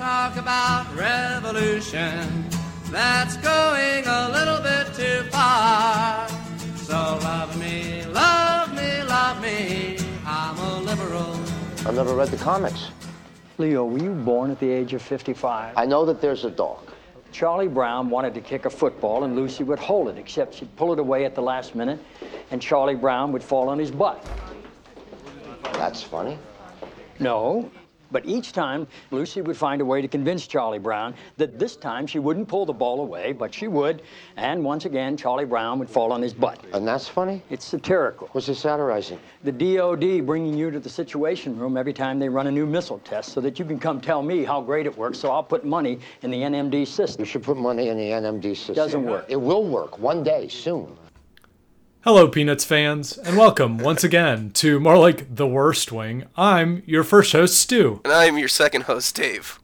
talk 0.00 0.36
about 0.36 0.86
revolution. 0.96 2.46
That's 2.86 3.36
going 3.36 4.02
a 4.06 4.30
little 4.30 4.62
bit 4.62 4.94
too 4.94 5.28
far. 5.28 6.26
So 6.76 6.94
love 6.94 7.54
me, 7.60 8.06
love 8.06 8.74
me, 8.74 9.02
love 9.02 9.42
me. 9.42 9.98
I'm 10.24 10.56
a 10.56 10.80
liberal. 10.80 11.34
I've 11.86 11.94
never 11.94 12.14
read 12.14 12.28
the 12.28 12.38
comics. 12.38 12.88
Leo, 13.58 13.84
were 13.84 13.98
you 13.98 14.12
born 14.12 14.50
at 14.50 14.58
the 14.58 14.70
age 14.70 14.94
of 14.94 15.02
55? 15.02 15.76
I 15.76 15.84
know 15.84 16.06
that 16.06 16.22
there's 16.22 16.46
a 16.46 16.50
dog. 16.50 16.90
Charlie 17.30 17.68
Brown 17.68 18.08
wanted 18.08 18.32
to 18.32 18.40
kick 18.40 18.64
a 18.64 18.70
football 18.70 19.24
and 19.24 19.36
Lucy 19.36 19.64
would 19.64 19.78
hold 19.78 20.08
it, 20.08 20.16
except 20.16 20.54
she'd 20.54 20.74
pull 20.76 20.94
it 20.94 20.98
away 20.98 21.26
at 21.26 21.34
the 21.34 21.42
last 21.42 21.74
minute 21.74 21.98
and 22.50 22.62
Charlie 22.62 22.94
Brown 22.94 23.32
would 23.32 23.42
fall 23.42 23.68
on 23.68 23.78
his 23.78 23.90
butt. 23.90 24.26
That's 25.74 26.02
funny. 26.02 26.38
No, 27.18 27.70
but 28.10 28.24
each 28.26 28.52
time 28.52 28.86
Lucy 29.10 29.40
would 29.40 29.56
find 29.56 29.80
a 29.80 29.84
way 29.84 30.00
to 30.02 30.08
convince 30.08 30.46
Charlie 30.46 30.78
Brown 30.78 31.14
that 31.36 31.58
this 31.58 31.76
time 31.76 32.06
she 32.06 32.18
wouldn't 32.18 32.48
pull 32.48 32.66
the 32.66 32.72
ball 32.72 33.00
away, 33.00 33.32
but 33.32 33.52
she 33.52 33.68
would, 33.68 34.02
and 34.36 34.64
once 34.64 34.84
again 34.84 35.16
Charlie 35.16 35.44
Brown 35.44 35.78
would 35.78 35.90
fall 35.90 36.12
on 36.12 36.22
his 36.22 36.34
butt. 36.34 36.64
And 36.72 36.86
that's 36.86 37.08
funny? 37.08 37.42
It's 37.50 37.64
satirical. 37.64 38.28
What's 38.32 38.48
it 38.48 38.56
satirizing? 38.56 39.18
The 39.44 39.52
DOD 39.52 40.26
bringing 40.26 40.56
you 40.56 40.70
to 40.70 40.80
the 40.80 40.88
Situation 40.88 41.58
Room 41.58 41.76
every 41.76 41.92
time 41.92 42.18
they 42.18 42.28
run 42.28 42.46
a 42.46 42.50
new 42.50 42.66
missile 42.66 42.98
test 43.00 43.32
so 43.32 43.40
that 43.40 43.58
you 43.58 43.64
can 43.64 43.78
come 43.78 44.00
tell 44.00 44.22
me 44.22 44.44
how 44.44 44.60
great 44.60 44.86
it 44.86 44.96
works, 44.96 45.18
so 45.18 45.30
I'll 45.30 45.42
put 45.42 45.64
money 45.64 45.98
in 46.22 46.30
the 46.30 46.38
NMD 46.38 46.86
system. 46.86 47.20
You 47.20 47.26
should 47.26 47.42
put 47.42 47.56
money 47.56 47.88
in 47.88 47.96
the 47.96 48.10
NMD 48.10 48.56
system. 48.56 48.74
Doesn't 48.74 49.04
work. 49.04 49.26
It 49.28 49.40
will 49.40 49.64
work 49.64 49.98
one 49.98 50.22
day, 50.22 50.48
soon. 50.48 50.96
Hello, 52.02 52.28
Peanuts 52.28 52.64
fans, 52.64 53.18
and 53.18 53.36
welcome 53.36 53.76
once 53.78 54.02
again 54.02 54.50
to 54.52 54.80
more 54.80 54.96
like 54.96 55.34
the 55.34 55.46
worst 55.46 55.92
wing. 55.92 56.24
I'm 56.36 56.82
your 56.86 57.04
first 57.04 57.32
host, 57.32 57.58
Stu, 57.58 58.00
And 58.04 58.12
I'm 58.12 58.38
your 58.38 58.48
second 58.48 58.82
host, 58.84 59.14
Dave. 59.14 59.58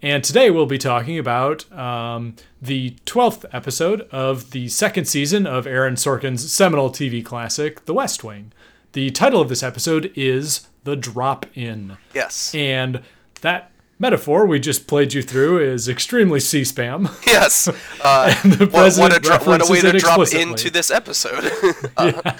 and 0.00 0.24
today 0.24 0.50
we'll 0.50 0.64
be 0.66 0.78
talking 0.78 1.18
about 1.18 1.70
um, 1.72 2.34
the 2.62 2.92
12th 3.04 3.44
episode 3.52 4.02
of 4.10 4.52
the 4.52 4.68
second 4.68 5.04
season 5.04 5.46
of 5.46 5.66
Aaron 5.66 5.94
Sorkin's 5.96 6.50
seminal 6.50 6.88
TV 6.90 7.22
classic, 7.24 7.84
The 7.84 7.94
West 7.94 8.24
Wing. 8.24 8.52
The 8.92 9.10
title 9.10 9.40
of 9.42 9.48
this 9.50 9.62
episode 9.62 10.10
is 10.16 10.66
The 10.84 10.96
Drop 10.96 11.44
In. 11.54 11.98
Yes. 12.14 12.54
And 12.54 13.02
that 13.42 13.70
metaphor 14.00 14.46
we 14.46 14.58
just 14.58 14.86
played 14.88 15.12
you 15.12 15.22
through 15.22 15.58
is 15.60 15.88
extremely 15.88 16.40
C-SPAN. 16.40 17.08
Yes. 17.26 17.68
Uh, 18.02 18.28
the 18.42 18.66
what, 18.66 18.96
what, 18.96 19.14
a 19.14 19.20
dro- 19.20 19.36
what 19.40 19.60
a 19.68 19.70
way 19.70 19.78
to 19.82 19.92
drop 19.98 20.26
into 20.32 20.70
this 20.70 20.90
episode. 20.90 21.52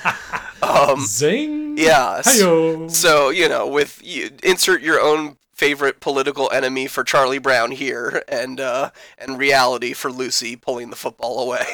Zing! 1.06 1.76
yeah. 1.76 2.22
Hi-yo. 2.24 2.88
So, 2.88 3.28
you 3.28 3.46
know, 3.46 3.66
with 3.68 4.00
you, 4.02 4.30
insert 4.42 4.80
your 4.80 4.98
own 4.98 5.36
favorite 5.52 6.00
political 6.00 6.50
enemy 6.50 6.86
for 6.86 7.04
Charlie 7.04 7.38
Brown 7.38 7.72
here 7.72 8.22
and 8.26 8.58
uh, 8.58 8.90
and 9.18 9.38
reality 9.38 9.92
for 9.92 10.10
Lucy 10.10 10.56
pulling 10.56 10.88
the 10.88 10.96
football 10.96 11.40
away. 11.42 11.66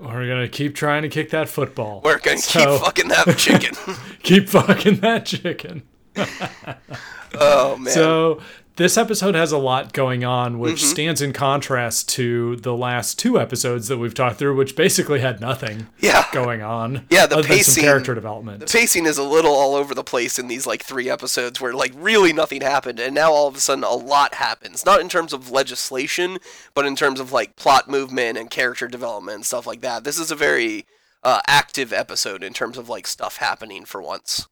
We're 0.00 0.26
gonna 0.26 0.48
keep 0.48 0.74
trying 0.74 1.02
to 1.02 1.08
kick 1.08 1.30
that 1.30 1.48
football. 1.48 2.00
We're 2.04 2.18
going 2.18 2.38
to 2.38 2.42
So- 2.42 2.58
keep 2.76 2.84
fucking 2.84 3.08
that 3.08 3.36
chicken. 3.38 3.74
keep 4.24 4.48
fucking 4.48 4.96
that 4.96 5.26
chicken. 5.26 5.82
oh, 7.34 7.76
man. 7.76 7.92
So 7.92 8.40
this 8.78 8.96
episode 8.96 9.34
has 9.34 9.52
a 9.52 9.58
lot 9.58 9.92
going 9.92 10.24
on, 10.24 10.58
which 10.58 10.76
Mm-hmm. 10.76 10.86
stands 10.90 11.20
in 11.20 11.32
contrast 11.34 12.08
to 12.10 12.56
the 12.56 12.74
last 12.74 13.18
two 13.18 13.38
episodes 13.38 13.88
that 13.88 13.98
we've 13.98 14.14
talked 14.14 14.38
through, 14.38 14.56
which 14.56 14.74
basically 14.74 15.20
had 15.20 15.40
nothing 15.40 15.88
Yeah. 15.98 16.24
going 16.32 16.62
on. 16.62 17.04
Yeah, 17.10 17.26
the 17.26 17.42
pacing- 17.42 17.82
character 17.84 18.14
development. 18.14 18.60
The 18.60 18.66
pacing 18.66 19.04
is 19.04 19.18
a 19.18 19.22
little 19.22 19.52
all 19.54 19.74
over 19.74 19.94
the 19.94 20.02
place 20.04 20.38
in 20.38 20.48
these 20.48 20.66
like 20.66 20.82
three 20.82 21.10
episodes 21.10 21.60
where 21.60 21.74
like 21.74 21.92
really 21.96 22.32
nothing 22.32 22.62
happened 22.62 22.98
and 22.98 23.14
now 23.14 23.30
all 23.32 23.48
of 23.48 23.56
a 23.56 23.60
sudden 23.60 23.84
a 23.84 23.92
lot 23.94 24.34
happens. 24.34 24.86
Not 24.86 25.00
in 25.00 25.08
terms 25.08 25.32
of 25.34 25.50
legislation, 25.50 26.38
but 26.74 26.86
in 26.86 26.96
terms 26.96 27.20
of 27.20 27.32
like 27.32 27.56
plot 27.56 27.88
movement 27.88 28.38
and 28.38 28.48
character 28.48 28.88
development 28.88 29.34
and 29.36 29.44
stuff 29.46 29.66
like 29.66 29.82
that. 29.82 30.04
This 30.04 30.18
is 30.18 30.30
a 30.30 30.36
very 30.36 30.86
uh, 31.24 31.40
active 31.48 31.92
episode 31.92 32.42
in 32.44 32.52
terms 32.52 32.78
of 32.78 32.88
like 32.88 33.06
stuff 33.06 33.38
happening 33.38 33.84
for 33.84 34.00
once. 34.00 34.46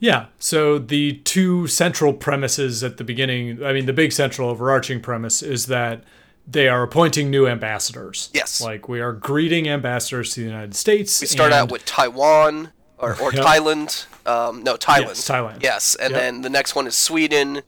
Yeah. 0.00 0.26
So 0.38 0.78
the 0.78 1.12
two 1.24 1.66
central 1.68 2.12
premises 2.12 2.82
at 2.82 2.96
the 2.96 3.04
beginning, 3.04 3.62
I 3.64 3.72
mean, 3.72 3.86
the 3.86 3.92
big 3.92 4.12
central 4.12 4.48
overarching 4.48 5.00
premise 5.00 5.42
is 5.42 5.66
that 5.66 6.02
they 6.48 6.68
are 6.68 6.82
appointing 6.82 7.30
new 7.30 7.46
ambassadors. 7.46 8.30
Yes. 8.34 8.60
Like 8.60 8.88
we 8.88 9.00
are 9.00 9.12
greeting 9.12 9.68
ambassadors 9.68 10.32
to 10.34 10.40
the 10.40 10.46
United 10.46 10.74
States. 10.74 11.20
We 11.20 11.26
start 11.28 11.52
out 11.52 11.70
with 11.70 11.84
Taiwan 11.84 12.72
or, 12.98 13.12
or 13.20 13.32
Yep. 13.34 13.44
Thailand. 13.44 14.06
Um, 14.26 14.62
no, 14.64 14.76
Thailand. 14.76 15.00
Yes, 15.08 15.28
Thailand. 15.28 15.62
Yes, 15.62 15.94
and 15.94 16.10
Yep. 16.12 16.20
then 16.20 16.40
the 16.42 16.50
next 16.50 16.74
one 16.74 16.86
is 16.86 16.96
Sweden. 16.96 17.60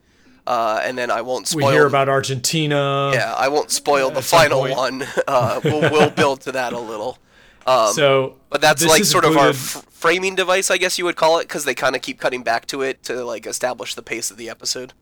Uh, 0.44 0.80
and 0.82 0.98
then 0.98 1.08
I 1.08 1.20
won't 1.20 1.46
spoil. 1.46 1.68
we 1.68 1.72
hear 1.72 1.86
about 1.86 2.08
Argentina. 2.08 3.12
yeah, 3.14 3.32
I 3.38 3.46
won't 3.48 3.70
spoil 3.70 4.10
the 4.10 4.22
final 4.22 4.62
point. 4.62 4.76
one. 4.76 5.04
Uh, 5.28 5.60
we'll, 5.62 5.82
we'll 5.82 6.10
build 6.10 6.40
to 6.42 6.52
that 6.52 6.72
a 6.72 6.78
little. 6.80 7.18
so, 7.66 8.36
But 8.50 8.60
that's 8.60 8.84
like 8.84 9.04
sort 9.04 9.24
of 9.24 9.36
our 9.36 9.50
f- 9.50 9.86
framing 9.90 10.34
device, 10.34 10.70
I 10.70 10.78
guess 10.78 10.98
you 10.98 11.04
would 11.04 11.16
call 11.16 11.38
it, 11.38 11.44
because 11.44 11.64
they 11.64 11.74
kind 11.74 11.94
of 11.96 12.02
keep 12.02 12.18
cutting 12.20 12.42
back 12.42 12.66
to 12.66 12.82
it 12.82 13.02
to 13.04 13.24
like 13.24 13.46
establish 13.46 13.94
the 13.94 14.02
pace 14.02 14.30
of 14.30 14.36
the 14.36 14.48
episode. 14.50 14.92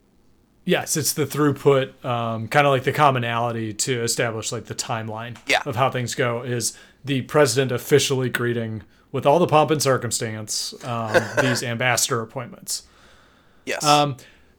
Yes, 0.64 0.96
it's 0.96 1.14
the 1.14 1.24
throughput, 1.26 2.04
um, 2.04 2.46
kind 2.46 2.66
of 2.66 2.70
like 2.72 2.84
the 2.84 2.92
commonality 2.92 3.72
to 3.72 4.02
establish 4.02 4.52
like 4.52 4.66
the 4.66 4.74
timeline 4.74 5.36
Yeah. 5.46 5.62
of 5.64 5.76
how 5.76 5.90
things 5.90 6.14
go. 6.14 6.42
Is 6.42 6.76
the 7.04 7.22
president 7.22 7.72
officially 7.72 8.28
greeting 8.28 8.82
with 9.10 9.24
all 9.26 9.38
the 9.38 9.46
pomp 9.46 9.70
and 9.70 9.82
circumstance 9.82 10.74
um, 10.84 11.16
these 11.40 11.62
ambassador 11.62 12.20
appointments? 12.20 12.82
Yes. 13.64 13.82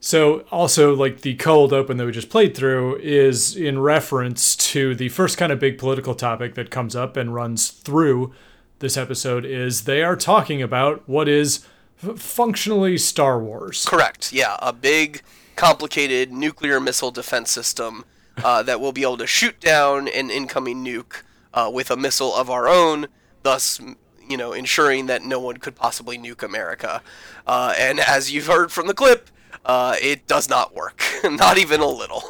So 0.04 0.40
also 0.52 0.96
like 0.96 1.22
the 1.22 1.36
cold 1.36 1.72
open 1.72 1.98
that 1.98 2.06
we 2.08 2.12
just 2.12 2.32
played 2.32 2.58
through 2.58 2.98
is 2.98 3.56
in 3.56 3.78
reference 3.78 4.56
to 4.56 4.96
the 4.96 5.10
first 5.10 5.38
kind 5.38 5.52
of 5.52 5.60
big 5.60 5.78
political 5.78 6.16
topic 6.16 6.56
that 6.56 6.72
comes 6.72 6.96
up 6.96 7.16
and 7.16 7.36
runs 7.36 7.70
through 7.70 8.34
this 8.80 8.98
episode 8.98 9.46
is 9.46 9.84
they 9.84 10.02
are 10.02 10.16
talking 10.16 10.60
about 10.60 11.08
what 11.08 11.30
is 11.30 11.68
functionally 12.16 12.98
Star 12.98 13.40
Wars. 13.40 13.86
Correct. 13.86 14.34
Yeah, 14.34 14.58
a 14.60 14.74
big, 14.74 15.22
complicated 15.56 16.32
nuclear 16.32 16.80
missile 16.80 17.12
defense 17.12 17.52
system 17.52 18.04
uh, 18.44 18.64
that 18.64 18.82
will 18.82 18.92
be 18.92 19.04
able 19.04 19.18
to 19.18 19.28
shoot 19.28 19.60
down 19.60 20.08
an 20.08 20.32
incoming 20.32 20.84
nuke 20.84 21.22
uh, 21.54 21.70
with 21.72 21.92
a 21.92 21.96
missile 21.96 22.36
of 22.36 22.50
our 22.50 22.68
own, 22.68 23.06
thus, 23.44 23.80
you 24.28 24.36
know, 24.36 24.52
ensuring 24.52 25.06
that 25.06 25.22
no 25.22 25.40
one 25.40 25.58
could 25.58 25.76
possibly 25.76 26.18
nuke 26.18 26.42
America. 26.42 27.04
Uh, 27.46 27.76
and 27.78 28.00
as 28.00 28.32
you've 28.32 28.48
heard 28.48 28.72
from 28.72 28.88
the 28.88 28.96
clip, 28.96 29.30
uh, 29.66 29.96
it 30.02 30.28
does 30.28 30.50
not 30.50 30.74
work, 30.76 31.02
not 31.24 31.58
even 31.58 31.82
a 31.82 31.88
little. 31.88 32.24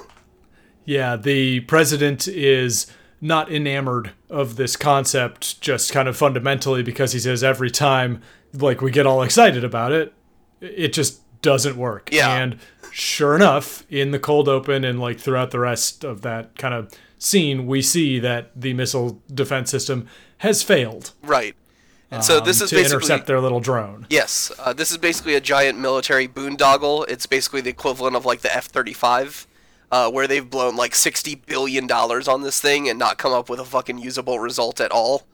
Yeah, 0.85 1.15
the 1.15 1.61
president 1.61 2.27
is 2.27 2.87
not 3.21 3.51
enamored 3.51 4.11
of 4.29 4.55
this 4.55 4.75
concept 4.75 5.61
just 5.61 5.91
kind 5.93 6.07
of 6.07 6.17
fundamentally 6.17 6.81
because 6.81 7.13
he 7.13 7.19
says 7.19 7.43
every 7.43 7.69
time 7.69 8.21
like 8.53 8.81
we 8.81 8.91
get 8.91 9.05
all 9.05 9.21
excited 9.21 9.63
about 9.63 9.91
it, 9.91 10.13
it 10.59 10.91
just 10.91 11.21
doesn't 11.41 11.77
work. 11.77 12.09
Yeah. 12.11 12.35
And 12.35 12.57
sure 12.91 13.35
enough, 13.35 13.85
in 13.89 14.11
the 14.11 14.19
cold 14.19 14.49
open 14.49 14.83
and 14.83 14.99
like 14.99 15.19
throughout 15.19 15.51
the 15.51 15.59
rest 15.59 16.03
of 16.03 16.21
that 16.21 16.57
kind 16.57 16.73
of 16.73 16.91
scene, 17.17 17.67
we 17.67 17.81
see 17.81 18.19
that 18.19 18.51
the 18.59 18.73
missile 18.73 19.21
defense 19.33 19.69
system 19.69 20.07
has 20.39 20.63
failed 20.63 21.11
Right. 21.21 21.55
And 22.11 22.23
so 22.23 22.41
this 22.41 22.59
um, 22.59 22.66
is 22.66 22.69
to 22.72 22.75
basically 22.75 22.97
intercept 22.97 23.27
their 23.27 23.39
little 23.39 23.61
drone. 23.61 24.05
Yes, 24.09 24.51
uh, 24.59 24.73
this 24.73 24.91
is 24.91 24.97
basically 24.97 25.35
a 25.35 25.41
giant 25.41 25.79
military 25.79 26.27
boondoggle. 26.27 27.09
It's 27.09 27.25
basically 27.25 27.61
the 27.61 27.69
equivalent 27.69 28.17
of 28.17 28.25
like 28.25 28.41
the 28.41 28.53
F-35, 28.53 29.47
uh, 29.91 30.11
where 30.11 30.27
they've 30.27 30.47
blown 30.47 30.75
like 30.75 30.94
sixty 30.94 31.35
billion 31.35 31.88
dollars 31.88 32.27
on 32.27 32.41
this 32.41 32.59
thing 32.59 32.89
and 32.89 32.99
not 32.99 33.17
come 33.17 33.31
up 33.31 33.49
with 33.49 33.61
a 33.61 33.66
fucking 33.66 33.97
usable 33.97 34.39
result 34.39 34.81
at 34.81 34.91
all. 34.91 35.25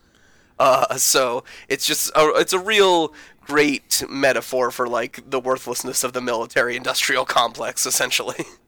Uh, 0.60 0.96
so 0.98 1.44
it's 1.68 1.86
just 1.86 2.12
a, 2.16 2.32
it's 2.36 2.54
a 2.54 2.60
real 2.60 3.14
great 3.42 4.04
metaphor 4.10 4.70
for 4.72 4.88
like 4.88 5.28
the 5.28 5.40
worthlessness 5.40 6.04
of 6.04 6.14
the 6.14 6.22
military-industrial 6.22 7.26
complex, 7.26 7.86
essentially. 7.86 8.46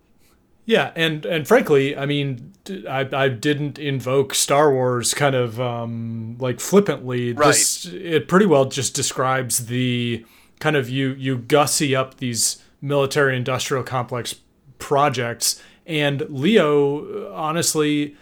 Yeah, 0.70 0.92
and 0.96 1.26
and 1.26 1.48
frankly, 1.48 1.98
I 1.98 2.06
mean, 2.06 2.54
I, 2.88 3.10
I 3.12 3.28
didn't 3.28 3.80
invoke 3.80 4.36
Star 4.36 4.72
Wars 4.72 5.16
kind 5.16 5.34
of 5.34 5.60
um, 5.60 6.38
like 6.40 6.60
flippantly. 6.60 7.32
This 7.32 7.88
it 7.88 8.28
pretty 8.28 8.46
well 8.46 8.66
just 8.66 8.94
describes 8.94 9.66
the 9.66 10.24
kind 10.60 10.76
of 10.76 10.88
you 10.88 11.14
you 11.14 11.40
gussy 11.40 11.96
up 11.96 12.18
these 12.18 12.62
military 12.84 13.36
industrial 13.36 13.82
complex 13.82 14.36
projects, 14.78 15.60
and 15.88 16.22
Leo 16.30 17.34
honestly. 17.34 18.16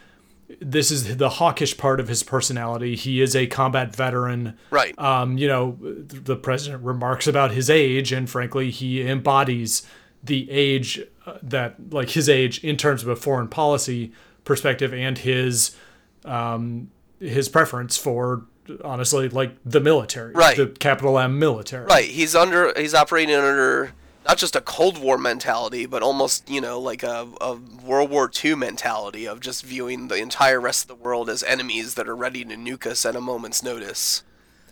This 0.62 0.92
is 0.92 1.18
the 1.18 1.27
hawkish 1.27 1.75
part 1.77 2.00
of 2.00 2.07
his 2.07 2.24
personality. 2.24 2.95
He 2.95 3.22
is 3.22 3.36
a 3.36 3.48
combat 3.48 3.94
veteran. 3.94 4.57
Right. 4.69 4.98
Um, 4.98 5.38
you 5.38 5.45
know, 5.45 5.77
the 5.81 6.38
president 6.38 6.83
remarks 6.83 7.27
about 7.27 7.51
his 7.51 7.69
age, 7.69 8.13
and 8.13 8.30
frankly, 8.30 8.72
he 8.72 9.06
embodies 9.06 9.86
the 10.24 10.50
age 10.50 11.01
uh, 11.01 11.04
that, 11.44 11.75
like 11.91 12.12
his 12.12 12.29
age, 12.29 12.63
in 12.63 12.77
terms 12.77 13.03
of 13.03 13.09
a 13.09 13.15
foreign 13.15 13.47
policy 13.47 14.12
perspective, 14.44 14.94
and 14.94 15.18
his 15.18 15.75
um, 16.25 16.89
his 17.19 17.50
preference 17.50 17.97
for 17.97 18.45
honestly, 18.83 19.29
like 19.29 19.56
the 19.65 19.79
military, 19.79 20.33
Right. 20.33 20.57
the 20.57 20.68
capital 20.68 21.18
M 21.19 21.39
military. 21.39 21.85
Right. 21.85 22.06
He's 22.06 22.35
under. 22.35 22.74
He's 22.77 22.94
operating 22.94 23.33
under 23.35 23.94
not 24.25 24.38
just 24.38 24.56
a 24.57 24.62
Cold 24.62 24.97
War 24.97 25.18
mentality, 25.18 25.85
but 25.85 26.03
almost 26.03 26.50
you 26.50 26.59
know 26.62 26.79
like 26.79 27.01
a, 27.03 27.27
a 27.39 27.56
World 27.85 28.09
War 28.09 28.29
II 28.44 28.56
mentality 28.56 29.25
of 29.27 29.39
just 29.39 29.63
viewing 29.63 30.09
the 30.09 30.15
entire 30.18 30.59
rest 30.59 30.83
of 30.83 30.88
the 30.89 30.95
world 31.03 31.29
as 31.29 31.44
enemies 31.44 31.95
that 31.95 32.07
are 32.09 32.15
ready 32.15 32.44
to 32.44 32.56
nuke 32.56 32.85
us 32.85 33.06
at 33.06 33.15
a 33.15 33.21
moment's 33.21 33.63
notice. 33.63 34.24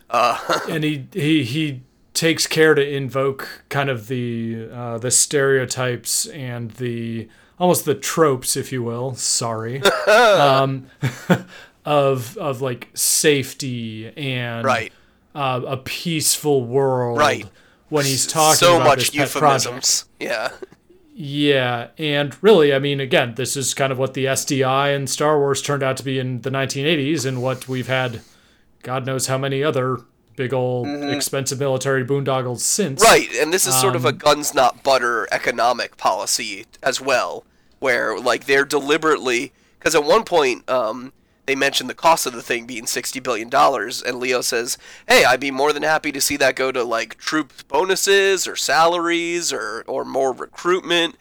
and 0.09 0.83
he 0.83 1.07
he 1.13 1.43
he 1.43 1.81
takes 2.15 2.47
care 2.47 2.73
to 2.73 2.87
invoke 2.87 3.63
kind 3.69 3.89
of 3.89 4.07
the 4.07 4.69
uh, 4.73 4.97
the 4.97 5.11
stereotypes 5.11 6.25
and 6.27 6.71
the 6.71 7.27
almost 7.59 7.85
the 7.85 7.95
tropes, 7.95 8.55
if 8.57 8.71
you 8.71 8.81
will. 8.83 9.13
Sorry, 9.15 9.81
um, 10.07 10.87
of 11.85 12.37
of 12.37 12.61
like 12.61 12.89
safety 12.93 14.11
and 14.17 14.65
Right. 14.65 14.91
uh, 15.35 15.61
a 15.67 15.77
peaceful 15.77 16.63
world. 16.65 17.17
Right. 17.19 17.45
When 17.89 18.03
he's 18.05 18.25
talking 18.25 18.57
so 18.57 18.77
about 18.77 18.97
much 18.97 19.11
this 19.11 19.31
pet 19.33 19.41
project. 19.41 19.65
euphemisms. 19.65 20.05
Yeah. 20.19 20.49
Yeah, 21.17 21.89
and 21.97 22.35
really, 22.43 22.73
I 22.73 22.79
mean, 22.79 22.99
again, 22.99 23.35
this 23.35 23.55
is 23.55 23.73
kind 23.73 23.93
of 23.93 23.97
what 23.97 24.15
the 24.15 24.25
SDI 24.25 24.93
and 24.93 25.09
Star 25.09 25.39
Wars 25.39 25.61
turned 25.61 25.81
out 25.81 25.95
to 25.97 26.03
be 26.03 26.19
in 26.19 26.41
the 26.41 26.49
1980s, 26.49 27.25
and 27.25 27.41
what 27.41 27.69
we've 27.69 27.87
had, 27.87 28.19
God 28.83 29.05
knows 29.05 29.27
how 29.27 29.37
many 29.37 29.63
other 29.63 29.99
big 30.35 30.53
old 30.53 30.87
expensive 30.87 31.59
military 31.59 32.05
boondoggles 32.05 32.59
since. 32.59 33.03
Mm-hmm. 33.03 33.11
Right, 33.11 33.41
and 33.41 33.53
this 33.53 33.65
is 33.65 33.79
sort 33.79 33.95
of 33.95 34.05
a 34.05 34.09
Um, 34.09 34.17
guns 34.17 34.53
not 34.53 34.83
butter 34.83 35.27
economic 35.31 35.97
policy 35.97 36.65
as 36.83 36.99
well, 37.01 37.45
where 37.79 38.19
like 38.19 38.45
they're 38.45 38.65
deliberately 38.65 39.51
because 39.79 39.95
at 39.95 40.03
one 40.03 40.23
point 40.23 40.69
um, 40.69 41.13
they 41.45 41.55
mentioned 41.55 41.89
the 41.89 41.93
cost 41.93 42.25
of 42.25 42.33
the 42.33 42.41
thing 42.41 42.65
being 42.65 42.87
sixty 42.87 43.19
billion 43.19 43.49
dollars, 43.49 44.01
and 44.01 44.19
Leo 44.19 44.41
says, 44.41 44.77
"Hey, 45.07 45.25
I'd 45.25 45.39
be 45.39 45.51
more 45.51 45.71
than 45.73 45.83
happy 45.83 46.11
to 46.11 46.21
see 46.21 46.37
that 46.37 46.55
go 46.55 46.71
to 46.71 46.83
like 46.83 47.17
troop 47.17 47.53
bonuses 47.67 48.47
or 48.47 48.55
salaries 48.55 49.53
or 49.53 49.83
or 49.87 50.05
more 50.05 50.31
recruitment." 50.33 51.15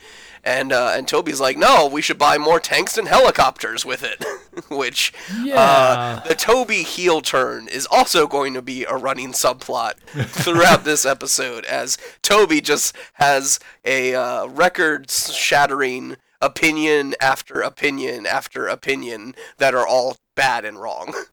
And 0.47 0.73
uh, 0.73 0.93
and 0.95 1.09
Toby's 1.09 1.41
like, 1.41 1.57
"No, 1.57 1.87
we 1.87 2.03
should 2.03 2.19
buy 2.19 2.37
more 2.37 2.61
tanks 2.61 2.99
and 2.99 3.09
helicopters 3.09 3.87
with 3.87 4.03
it," 4.05 4.23
which 4.69 5.13
Yeah. 5.43 5.55
uh, 6.23 6.29
the 6.29 6.35
Toby 6.35 6.83
heel 6.83 7.23
turn 7.23 7.67
is 7.67 7.87
also 7.91 8.27
going 8.27 8.53
to 8.53 8.61
be 8.61 8.85
a 8.85 8.95
running 8.95 9.33
subplot 9.33 9.95
throughout 10.29 10.85
this 10.85 11.07
episode, 11.07 11.65
as 11.65 11.97
Toby 12.21 12.61
just 12.61 12.95
has 13.15 13.59
a 13.87 14.15
uh, 14.15 14.47
record-shattering 14.47 16.17
opinion 16.41 17.15
after 17.21 17.63
opinion 17.63 18.27
after 18.27 18.67
opinion 18.69 19.35
that 19.57 19.75
are 19.75 19.87
all 19.87 20.17
bad 20.35 20.65
and 20.65 20.81
wrong. 20.81 21.15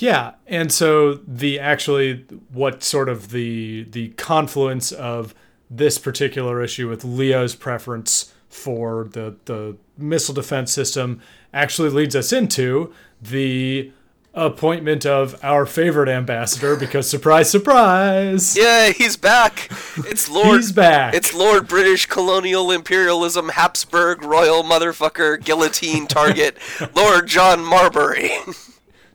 Yeah, 0.00 0.34
and 0.46 0.70
so 0.72 1.14
the 1.26 1.58
actually 1.58 2.24
what 2.52 2.84
sort 2.84 3.08
of 3.08 3.30
the 3.30 3.82
the 3.90 4.10
confluence 4.10 4.92
of 4.92 5.34
this 5.70 5.98
particular 5.98 6.62
issue 6.62 6.88
with 6.88 7.04
Leo's 7.04 7.54
preference 7.54 8.32
for 8.48 9.08
the 9.12 9.36
the 9.44 9.76
missile 9.96 10.34
defense 10.34 10.72
system 10.72 11.20
actually 11.52 11.90
leads 11.90 12.16
us 12.16 12.32
into 12.32 12.92
the 13.20 13.90
appointment 14.34 15.04
of 15.04 15.42
our 15.44 15.66
favorite 15.66 16.08
ambassador 16.08 16.76
because 16.76 17.08
surprise 17.10 17.50
surprise 17.50 18.56
Yeah, 18.56 18.90
he's 18.92 19.16
back. 19.16 19.68
It's 20.06 20.28
Lord. 20.30 20.56
He's 20.58 20.70
back. 20.72 21.14
It's 21.14 21.34
Lord 21.34 21.66
British 21.66 22.06
colonial 22.06 22.70
imperialism, 22.70 23.48
Habsburg 23.50 24.22
royal 24.22 24.62
motherfucker, 24.62 25.42
guillotine 25.42 26.06
target, 26.06 26.56
Lord 26.94 27.26
John 27.26 27.64
Marbury. 27.64 28.30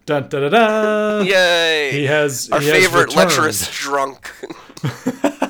dun, 0.05 0.27
dun, 0.27 0.41
dun, 0.41 0.51
dun. 0.51 1.25
Yay! 1.25 1.91
he 1.91 2.05
has 2.05 2.49
our 2.51 2.59
he 2.59 2.69
favorite 2.69 3.07
returned. 3.07 3.15
lecherous 3.29 3.71
drunk. 3.71 4.29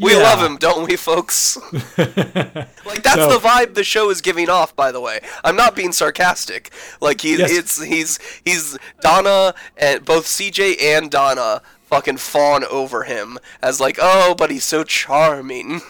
we 0.00 0.12
Yeah. 0.12 0.18
love 0.22 0.40
him, 0.42 0.56
don't 0.56 0.86
we, 0.88 0.96
folks? 0.96 1.56
like 1.96 3.02
that's 3.02 3.14
So- 3.16 3.38
the 3.38 3.38
vibe 3.38 3.74
the 3.74 3.84
show 3.84 4.10
is 4.10 4.20
giving 4.20 4.48
off. 4.48 4.74
By 4.76 4.92
the 4.92 5.00
way, 5.00 5.20
I'm 5.44 5.56
not 5.56 5.74
being 5.76 5.92
sarcastic. 5.92 6.70
Like 7.00 7.20
he, 7.20 7.36
Yes. 7.36 7.50
it's 7.50 7.82
he's 7.82 8.18
he's 8.44 8.78
Donna 9.00 9.54
and 9.76 10.04
both 10.04 10.26
CJ 10.26 10.80
and 10.82 11.10
Donna 11.10 11.62
fucking 11.84 12.16
fawn 12.16 12.64
over 12.64 13.04
him 13.04 13.38
as 13.62 13.80
like, 13.80 13.98
oh, 14.00 14.34
but 14.36 14.50
he's 14.50 14.64
so 14.64 14.82
charming. 14.84 15.80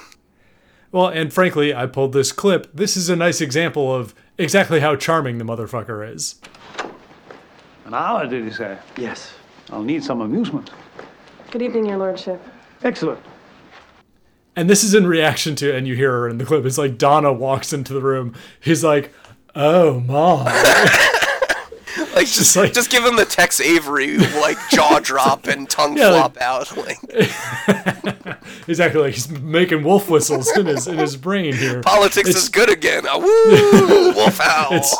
Well, 0.92 1.08
and 1.08 1.32
frankly, 1.32 1.74
I 1.74 1.86
pulled 1.86 2.12
this 2.12 2.32
clip. 2.32 2.68
This 2.72 2.96
is 2.96 3.08
a 3.08 3.16
nice 3.16 3.40
example 3.40 3.94
of 3.94 4.14
exactly 4.38 4.80
how 4.80 4.96
charming 4.96 5.38
the 5.38 5.44
motherfucker 5.44 6.14
is. 6.14 6.36
An 7.84 7.94
hour, 7.94 8.26
did 8.26 8.44
he 8.44 8.50
say? 8.50 8.78
Yes. 8.96 9.32
I'll 9.70 9.82
need 9.82 10.02
some 10.04 10.20
amusement. 10.20 10.70
Good 11.50 11.62
evening, 11.62 11.86
Your 11.86 11.98
Lordship. 11.98 12.40
Excellent. 12.82 13.20
And 14.56 14.70
this 14.70 14.82
is 14.82 14.94
in 14.94 15.06
reaction 15.06 15.54
to, 15.56 15.74
and 15.76 15.86
you 15.86 15.94
hear 15.94 16.10
her 16.12 16.28
in 16.28 16.38
the 16.38 16.44
clip. 16.46 16.64
It's 16.64 16.78
like 16.78 16.96
Donna 16.96 17.30
walks 17.32 17.72
into 17.74 17.92
the 17.92 18.00
room. 18.00 18.34
He's 18.58 18.82
like, 18.82 19.12
"Oh, 19.54 20.00
mom." 20.00 20.46
Like 22.14 22.26
just 22.28 22.56
like- 22.56 22.72
just 22.72 22.90
give 22.90 23.04
him 23.04 23.16
the 23.16 23.24
Tex 23.26 23.60
Avery 23.60 24.16
like 24.18 24.56
jaw 24.70 25.00
drop 25.02 25.46
and 25.46 25.68
tongue 25.68 25.96
Yeah, 25.98 26.10
flop 26.10 26.36
like- 26.36 26.42
out. 26.42 26.76
Like 26.76 26.98
exactly 28.68 29.00
like 29.00 29.14
he's 29.14 29.28
making 29.30 29.82
wolf 29.84 30.08
whistles 30.08 30.48
in 30.56 30.66
his 30.66 30.86
in 30.88 30.98
his 30.98 31.16
brain 31.16 31.54
here. 31.54 31.80
politics 31.82 32.28
It's- 32.30 32.44
is 32.44 32.48
good 32.48 32.70
again. 32.70 33.04
Ah, 33.08 33.18
woo! 33.18 34.12
Wolf 34.14 34.38
howl. 34.38 34.68
It's 34.72 34.96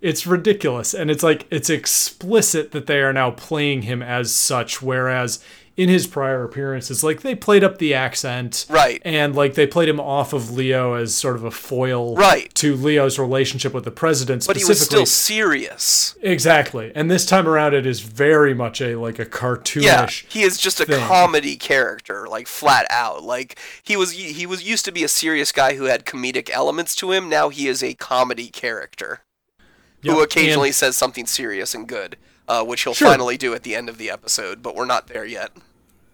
it's 0.00 0.26
ridiculous, 0.26 0.94
and 0.94 1.10
it's 1.10 1.22
like 1.22 1.46
it's 1.50 1.70
explicit 1.70 2.70
that 2.72 2.86
they 2.86 3.00
are 3.00 3.12
now 3.12 3.30
playing 3.32 3.82
him 3.82 4.02
as 4.02 4.32
such, 4.32 4.80
whereas 4.82 5.42
in 5.76 5.88
his 5.88 6.06
prior 6.06 6.44
appearances, 6.44 7.02
like 7.02 7.22
they 7.22 7.34
played 7.34 7.64
up 7.64 7.78
the 7.78 7.92
accent, 7.94 8.64
Right. 8.68 9.02
and 9.04 9.34
like 9.34 9.54
they 9.54 9.66
played 9.66 9.88
him 9.88 9.98
off 9.98 10.32
of 10.32 10.52
Leo 10.52 10.94
as 10.94 11.14
sort 11.16 11.34
of 11.34 11.42
a 11.42 11.50
foil, 11.50 12.14
Right. 12.14 12.54
to 12.54 12.76
Leo's 12.76 13.18
relationship 13.18 13.74
with 13.74 13.84
the 13.84 13.90
president. 13.90 14.46
but 14.46 14.56
he 14.56 14.64
was 14.64 14.80
still 14.80 15.04
serious. 15.04 16.14
Exactly. 16.22 16.92
And 16.94 17.10
this 17.10 17.26
time 17.26 17.48
around 17.48 17.74
it 17.74 17.86
is 17.86 18.00
very 18.00 18.54
much 18.54 18.80
a 18.80 18.94
like 18.96 19.18
a 19.18 19.26
cartoonish 19.26 19.82
Yeah, 19.82 20.08
he 20.28 20.42
is 20.42 20.58
just 20.58 20.78
a 20.80 20.86
thing. 20.86 21.00
comedy 21.06 21.56
character, 21.56 22.26
like 22.28 22.46
flat 22.46 22.86
out. 22.90 23.22
Like 23.24 23.58
he 23.82 23.96
was 23.96 24.12
he 24.12 24.46
was 24.46 24.62
used 24.62 24.84
to 24.84 24.92
be 24.92 25.02
a 25.02 25.08
serious 25.08 25.50
guy 25.52 25.74
who 25.74 25.84
had 25.84 26.06
comedic 26.06 26.50
elements 26.50 26.94
to 26.96 27.10
him. 27.10 27.28
Now 27.28 27.48
he 27.48 27.66
is 27.66 27.82
a 27.82 27.94
comedy 27.94 28.48
character 28.48 29.20
who 30.02 30.20
occasionally 30.22 30.68
and- 30.68 30.76
says 30.76 30.96
something 30.96 31.26
serious 31.26 31.74
and 31.74 31.88
good, 31.88 32.16
uh, 32.48 32.64
which 32.64 32.82
he'll 32.84 32.94
Sure. 32.94 33.08
finally 33.08 33.36
do 33.36 33.54
at 33.54 33.62
the 33.62 33.74
end 33.74 33.88
of 33.88 33.98
the 33.98 34.10
episode. 34.10 34.62
But 34.62 34.74
we're 34.76 34.84
not 34.86 35.06
there 35.08 35.24
yet. 35.24 35.50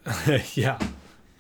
yeah. 0.55 0.79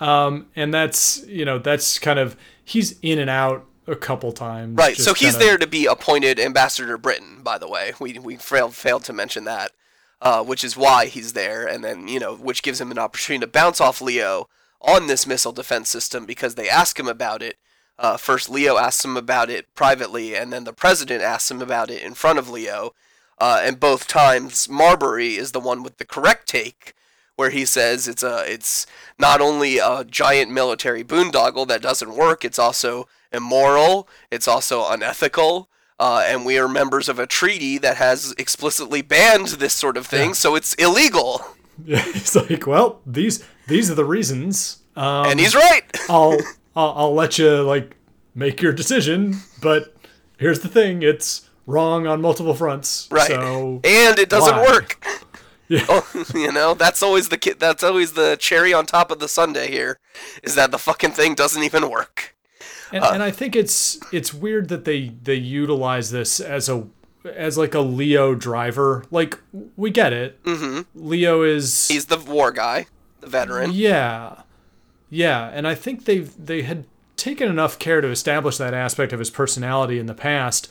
Um 0.00 0.46
and 0.56 0.72
that's 0.72 1.24
you 1.26 1.44
know, 1.44 1.58
that's 1.58 1.98
kind 1.98 2.18
of 2.18 2.36
he's 2.64 2.98
in 3.02 3.18
and 3.18 3.28
out 3.30 3.66
a 3.86 3.96
couple 3.96 4.32
times. 4.32 4.76
Right. 4.76 4.96
So 4.96 5.14
he's 5.14 5.32
kinda- 5.32 5.38
there 5.44 5.58
to 5.58 5.66
be 5.66 5.86
appointed 5.86 6.38
ambassador 6.40 6.96
Britain. 6.98 7.40
By 7.42 7.58
the 7.58 7.68
way, 7.68 7.92
we 8.00 8.18
we 8.18 8.36
failed 8.36 8.74
failed 8.74 9.04
to 9.04 9.12
mention 9.12 9.44
that, 9.44 9.72
uh, 10.22 10.42
which 10.44 10.64
is 10.64 10.76
why 10.76 11.06
he's 11.06 11.32
there, 11.32 11.66
and 11.66 11.82
then 11.84 12.08
you 12.08 12.20
know, 12.20 12.34
which 12.34 12.62
gives 12.62 12.80
him 12.80 12.90
an 12.90 12.98
opportunity 12.98 13.40
to 13.44 13.46
bounce 13.50 13.80
off 13.80 14.00
Leo 14.00 14.48
on 14.80 15.06
this 15.06 15.26
missile 15.26 15.52
defense 15.52 15.90
system 15.90 16.24
because 16.24 16.54
they 16.54 16.68
ask 16.68 16.98
him 16.98 17.08
about 17.08 17.42
it. 17.42 17.58
Uh, 17.98 18.16
first, 18.16 18.48
Leo 18.48 18.78
asks 18.78 19.04
him 19.04 19.14
about 19.16 19.50
it 19.50 19.74
privately, 19.74 20.34
and 20.34 20.50
then 20.50 20.64
the 20.64 20.72
president 20.72 21.22
asks 21.22 21.50
him 21.50 21.60
about 21.60 21.90
it 21.90 22.02
in 22.02 22.14
front 22.14 22.38
of 22.38 22.48
Leo. 22.48 22.94
Uh, 23.40 23.62
and 23.64 23.80
both 23.80 24.06
times, 24.06 24.68
Marbury 24.68 25.36
is 25.36 25.52
the 25.52 25.60
one 25.60 25.82
with 25.82 25.96
the 25.96 26.04
correct 26.04 26.46
take, 26.46 26.92
where 27.36 27.50
he 27.50 27.64
says 27.64 28.06
it's 28.06 28.22
a 28.22 28.44
it's 28.46 28.86
not 29.18 29.40
only 29.40 29.78
a 29.78 30.04
giant 30.04 30.50
military 30.50 31.02
boondoggle 31.02 31.66
that 31.68 31.80
doesn't 31.80 32.14
work, 32.14 32.44
it's 32.44 32.58
also 32.58 33.08
immoral, 33.32 34.06
it's 34.30 34.46
also 34.46 34.86
unethical, 34.90 35.70
uh, 35.98 36.22
and 36.26 36.44
we 36.44 36.58
are 36.58 36.68
members 36.68 37.08
of 37.08 37.18
a 37.18 37.26
treaty 37.26 37.78
that 37.78 37.96
has 37.96 38.34
explicitly 38.38 39.00
banned 39.00 39.48
this 39.48 39.72
sort 39.72 39.96
of 39.96 40.06
thing, 40.06 40.34
so 40.34 40.54
it's 40.54 40.74
illegal. 40.74 41.42
Yeah, 41.82 42.02
he's 42.02 42.36
like, 42.36 42.66
well, 42.66 43.00
these 43.06 43.42
these 43.66 43.90
are 43.90 43.94
the 43.94 44.04
reasons. 44.04 44.82
Um, 44.96 45.24
and 45.30 45.40
he's 45.40 45.54
right. 45.54 45.80
I'll, 46.10 46.36
I'll 46.76 46.92
I'll 46.94 47.14
let 47.14 47.38
you 47.38 47.62
like 47.62 47.96
make 48.34 48.60
your 48.60 48.74
decision, 48.74 49.36
but 49.62 49.96
here's 50.36 50.60
the 50.60 50.68
thing: 50.68 51.02
it's 51.02 51.48
wrong 51.70 52.06
on 52.06 52.20
multiple 52.20 52.54
fronts. 52.54 53.08
Right. 53.10 53.28
So 53.28 53.80
and 53.84 54.18
it 54.18 54.28
doesn't 54.28 54.56
why? 54.56 54.66
work. 54.66 55.04
Yeah. 55.70 55.86
Oh, 55.88 56.24
you 56.34 56.50
know, 56.50 56.74
that's 56.74 57.00
always 57.00 57.28
the 57.28 57.38
ki- 57.38 57.52
that's 57.52 57.84
always 57.84 58.14
the 58.14 58.36
cherry 58.40 58.74
on 58.74 58.86
top 58.86 59.12
of 59.12 59.20
the 59.20 59.28
sundae 59.28 59.70
here, 59.70 60.00
is 60.42 60.56
that 60.56 60.72
the 60.72 60.78
fucking 60.78 61.12
thing 61.12 61.36
doesn't 61.36 61.62
even 61.62 61.88
work. 61.88 62.34
and, 62.90 63.04
and 63.04 63.22
I 63.22 63.30
think 63.30 63.54
it's 63.54 64.00
it's 64.12 64.34
weird 64.34 64.68
that 64.70 64.84
they 64.84 65.10
they 65.22 65.36
utilize 65.36 66.10
this 66.10 66.40
as 66.40 66.68
a 66.68 66.88
as 67.24 67.56
like 67.56 67.72
a 67.72 67.82
Leo 67.82 68.34
driver. 68.34 69.04
Like 69.12 69.38
we 69.76 69.90
get 69.90 70.12
it. 70.12 70.42
Mm-hmm. 70.42 70.80
Leo 71.08 71.42
is 71.42 71.86
He's 71.86 72.06
the 72.06 72.18
war 72.18 72.50
guy, 72.50 72.86
the 73.20 73.28
veteran. 73.28 73.70
Yeah, 73.72 74.42
yeah, 75.08 75.50
and 75.54 75.68
I 75.68 75.76
think 75.76 76.04
they 76.04 76.18
they 76.18 76.62
had 76.62 76.84
taken 77.16 77.48
enough 77.48 77.78
care 77.78 78.00
to 78.00 78.08
establish 78.08 78.56
that 78.56 78.74
aspect 78.74 79.12
of 79.12 79.20
his 79.20 79.30
personality 79.30 80.00
in 80.00 80.06
the 80.06 80.14
past, 80.14 80.68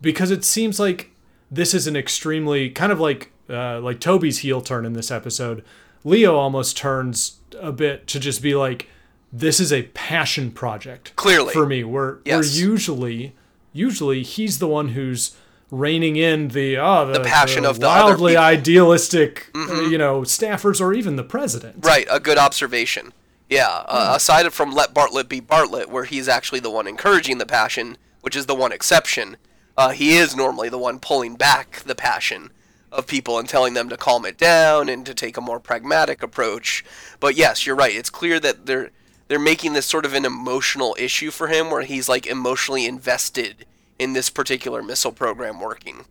because 0.00 0.30
it 0.30 0.44
seems 0.44 0.78
like 0.80 1.10
this 1.50 1.74
is 1.74 1.86
an 1.86 1.96
extremely 1.96 2.70
kind 2.70 2.92
of 2.92 3.00
like 3.00 3.30
uh, 3.48 3.80
like 3.80 4.00
Toby's 4.00 4.38
heel 4.38 4.60
turn 4.60 4.84
in 4.86 4.92
this 4.92 5.10
episode. 5.10 5.64
Leo 6.04 6.36
almost 6.36 6.76
turns 6.76 7.38
a 7.60 7.72
bit 7.72 8.06
to 8.06 8.18
just 8.20 8.40
be 8.42 8.54
like, 8.54 8.88
this 9.32 9.60
is 9.60 9.72
a 9.72 9.82
passion 9.94 10.50
project. 10.50 11.14
Clearly. 11.16 11.52
for 11.52 11.66
me, 11.66 11.84
where 11.84 12.12
where 12.12 12.20
Yes. 12.24 12.56
usually 12.58 13.34
usually 13.72 14.22
he's 14.22 14.58
the 14.58 14.68
one 14.68 14.88
who's 14.90 15.36
reining 15.70 16.16
in 16.16 16.48
the 16.48 16.76
oh, 16.76 17.12
the, 17.12 17.20
passion 17.20 17.64
of 17.64 17.78
the 17.80 17.86
wildly. 17.86 18.32
Mm-hmm. 18.34 18.42
idealistic 18.42 19.50
uh, 19.54 19.82
you 19.82 19.98
know 19.98 20.22
staffers 20.22 20.80
or 20.80 20.92
even 20.92 21.16
the 21.16 21.22
president. 21.24 21.84
Right, 21.84 22.06
a 22.10 22.18
good 22.20 22.38
observation. 22.38 23.12
Yeah, 23.48 23.80
Hmm. 23.82 23.86
uh, 23.88 24.12
aside 24.16 24.52
from 24.52 24.72
let 24.72 24.94
Bartlet 24.94 25.28
be 25.28 25.40
Bartlet, 25.40 25.86
where 25.86 26.04
he's 26.04 26.28
actually 26.28 26.60
the 26.60 26.70
one 26.70 26.86
encouraging 26.86 27.38
the 27.38 27.46
passion, 27.46 27.96
which 28.20 28.36
is 28.36 28.46
the 28.46 28.54
one 28.54 28.70
exception, 28.72 29.36
uh, 29.80 29.88
he 29.88 30.18
is 30.18 30.36
normally 30.36 30.68
the 30.68 30.76
one 30.76 30.98
pulling 30.98 31.36
back 31.36 31.80
the 31.86 31.94
passion 31.94 32.50
of 32.92 33.06
people 33.06 33.38
and 33.38 33.48
telling 33.48 33.72
them 33.72 33.88
to 33.88 33.96
calm 33.96 34.26
it 34.26 34.36
down 34.36 34.90
and 34.90 35.06
to 35.06 35.14
take 35.14 35.38
a 35.38 35.40
more 35.40 35.58
pragmatic 35.58 36.22
approach. 36.22 36.84
But 37.18 37.34
yes, 37.34 37.64
you're 37.64 37.76
right. 37.76 37.96
It's 37.96 38.10
clear 38.10 38.38
that 38.40 38.66
they're 38.66 38.90
they're 39.28 39.38
making 39.38 39.72
this 39.72 39.86
sort 39.86 40.04
of 40.04 40.12
an 40.12 40.26
emotional 40.26 40.94
issue 40.98 41.30
for 41.30 41.46
him, 41.46 41.70
where 41.70 41.80
he's 41.80 42.10
like 42.10 42.26
emotionally 42.26 42.84
invested 42.84 43.64
in 43.98 44.12
this 44.12 44.28
particular 44.28 44.82
missile 44.82 45.12
program 45.12 45.60
working. 45.60 46.04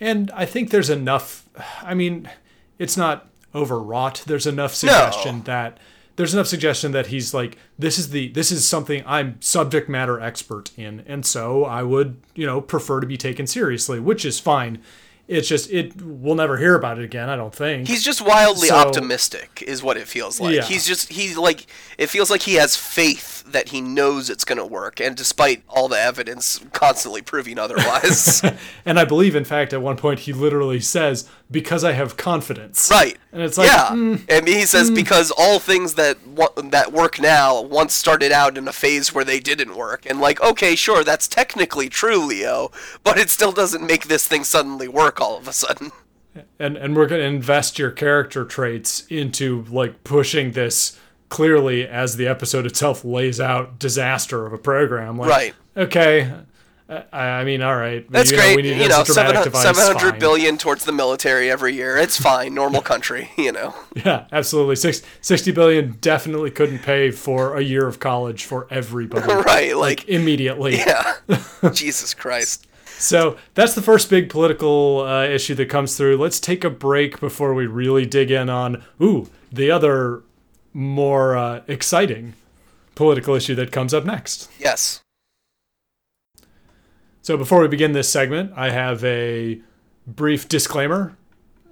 And 0.00 0.32
I 0.32 0.44
think 0.44 0.70
there's 0.70 0.90
enough. 0.90 1.48
I 1.80 1.94
mean, 1.94 2.28
it's 2.80 2.96
not 2.96 3.28
overwrought. 3.54 4.24
There's 4.26 4.48
enough 4.48 4.74
suggestion 4.74 5.42
that 5.42 5.78
there's 6.16 6.32
enough 6.34 6.46
suggestion 6.46 6.92
that 6.92 7.08
he's 7.08 7.34
like, 7.34 7.58
this 7.78 7.98
is 7.98 8.10
the 8.10 8.28
this 8.28 8.50
is 8.52 8.66
something 8.66 9.02
I'm 9.06 9.40
subject 9.40 9.88
matter 9.88 10.20
expert 10.20 10.70
in, 10.76 11.02
and 11.06 11.24
so 11.26 11.64
I 11.64 11.82
would 11.82 12.16
you 12.34 12.46
know 12.46 12.60
prefer 12.60 13.00
to 13.00 13.06
be 13.06 13.16
taken 13.16 13.46
seriously, 13.46 13.98
which 14.00 14.24
is 14.24 14.38
fine. 14.38 14.80
It's 15.26 15.48
just 15.48 15.70
it 15.72 16.00
we'll 16.02 16.34
never 16.34 16.58
hear 16.58 16.74
about 16.74 16.98
it 16.98 17.04
again. 17.04 17.30
I 17.30 17.36
don't 17.36 17.54
think. 17.54 17.88
He's 17.88 18.04
just 18.04 18.20
wildly 18.20 18.68
So- 18.68 18.76
optimistic, 18.76 19.64
is 19.66 19.82
what 19.82 19.96
it 19.96 20.06
feels 20.06 20.38
like. 20.38 20.54
Yeah. 20.54 20.62
He's 20.64 20.86
just 20.86 21.10
he's 21.10 21.38
like 21.38 21.66
it 21.98 22.08
feels 22.08 22.30
like 22.30 22.42
he 22.42 22.54
has 22.56 22.76
faith 22.76 23.42
that 23.46 23.70
he 23.70 23.80
knows 23.80 24.28
it's 24.30 24.44
going 24.44 24.58
to 24.58 24.66
work, 24.66 25.00
and 25.00 25.16
despite 25.16 25.62
all 25.68 25.88
the 25.88 25.98
evidence 25.98 26.60
constantly 26.72 27.22
proving 27.22 27.58
otherwise, 27.58 28.42
and 28.84 28.98
I 28.98 29.04
believe, 29.06 29.34
in 29.34 29.44
fact, 29.44 29.72
at 29.72 29.80
one 29.82 29.96
point 29.96 30.20
he 30.20 30.32
literally 30.34 30.80
says, 30.80 31.28
"Because 31.50 31.84
I 31.84 31.92
have 31.92 32.16
confidence." 32.16 32.88
right? 32.90 33.16
And 33.32 33.42
it's 33.42 33.58
like, 33.58 33.66
yeah, 33.68 33.88
mm, 33.90 34.22
and 34.28 34.48
he 34.48 34.64
says 34.66 34.90
because 34.90 35.30
all 35.36 35.58
things 35.58 35.94
that 35.94 36.18
that 36.70 36.92
work 36.92 37.20
now 37.20 37.60
once 37.60 37.92
started 37.94 38.32
out 38.32 38.56
in 38.58 38.66
a 38.68 38.72
phase 38.72 39.14
where 39.14 39.24
they 39.24 39.40
didn't 39.40 39.76
work, 39.76 40.06
and 40.06 40.20
like 40.20 40.40
okay, 40.40 40.74
sure, 40.74 41.04
that's 41.04 41.28
technically 41.28 41.88
true, 41.88 42.18
Leo, 42.24 42.70
but 43.02 43.18
it 43.18 43.30
still 43.30 43.52
doesn't 43.52 43.86
make 43.86 44.08
this 44.08 44.26
thing 44.28 44.44
suddenly 44.44 44.88
work 44.88 45.20
all 45.20 45.36
of 45.36 45.46
a 45.48 45.52
sudden. 45.52 45.92
and 46.58 46.76
and 46.76 46.96
we're 46.96 47.06
going 47.06 47.20
to 47.20 47.26
invest 47.26 47.78
your 47.78 47.90
character 47.90 48.44
traits 48.44 49.04
into 49.08 49.64
like 49.70 50.02
pushing 50.04 50.52
this 50.52 50.98
clearly 51.28 51.86
as 51.86 52.16
the 52.16 52.26
episode 52.26 52.66
itself 52.66 53.04
lays 53.04 53.40
out 53.40 53.78
disaster 53.78 54.46
of 54.46 54.52
a 54.52 54.58
program 54.58 55.16
like 55.18 55.28
Right. 55.30 55.54
okay 55.76 56.30
I, 56.88 57.04
I 57.12 57.44
mean 57.44 57.62
all 57.62 57.76
right 57.76 58.08
That's 58.10 58.30
you 58.30 58.36
know, 58.36 58.42
great. 58.42 58.56
we 58.56 58.62
need 58.62 58.80
you 58.80 58.88
know, 58.88 59.00
as 59.00 59.10
a 59.10 59.14
dramatic 59.14 59.44
700 59.44 59.44
device 59.44 60.20
700 60.20 60.60
towards 60.60 60.84
the 60.84 60.92
military 60.92 61.50
every 61.50 61.74
year. 61.74 61.96
It's 61.96 62.20
fine. 62.20 62.54
Normal 62.54 62.82
country, 62.82 63.30
you 63.38 63.52
know. 63.52 63.74
yeah 63.94 64.26
absolutely 64.32 64.76
Six, 64.76 65.02
60 65.22 65.52
billion 65.52 65.92
definitely 66.00 66.50
couldn't 66.50 66.80
pay 66.80 67.10
for 67.10 67.56
a 67.56 67.62
year 67.62 67.86
of 67.86 68.00
college 68.00 68.44
for 68.44 68.66
everybody 68.70 69.32
right, 69.46 69.76
like, 69.76 70.08
immediately 70.08 70.76
yeah. 70.76 71.14
Jesus 71.72 72.12
Christ. 72.12 72.66
So 72.98 73.38
that's 73.54 73.74
the 73.74 73.82
first 73.82 74.08
big 74.10 74.28
political 74.30 75.00
uh, 75.00 75.24
issue 75.24 75.54
that 75.56 75.66
comes 75.66 75.96
through. 75.96 76.16
Let's 76.16 76.38
take 76.38 76.64
a 76.64 76.70
break 76.70 77.18
before 77.18 77.54
we 77.54 77.66
really 77.66 78.06
dig 78.06 78.30
in 78.30 78.48
on 78.48 78.82
ooh 79.00 79.28
the 79.50 79.70
other 79.70 80.22
more 80.72 81.36
uh, 81.36 81.62
exciting 81.66 82.34
political 82.94 83.34
issue 83.34 83.54
that 83.54 83.72
comes 83.72 83.94
up 83.94 84.04
next. 84.04 84.50
Yes. 84.58 85.03
So 87.24 87.38
before 87.38 87.62
we 87.62 87.68
begin 87.68 87.92
this 87.92 88.10
segment, 88.10 88.52
I 88.54 88.68
have 88.68 89.02
a 89.02 89.58
brief 90.06 90.46
disclaimer 90.46 91.16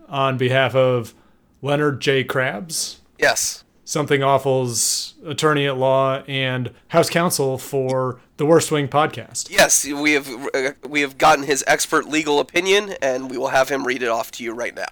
on 0.08 0.38
behalf 0.38 0.74
of 0.74 1.14
Leonard 1.60 2.00
J. 2.00 2.24
Krabs, 2.24 3.00
Yes. 3.18 3.62
Something 3.84 4.22
Awful's 4.22 5.12
attorney 5.26 5.66
at 5.66 5.76
law 5.76 6.22
and 6.26 6.70
House 6.88 7.10
counsel 7.10 7.58
for 7.58 8.18
the 8.38 8.46
Worst 8.46 8.72
Wing 8.72 8.88
podcast. 8.88 9.50
Yes, 9.50 9.86
we 9.86 10.12
have 10.12 10.26
uh, 10.54 10.72
we 10.88 11.02
have 11.02 11.18
gotten 11.18 11.44
his 11.44 11.62
expert 11.66 12.08
legal 12.08 12.40
opinion 12.40 12.94
and 13.02 13.30
we 13.30 13.36
will 13.36 13.48
have 13.48 13.68
him 13.68 13.86
read 13.86 14.02
it 14.02 14.08
off 14.08 14.30
to 14.30 14.44
you 14.44 14.54
right 14.54 14.74
now. 14.74 14.86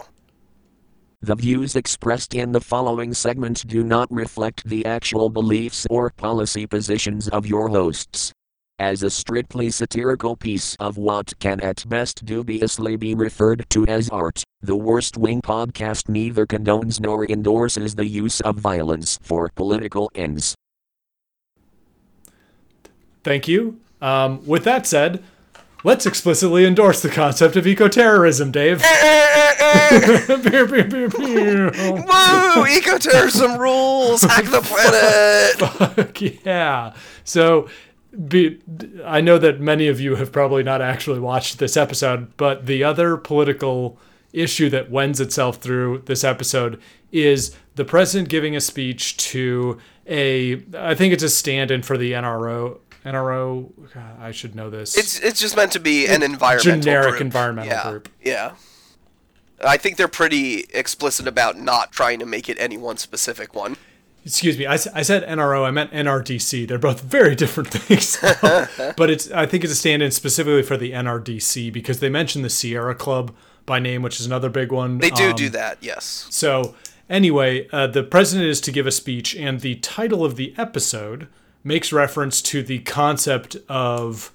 The 1.23 1.37
views 1.37 1.75
expressed 1.75 2.35
in 2.35 2.53
the 2.53 2.61
following 2.61 3.15
segment 3.15 3.67
do 3.67 3.83
not 3.83 4.13
reflect 4.13 4.69
the 4.69 4.85
actual 4.85 5.31
beliefs 5.31 5.87
or 5.89 6.11
policy 6.11 6.67
positions 6.67 7.29
of 7.29 7.47
your 7.47 7.69
hosts. 7.71 8.35
As 8.81 9.03
a 9.03 9.11
strictly 9.11 9.69
satirical 9.69 10.37
piece 10.37 10.75
of 10.81 10.97
what 10.97 11.39
can 11.39 11.61
at 11.61 11.87
best 11.87 12.25
dubiously 12.25 12.97
be 12.97 13.15
referred 13.15 13.67
to 13.69 13.87
as 13.87 14.09
art, 14.09 14.43
the 14.63 14.75
Worst 14.75 15.19
Wing 15.19 15.43
podcast 15.43 16.09
neither 16.09 16.47
condones 16.47 16.99
nor 16.99 17.27
endorses 17.27 17.97
the 17.97 18.07
use 18.07 18.41
of 18.41 18.57
violence 18.57 19.19
for 19.21 19.51
political 19.55 20.11
ends. 20.15 20.55
Thank 23.23 23.47
you. 23.47 23.81
Um, 24.01 24.47
with 24.47 24.65
that 24.65 24.87
said, 24.87 25.23
let's 25.85 26.07
explicitly 26.07 26.65
endorse 26.65 27.03
the 27.03 27.11
concept 27.11 27.57
of 27.57 27.67
eco-terrorism, 27.67 28.51
Dave. 28.51 28.81
Eh, 28.83 28.87
eh, 28.87 29.55
eh, 29.61 30.27
pew, 30.27 30.67
pew, 30.67 30.85
pew, 30.85 31.09
pew. 31.11 31.71
Woo! 31.75 32.65
Ecoterrorism 32.65 33.59
rules! 33.59 34.23
Hack 34.23 34.47
the 34.47 34.63
planet! 34.65 35.97
Fuck 35.97 36.47
yeah. 36.47 36.95
So, 37.25 37.69
be, 38.29 38.61
I 39.05 39.21
know 39.21 39.39
that 39.39 39.61
many 39.61 39.89
of 39.89 40.01
you 40.01 40.17
have 40.17 40.33
probably 40.33 40.63
not 40.63 40.83
actually 40.83 41.21
watched 41.21 41.59
this 41.59 41.77
episode, 41.77 42.37
but 42.37 42.67
the 42.67 42.85
other 42.85 43.17
political 43.17 43.99
issue 44.33 44.69
that 44.71 44.91
wends 44.91 45.21
itself 45.21 45.57
through 45.57 46.03
this 46.07 46.25
episode 46.25 46.81
is 47.13 47.57
the 47.75 47.85
president 47.85 48.29
giving 48.29 48.55
a 48.55 48.61
speech 48.61 49.17
to 49.17 49.79
a, 50.07 50.63
I 50.77 50.95
think 50.95 51.13
it's 51.13 51.23
a 51.23 51.29
stand-in 51.29 51.83
for 51.83 51.97
the 51.97 52.13
NRO. 52.13 52.79
NRO, 53.05 53.71
God, 53.95 54.21
I 54.21 54.31
should 54.31 54.55
know 54.55 54.69
this. 54.69 54.97
It's 54.97 55.19
it's 55.21 55.41
just 55.41 55.57
meant 55.57 55.73
to 55.73 55.81
be 55.81 56.07
an 56.07 56.23
environmental 56.23 56.73
group. 56.73 56.85
generic 56.85 57.11
group. 57.13 57.21
environmental 57.23 57.73
yeah. 57.73 57.91
group. 57.91 58.09
Yeah. 58.23 58.53
I 59.65 59.77
think 59.77 59.97
they're 59.97 60.09
pretty 60.09 60.67
explicit 60.75 61.27
about 61.27 61.59
not 61.59 61.93
trying 61.93 62.19
to 62.19 62.27
make 62.27 62.49
it 62.49 62.59
any 62.61 62.77
one 62.77 62.97
specific 62.99 63.55
one. 63.55 63.77
Excuse 64.25 64.59
me 64.59 64.67
I 64.67 64.77
said 64.77 65.23
nro 65.29 65.65
i 65.65 65.71
meant 65.71 65.91
nrdc 65.93 66.69
they're 66.69 66.79
both 66.79 67.01
very 67.03 67.35
different 67.35 67.71
things 67.73 68.19
but 68.97 69.11
it's 69.11 69.31
i 69.33 69.47
think 69.47 69.65
it's 69.65 69.73
a 69.73 69.77
stand-in 69.77 70.11
specifically 70.11 70.63
for 70.63 70.77
the 70.77 70.93
nrdc 70.93 71.73
because 71.73 72.01
they 72.01 72.09
mention 72.11 72.43
the 72.43 72.51
sierra 72.51 72.95
club 72.95 73.35
by 73.67 73.79
name 73.79 74.03
which 74.03 74.21
is 74.21 74.27
another 74.27 74.49
big 74.51 74.73
one 74.73 74.99
They 74.99 75.11
do 75.11 75.31
Um, 75.31 75.37
do 75.37 75.49
that, 75.51 75.79
yes. 75.81 76.27
so 76.31 76.75
anyway 77.09 77.69
uh, 77.73 77.87
the 77.87 78.03
president 78.03 78.49
is 78.49 78.61
to 78.63 78.73
give 78.73 78.87
a 78.87 78.93
speech 78.93 79.35
and 79.37 79.61
the 79.61 79.77
title 79.77 80.25
of 80.25 80.37
the 80.37 80.55
episode 80.59 81.27
makes 81.65 81.93
reference 81.93 82.41
to 82.43 82.63
the 82.63 82.79
concept 82.81 83.57
of 83.69 84.33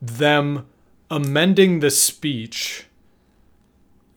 them 0.00 0.66
amending 1.10 1.80
the 1.80 1.90
speech 1.90 2.84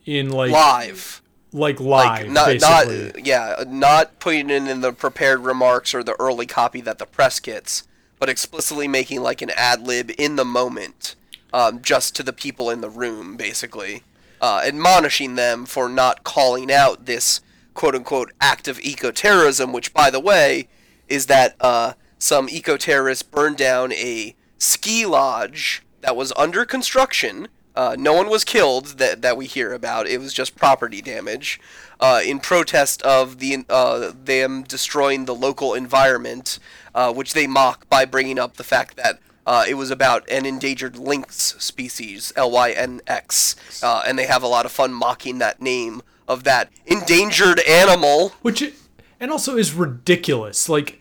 in 0.06 0.30
like 0.30 0.52
Live. 0.52 1.22
Like 1.54 1.80
live 1.80 2.28
Like 2.28 2.30
not 2.30 2.46
basically 2.48 3.12
not 3.12 3.26
yeah, 3.26 3.64
not 3.68 4.20
putting 4.20 4.50
it 4.50 4.68
in 4.68 4.82
the 4.82 4.94
prepared 4.94 5.42
remarks 5.42 5.94
or 5.94 6.04
the 6.04 6.20
early 6.20 6.46
copy 6.46 6.82
that 6.82 6.98
the 6.98 7.06
press 7.06 7.40
gets, 7.40 7.88
but 8.20 8.30
explicitly 8.30 8.88
making 8.88 9.22
like 9.22 9.42
an 9.42 9.52
ad 9.56 9.86
lib 9.86 10.12
in 10.18 10.36
the 10.36 10.46
moment, 10.46 11.16
um, 11.54 11.82
just 11.82 12.16
to 12.16 12.24
the 12.24 12.34
people 12.34 12.70
in 12.70 12.82
the 12.82 12.90
room, 12.90 13.36
basically, 13.36 14.04
uh, 14.40 14.62
admonishing 14.66 15.36
them 15.36 15.66
for 15.66 15.90
not 15.90 16.24
calling 16.24 16.72
out 16.72 17.06
this 17.06 17.42
quote 17.74 17.96
unquote 17.96 18.32
act 18.40 18.68
of 18.68 18.80
eco 18.80 19.12
terrorism, 19.12 19.74
which 19.74 19.94
by 19.94 20.10
the 20.10 20.20
way 20.20 20.68
is 21.08 21.26
that 21.26 21.56
uh, 21.60 21.94
some 22.18 22.48
eco 22.50 22.78
terrorists 22.78 23.24
burned 23.24 23.58
down 23.58 23.92
a 23.94 24.36
ski 24.58 25.06
lodge 25.06 25.84
that 26.02 26.16
was 26.16 26.32
under 26.38 26.66
construction. 26.66 27.48
Uh, 27.76 27.96
no 27.98 28.14
one 28.14 28.30
was 28.30 28.44
killed 28.44 28.98
that, 28.98 29.22
that 29.22 29.38
we 29.38 29.46
hear 29.46 29.74
about. 29.74 30.08
It 30.08 30.20
was 30.20 30.34
just 30.34 30.56
property 30.56 31.02
damage 31.02 31.60
uh, 32.00 32.22
in 32.26 32.40
protest 32.40 33.02
of 33.04 33.40
the 33.40 33.66
uh, 33.70 34.12
them 34.24 34.64
destroying 34.64 35.26
the 35.26 35.36
local 35.36 35.74
environment, 35.74 36.60
uh, 36.94 37.14
which 37.14 37.34
they 37.34 37.48
mock 37.48 37.88
by 37.90 38.06
bringing 38.06 38.38
up 38.40 38.58
the 38.58 38.64
fact 38.64 38.98
that 38.98 39.20
uh, 39.46 39.66
it 39.68 39.76
was 39.76 39.90
about 39.90 40.30
an 40.30 40.46
endangered 40.46 40.98
lynx 40.98 41.56
species, 41.60 42.34
L 42.36 42.52
Y 42.52 42.72
N 42.72 43.02
X, 43.08 43.56
uh, 43.82 44.04
and 44.06 44.18
they 44.18 44.26
have 44.26 44.44
a 44.44 44.48
lot 44.48 44.66
of 44.66 44.72
fun 44.72 44.94
mocking 44.94 45.40
that 45.40 45.62
name 45.62 46.02
of 46.28 46.44
that 46.44 46.70
endangered 46.86 47.60
animal. 47.62 48.30
which 48.42 48.62
it, 48.62 48.76
and 49.20 49.32
also 49.32 49.58
is 49.58 49.74
ridiculous 49.74 50.70
like 50.70 51.01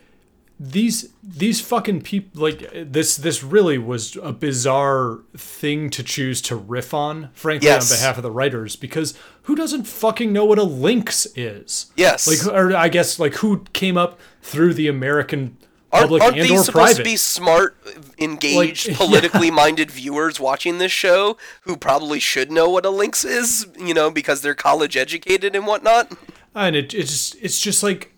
these 0.62 1.08
these 1.22 1.58
fucking 1.62 2.02
people 2.02 2.42
like 2.42 2.70
this 2.74 3.16
this 3.16 3.42
really 3.42 3.78
was 3.78 4.14
a 4.22 4.30
bizarre 4.30 5.20
thing 5.34 5.88
to 5.88 6.02
choose 6.02 6.42
to 6.42 6.54
riff 6.54 6.92
on 6.92 7.30
frankly 7.32 7.66
Yes. 7.66 7.90
on 7.90 7.96
behalf 7.96 8.18
of 8.18 8.22
the 8.22 8.30
writers 8.30 8.76
because 8.76 9.14
who 9.44 9.56
doesn't 9.56 9.84
fucking 9.84 10.34
know 10.34 10.44
what 10.44 10.58
a 10.58 10.62
lynx 10.62 11.26
is 11.34 11.90
Yes. 11.96 12.26
like 12.28 12.54
or 12.54 12.76
i 12.76 12.90
guess 12.90 13.18
like 13.18 13.36
who 13.36 13.64
came 13.72 13.96
up 13.96 14.20
through 14.42 14.74
the 14.74 14.86
american 14.86 15.56
public 15.90 16.20
Aren't, 16.22 16.34
aren't 16.36 16.42
and 16.42 16.50
these 16.50 16.60
or 16.60 16.64
supposed 16.64 16.74
private 16.74 16.96
to 16.98 17.02
be 17.04 17.16
smart, 17.16 17.76
engaged, 18.18 18.88
Like, 18.88 18.96
politically 18.98 19.50
minded 19.50 19.90
viewers 19.90 20.38
watching 20.38 20.78
this 20.78 20.92
show 20.92 21.36
who 21.62 21.76
probably 21.76 22.20
should 22.20 22.52
know 22.52 22.68
what 22.70 22.86
a 22.86 22.90
lynx 22.90 23.24
is, 23.24 23.66
you 23.76 23.92
know, 23.92 24.08
because 24.08 24.40
they're 24.40 24.54
college 24.54 24.96
educated 24.96 25.56
and 25.56 25.66
whatnot? 25.66 26.12
and 26.54 26.76
it, 26.76 26.94
it's 26.94 27.34
it's 27.36 27.58
just 27.60 27.82
like 27.82 28.09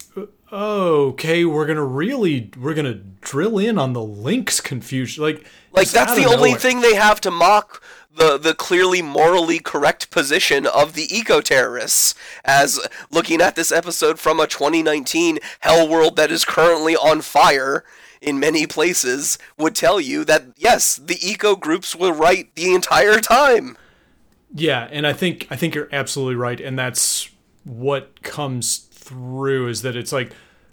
okay 0.52 1.44
we're 1.44 1.66
gonna 1.66 1.85
really 1.85 2.50
we're 2.59 2.75
gonna 2.75 2.94
drill 3.21 3.59
in 3.59 3.78
on 3.78 3.92
the 3.92 4.02
Link's 4.02 4.61
confusion 4.61 5.23
like 5.23 5.47
Like 5.73 5.90
that's 5.90 6.14
the 6.14 6.25
only 6.26 6.50
nowhere. 6.50 6.61
thing 6.61 6.80
they 6.80 6.94
have 6.94 7.21
to 7.23 7.30
mock 7.30 7.82
the 8.14 8.37
the 8.37 8.54
clearly 8.54 9.00
morally 9.00 9.59
correct 9.59 10.11
position 10.11 10.66
of 10.66 10.92
the 10.92 11.14
eco 11.14 11.40
terrorists 11.40 12.14
as 12.44 12.78
looking 13.11 13.40
at 13.40 13.56
this 13.56 13.73
episode 13.73 14.18
from 14.18 14.38
a 14.38 14.47
2019 14.47 15.38
hell 15.61 15.88
world 15.88 16.16
that 16.16 16.30
is 16.30 16.44
currently 16.44 16.94
on 16.97 17.23
fire 17.23 17.85
in 18.21 18.38
many 18.38 18.66
places 18.66 19.38
would 19.59 19.75
tell 19.75 19.99
you 20.00 20.25
that 20.25 20.44
yes 20.59 20.97
the 20.97 21.18
eco 21.26 21.56
groups 21.56 21.97
were 21.97 22.12
right 22.12 22.54
the 22.54 22.75
entire 22.75 23.18
time 23.21 23.76
Yeah, 24.54 24.88
and 24.90 25.06
I 25.06 25.12
think 25.14 25.47
I 25.50 25.56
think 25.56 25.75
you're 25.75 25.88
absolutely 25.92 26.37
right, 26.37 26.61
and 26.61 26.78
that's 26.78 27.30
what 27.64 28.23
comes 28.23 28.78
through 29.02 29.68
is 29.68 29.82
that 29.82 29.97
it's 29.97 30.12
like 30.12 30.32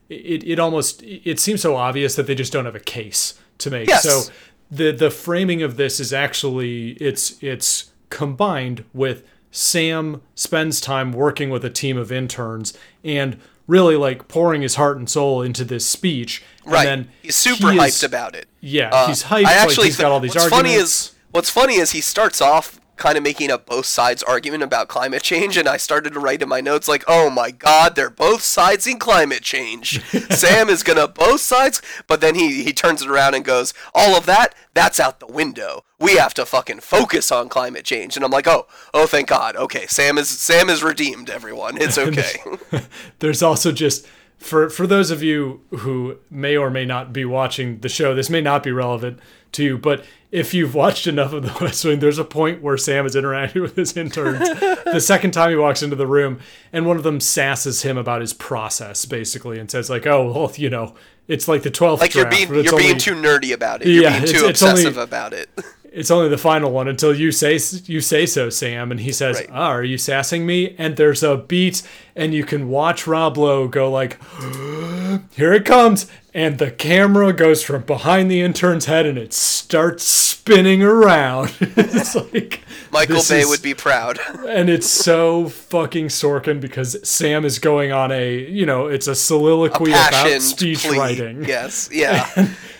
it, 0.09 0.43
it 0.43 0.59
almost 0.59 1.03
it 1.03 1.39
seems 1.39 1.61
so 1.61 1.75
obvious 1.75 2.15
that 2.15 2.27
they 2.27 2.35
just 2.35 2.53
don't 2.53 2.65
have 2.65 2.75
a 2.75 2.79
case 2.79 3.39
to 3.59 3.69
make. 3.69 3.87
Yes. 3.89 4.03
So 4.03 4.31
the 4.71 4.91
the 4.91 5.11
framing 5.11 5.61
of 5.61 5.77
this 5.77 5.99
is 5.99 6.13
actually 6.13 6.91
it's 6.93 7.41
it's 7.43 7.91
combined 8.09 8.85
with 8.93 9.23
Sam 9.51 10.21
spends 10.35 10.79
time 10.79 11.11
working 11.11 11.49
with 11.49 11.65
a 11.65 11.69
team 11.69 11.97
of 11.97 12.11
interns 12.11 12.77
and 13.03 13.37
really 13.67 13.95
like 13.95 14.27
pouring 14.27 14.61
his 14.63 14.75
heart 14.75 14.97
and 14.97 15.09
soul 15.09 15.41
into 15.41 15.63
this 15.63 15.87
speech. 15.87 16.43
right 16.65 16.87
And 16.87 17.05
then 17.05 17.11
he's 17.21 17.35
super 17.35 17.71
he 17.71 17.77
hyped 17.77 17.87
is- 17.87 18.03
about 18.03 18.35
it 18.35 18.47
Yeah, 18.61 18.89
Uh, 18.91 19.07
he's 19.07 19.23
hyped. 19.23 19.31
I 19.31 19.41
like, 19.43 19.55
actually 19.57 19.85
he's 19.87 19.97
got 19.97 20.11
all 20.11 20.19
these 20.19 20.33
what's 20.35 20.45
arguments. 20.45 20.69
funny 20.71 20.81
is 20.83 21.11
what's 21.31 21.49
funny 21.49 21.75
is 21.75 21.91
he 21.91 22.01
starts 22.01 22.41
off 22.41 22.78
kind 22.99 23.17
of 23.17 23.23
making 23.23 23.49
a 23.49 23.57
both 23.57 23.87
sides 23.87 24.21
argument 24.21 24.61
about 24.61 24.87
climate 24.87 25.23
change, 25.23 25.57
and 25.57 25.67
I 25.67 25.77
started 25.77 26.13
to 26.13 26.19
write 26.19 26.41
in 26.43 26.49
my 26.49 26.61
notes 26.61 26.87
like, 26.87 27.03
"Oh 27.07 27.29
my 27.29 27.49
God, 27.49 27.95
they're 27.95 28.09
both 28.09 28.43
sides 28.43 28.85
in 28.85 28.99
climate 28.99 29.41
change." 29.41 30.03
Sam 30.29 30.69
is 30.69 30.83
gonna 30.83 31.07
both 31.07 31.41
sides, 31.41 31.81
but 32.05 32.21
then 32.21 32.35
he 32.35 32.63
he 32.63 32.73
turns 32.73 33.01
it 33.01 33.09
around 33.09 33.33
and 33.33 33.43
goes, 33.43 33.73
"All 33.95 34.15
of 34.15 34.25
that, 34.27 34.53
that's 34.73 34.99
out 34.99 35.19
the 35.19 35.27
window. 35.27 35.83
We 35.97 36.17
have 36.17 36.33
to 36.35 36.45
fucking 36.45 36.81
focus 36.81 37.31
on 37.31 37.49
climate 37.49 37.85
change." 37.85 38.15
And 38.15 38.23
I'm 38.23 38.31
like, 38.31 38.47
"Oh, 38.47 38.67
oh, 38.93 39.07
thank 39.07 39.29
God. 39.29 39.55
Okay, 39.55 39.87
Sam 39.87 40.17
is 40.17 40.29
Sam 40.29 40.69
is 40.69 40.83
redeemed. 40.83 41.29
Everyone, 41.29 41.81
it's 41.81 41.97
okay." 42.07 42.43
there's 43.19 43.41
also 43.41 43.71
just 43.71 44.05
for 44.37 44.69
for 44.69 44.87
those 44.87 45.11
of 45.11 45.23
you 45.23 45.61
who 45.79 46.17
may 46.29 46.55
or 46.55 46.69
may 46.69 46.85
not 46.85 47.13
be 47.13 47.25
watching 47.25 47.79
the 47.79 47.89
show, 47.89 48.13
this 48.13 48.29
may 48.29 48.41
not 48.41 48.63
be 48.63 48.71
relevant 48.71 49.19
to 49.53 49.63
you, 49.63 49.77
but 49.77 50.05
if 50.31 50.53
you've 50.53 50.75
watched 50.75 51.07
enough 51.07 51.33
of 51.33 51.41
the 51.43 51.57
West 51.63 51.83
Wing, 51.83 51.99
there's 51.99 52.19
a 52.19 52.23
point 52.23 52.61
where 52.61 52.77
Sam 52.77 53.05
is 53.05 53.15
interacting 53.15 53.61
with 53.63 53.75
his 53.75 53.97
interns 53.97 54.39
the 54.39 54.99
second 54.99 55.31
time 55.31 55.49
he 55.49 55.55
walks 55.55 55.81
into 55.81 55.95
the 55.95 56.05
room, 56.07 56.39
and 56.71 56.85
one 56.85 56.97
of 56.97 57.03
them 57.03 57.19
sasses 57.19 57.81
him 57.83 57.97
about 57.97 58.21
his 58.21 58.33
process, 58.33 59.05
basically, 59.05 59.57
and 59.59 59.69
says 59.71 59.89
like, 59.89 60.05
"Oh, 60.05 60.31
well, 60.31 60.51
you 60.55 60.69
know, 60.69 60.93
it's 61.27 61.47
like 61.47 61.63
the 61.63 61.71
twelfth 61.71 62.01
like 62.01 62.13
you're 62.13 62.29
being 62.29 62.53
it's 62.53 62.71
you're 62.71 62.79
being 62.79 62.97
too 62.97 63.15
nerdy 63.15 63.53
about 63.53 63.81
it. 63.81 63.87
You're 63.87 64.03
Yeah, 64.03 64.11
being 64.19 64.23
it's- 64.23 64.41
too 64.41 64.47
it's 64.47 64.61
only- 64.63 64.81
obsessive 64.85 64.97
about 64.97 65.33
it. 65.33 65.49
it's 65.91 66.11
only 66.11 66.29
the 66.29 66.37
final 66.37 66.71
one 66.71 66.87
until 66.87 67.15
you 67.15 67.31
say 67.31 67.59
you 67.85 67.99
say 67.99 68.27
so, 68.27 68.51
Sam. 68.51 68.91
And 68.91 68.99
he 68.99 69.11
says, 69.11 69.37
Right. 69.37 69.49
"Ah, 69.51 69.69
"Are 69.71 69.83
you 69.83 69.97
sassing 69.97 70.45
me?" 70.45 70.75
And 70.77 70.95
there's 70.95 71.23
a 71.23 71.37
beat, 71.37 71.81
and 72.15 72.35
you 72.35 72.43
can 72.43 72.69
watch 72.69 73.07
Rob 73.07 73.35
Lowe 73.37 73.67
go 73.67 73.89
like, 73.89 74.19
"Here 75.35 75.53
it 75.53 75.65
comes!" 75.65 76.05
And 76.39 76.57
the 76.57 76.71
camera 76.71 77.33
goes 77.33 77.63
from 77.63 77.81
behind 77.81 78.31
the 78.31 78.39
intern's 78.39 78.85
head, 78.85 79.05
and 79.05 79.17
it 79.17 79.33
starts 79.33 80.05
spinning 80.05 80.81
around. 80.81 81.53
it's 81.59 82.15
like 82.15 82.61
Michael 82.93 83.21
Bay 83.27 83.41
is- 83.41 83.49
would 83.49 83.61
be 83.61 83.73
proud. 83.73 84.19
and 84.47 84.69
it's 84.69 84.87
so 84.89 85.49
fucking 85.49 86.07
Sorkin 86.07 86.61
because 86.61 86.95
Sam 87.05 87.43
is 87.43 87.59
going 87.59 87.91
on 87.91 88.13
a, 88.13 88.39
you 88.49 88.65
know, 88.65 88.87
it's 88.87 89.07
a 89.07 89.15
soliloquy 89.15 89.91
about 89.91 90.13
Passioned 90.13 90.41
speech 90.43 90.79
plea. 90.85 90.97
writing. 90.97 91.43
Yes, 91.43 91.89
yeah, 91.93 92.25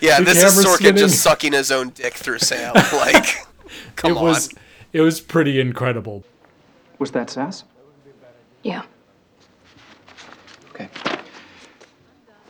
yeah. 0.00 0.22
This 0.22 0.42
is 0.42 0.64
Sorkin 0.64 0.76
spinning. 0.76 0.96
just 0.96 1.22
sucking 1.22 1.52
his 1.52 1.70
own 1.70 1.90
dick 1.90 2.14
through 2.14 2.38
Sam. 2.38 2.72
Like, 2.74 3.46
come 3.96 4.12
it 4.12 4.16
on. 4.16 4.22
was, 4.24 4.54
it 4.94 5.02
was 5.02 5.20
pretty 5.20 5.60
incredible. 5.60 6.24
Was 6.98 7.10
that 7.10 7.28
sass? 7.28 7.64
Yeah. 8.62 8.84
Okay. 10.70 10.88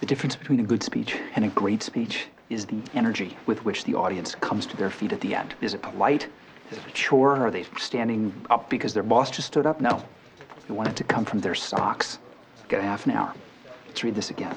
The 0.00 0.06
difference 0.06 0.34
between 0.34 0.60
a 0.60 0.64
good 0.64 0.82
speech 0.82 1.16
and 1.36 1.44
a 1.44 1.48
great 1.48 1.82
speech 1.82 2.26
is 2.48 2.64
the 2.64 2.80
energy 2.94 3.36
with 3.46 3.64
which 3.64 3.84
the 3.84 3.94
audience 3.94 4.34
comes 4.34 4.66
to 4.66 4.76
their 4.76 4.90
feet 4.90 5.12
at 5.12 5.20
the 5.20 5.34
end. 5.34 5.54
Is 5.60 5.74
it 5.74 5.82
polite? 5.82 6.26
Is 6.70 6.78
it 6.78 6.86
a 6.86 6.90
chore? 6.92 7.36
Are 7.36 7.50
they 7.50 7.64
standing 7.78 8.32
up 8.48 8.70
because 8.70 8.94
their 8.94 9.02
boss 9.02 9.30
just 9.30 9.48
stood 9.48 9.66
up? 9.66 9.80
No. 9.80 10.02
We 10.68 10.74
want 10.74 10.88
it 10.88 10.96
to 10.96 11.04
come 11.04 11.24
from 11.24 11.40
their 11.40 11.54
socks. 11.54 12.18
Got 12.68 12.80
a 12.80 12.84
half 12.84 13.06
an 13.06 13.12
hour. 13.12 13.34
Let's 13.86 14.02
read 14.02 14.14
this 14.14 14.30
again. 14.30 14.56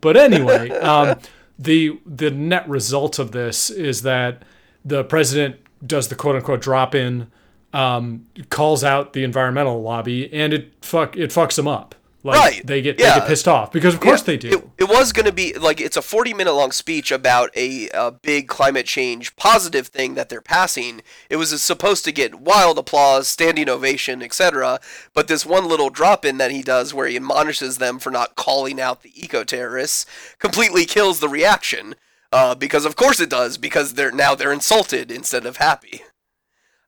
But 0.00 0.16
anyway, 0.16 0.70
um, 0.70 1.18
the 1.58 2.00
the 2.06 2.30
net 2.30 2.68
result 2.68 3.18
of 3.18 3.32
this 3.32 3.68
is 3.68 4.02
that 4.02 4.44
the 4.84 5.04
president 5.04 5.56
does 5.84 6.08
the 6.08 6.14
quote 6.14 6.36
unquote 6.36 6.62
drop 6.62 6.94
in, 6.94 7.30
um, 7.72 8.26
calls 8.48 8.82
out 8.82 9.12
the 9.12 9.24
environmental 9.24 9.82
lobby, 9.82 10.32
and 10.32 10.54
it 10.54 10.72
fuck 10.82 11.16
it 11.16 11.30
fucks 11.30 11.56
them 11.56 11.68
up. 11.68 11.94
Like 12.22 12.38
Right, 12.38 12.66
they 12.66 12.82
get 12.82 12.98
they 12.98 13.04
get 13.04 13.26
pissed 13.26 13.48
off 13.48 13.72
because 13.72 13.94
of 13.94 14.00
course 14.00 14.20
Yeah, 14.20 14.26
they 14.26 14.36
do. 14.36 14.48
It, 14.48 14.84
it 14.84 14.88
was 14.88 15.12
going 15.12 15.24
to 15.24 15.32
be 15.32 15.54
like 15.54 15.80
it's 15.80 15.96
a 15.96 16.02
40 16.02 16.34
minute 16.34 16.52
long 16.52 16.70
speech 16.70 17.10
about 17.10 17.50
a, 17.56 17.88
a 17.94 18.10
big 18.10 18.46
climate 18.46 18.84
change 18.84 19.34
positive 19.36 19.86
thing 19.86 20.14
that 20.14 20.28
they're 20.28 20.42
passing. 20.42 21.00
It 21.30 21.36
was 21.36 21.62
supposed 21.62 22.04
to 22.04 22.12
get 22.12 22.40
wild 22.40 22.78
applause, 22.78 23.26
standing 23.26 23.70
ovation, 23.70 24.22
etc. 24.22 24.80
But 25.14 25.28
this 25.28 25.46
one 25.46 25.66
little 25.66 25.88
drop 25.88 26.26
in 26.26 26.36
that 26.36 26.50
he 26.50 26.62
does 26.62 26.92
where 26.92 27.06
he 27.06 27.16
admonishes 27.16 27.78
them 27.78 27.98
for 27.98 28.10
not 28.10 28.36
calling 28.36 28.78
out 28.78 29.02
the 29.02 29.12
eco 29.14 29.42
terrorists 29.42 30.04
completely 30.38 30.84
kills 30.84 31.20
the 31.20 31.28
reaction. 31.28 31.94
Uh, 32.32 32.54
because 32.54 32.84
of 32.84 32.96
course 32.96 33.18
it 33.18 33.30
does 33.30 33.56
because 33.56 33.94
they're 33.94 34.12
now 34.12 34.34
they're 34.34 34.52
insulted 34.52 35.10
instead 35.10 35.46
of 35.46 35.56
happy. 35.56 36.02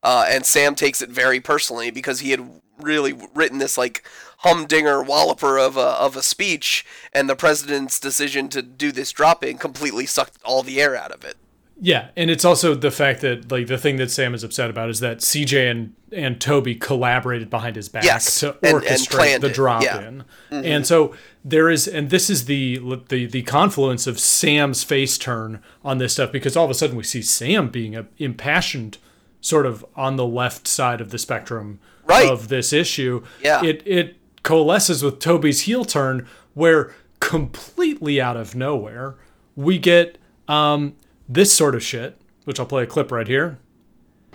Uh, 0.02 0.26
and 0.28 0.44
Sam 0.44 0.74
takes 0.74 1.00
it 1.00 1.08
very 1.08 1.40
personally 1.40 1.90
because 1.90 2.20
he 2.20 2.32
had 2.32 2.60
really 2.80 3.14
written 3.34 3.58
this 3.58 3.78
like 3.78 4.04
humdinger 4.42 5.02
walloper 5.02 5.58
of 5.58 5.76
a, 5.76 5.80
of 5.80 6.16
a 6.16 6.22
speech, 6.22 6.84
and 7.12 7.28
the 7.28 7.36
president's 7.36 7.98
decision 7.98 8.48
to 8.50 8.62
do 8.62 8.92
this 8.92 9.10
drop 9.12 9.42
in 9.44 9.58
completely 9.58 10.06
sucked 10.06 10.38
all 10.44 10.62
the 10.62 10.80
air 10.80 10.94
out 10.96 11.10
of 11.12 11.24
it. 11.24 11.36
Yeah, 11.84 12.08
and 12.16 12.30
it's 12.30 12.44
also 12.44 12.76
the 12.76 12.92
fact 12.92 13.22
that 13.22 13.50
like 13.50 13.66
the 13.66 13.78
thing 13.78 13.96
that 13.96 14.08
Sam 14.10 14.34
is 14.34 14.44
upset 14.44 14.70
about 14.70 14.88
is 14.88 15.00
that 15.00 15.18
CJ 15.18 15.68
and 15.70 15.94
and 16.12 16.40
Toby 16.40 16.76
collaborated 16.76 17.50
behind 17.50 17.74
his 17.74 17.88
back 17.88 18.04
Yes, 18.04 18.38
to 18.40 18.56
and- 18.62 18.76
and 18.76 18.84
orchestrate 18.84 19.40
the 19.40 19.48
drop 19.48 19.82
yeah. 19.82 20.00
in. 20.06 20.24
And 20.50 20.86
so 20.86 21.14
there 21.44 21.68
is 21.70 21.88
and 21.88 22.10
this 22.10 22.30
is 22.30 22.44
the 22.44 22.78
the 23.08 23.26
the 23.26 23.42
confluence 23.42 24.06
of 24.06 24.20
Sam's 24.20 24.84
face 24.84 25.18
turn 25.18 25.60
on 25.84 25.98
this 25.98 26.12
stuff 26.12 26.30
because 26.30 26.56
all 26.56 26.64
of 26.66 26.70
a 26.70 26.74
sudden 26.74 26.94
we 26.94 27.02
see 27.02 27.22
Sam 27.22 27.68
being 27.68 27.96
a, 27.96 28.06
impassioned 28.18 28.98
sort 29.40 29.66
of 29.66 29.84
on 29.96 30.14
the 30.16 30.26
left 30.26 30.68
side 30.68 31.00
of 31.00 31.10
the 31.10 31.18
spectrum 31.18 31.80
Right. 32.04 32.28
of 32.28 32.46
this 32.48 32.72
issue. 32.72 33.24
Yeah. 33.42 33.64
It 33.64 33.82
it 33.86 34.16
coalesces 34.42 35.02
with 35.02 35.18
Toby's 35.18 35.62
heel 35.62 35.84
turn 35.84 36.26
where 36.54 36.94
completely 37.20 38.20
out 38.20 38.36
of 38.36 38.54
nowhere 38.54 39.14
we 39.54 39.78
get 39.78 40.18
um 40.48 40.94
this 41.28 41.52
sort 41.52 41.74
of 41.74 41.82
shit, 41.82 42.20
which 42.44 42.60
I'll 42.60 42.66
play 42.66 42.82
a 42.82 42.86
clip 42.86 43.10
right 43.10 43.26
here. 43.26 43.58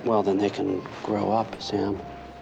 Well, 0.04 0.24
then 0.24 0.38
they 0.38 0.50
can 0.50 0.82
grow 1.04 1.32
up, 1.32 1.62
Sam. 1.62 2.00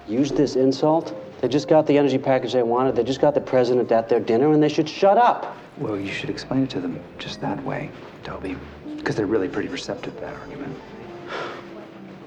Use 0.08 0.32
this 0.32 0.56
insult. 0.56 1.16
They 1.42 1.48
just 1.48 1.68
got 1.68 1.88
the 1.88 1.98
energy 1.98 2.18
package 2.18 2.54
they 2.54 2.64
wanted. 2.64 2.96
They 2.96 3.04
just 3.04 3.22
got 3.22 3.34
the 3.34 3.42
president 3.42 3.92
at 3.92 4.08
their 4.08 4.20
dinner, 4.20 4.52
and 4.52 4.62
they 4.62 4.70
should 4.70 4.88
shut 4.88 5.18
up. 5.18 5.58
Well, 5.78 6.00
you 6.00 6.12
should 6.12 6.30
explain 6.30 6.64
it 6.64 6.70
to 6.72 6.80
them 6.80 7.00
just 7.18 7.42
that 7.42 7.62
way, 7.64 7.90
Toby. 8.24 8.56
Because 8.96 9.16
they're 9.16 9.26
really 9.26 9.50
pretty 9.50 9.68
receptive 9.68 10.16
to 10.16 10.22
that 10.22 10.36
argument. 10.36 10.76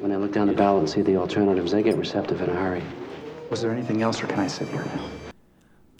When 0.00 0.10
they 0.10 0.16
look 0.16 0.32
down 0.32 0.46
the 0.48 0.52
ballot 0.52 0.80
and 0.80 0.90
see 0.90 1.02
the 1.02 1.16
alternatives, 1.16 1.72
they 1.72 1.82
get 1.82 1.96
receptive 1.96 2.40
in 2.40 2.50
a 2.50 2.54
hurry. 2.54 2.82
Was 3.50 3.62
there 3.62 3.72
anything 3.72 4.02
else, 4.02 4.22
or 4.22 4.26
can 4.26 4.38
I 4.40 4.46
sit 4.46 4.68
here 4.68 4.84
now? 4.84 5.08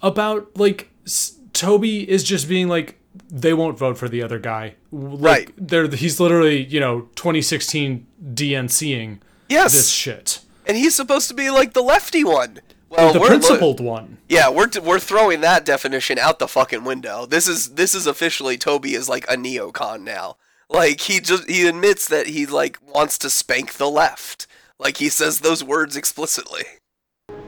About 0.03 0.57
like 0.57 0.91
S- 1.07 1.37
Toby 1.53 2.09
is 2.09 2.23
just 2.25 2.49
being 2.49 2.69
like 2.69 2.99
they 3.31 3.53
won't 3.53 3.79
vote 3.79 3.99
for 3.99 4.09
the 4.09 4.23
other 4.23 4.39
guy. 4.39 4.75
Like, 4.93 5.21
Right. 5.21 5.51
They're 5.57 5.89
he's 5.89 6.21
literally 6.21 6.65
you 6.65 6.81
know 6.81 7.03
2016 7.17 8.07
DNCing 8.35 9.19
Yes. 9.49 9.73
this 9.73 9.89
shit. 9.91 10.41
And 10.67 10.77
he's 10.77 10.95
supposed 10.95 11.29
to 11.29 11.35
be 11.35 11.51
like 11.51 11.73
the 11.73 11.83
lefty 11.83 12.23
one. 12.25 12.61
Well, 12.91 13.13
the 13.13 13.21
we're 13.21 13.29
principled 13.29 13.81
one. 13.81 14.19
Yeah, 14.29 14.49
we're 14.49 14.69
we're 14.83 14.99
throwing 14.99 15.41
that 15.43 15.65
definition 15.65 16.19
out 16.19 16.39
the 16.39 16.49
fucking 16.49 16.85
window. 16.85 17.27
This 17.27 17.47
is 17.49 17.75
this 17.75 17.95
is 17.95 18.07
officially 18.07 18.57
Toby 18.57 18.95
is 18.95 19.09
like 19.09 19.25
a 19.25 19.37
neocon 19.37 20.03
now. 20.03 20.37
Like 20.71 21.01
he 21.03 21.21
just 21.21 21.49
he 21.51 21.67
admits 21.67 22.09
that 22.09 22.29
he 22.29 22.47
like 22.47 22.79
wants 22.87 23.19
to 23.19 23.31
spank 23.31 23.75
the 23.75 23.91
left. 23.91 24.47
Like 24.79 24.99
he 24.99 25.09
says 25.09 25.41
those 25.41 25.63
words 25.65 25.97
explicitly. 25.97 26.63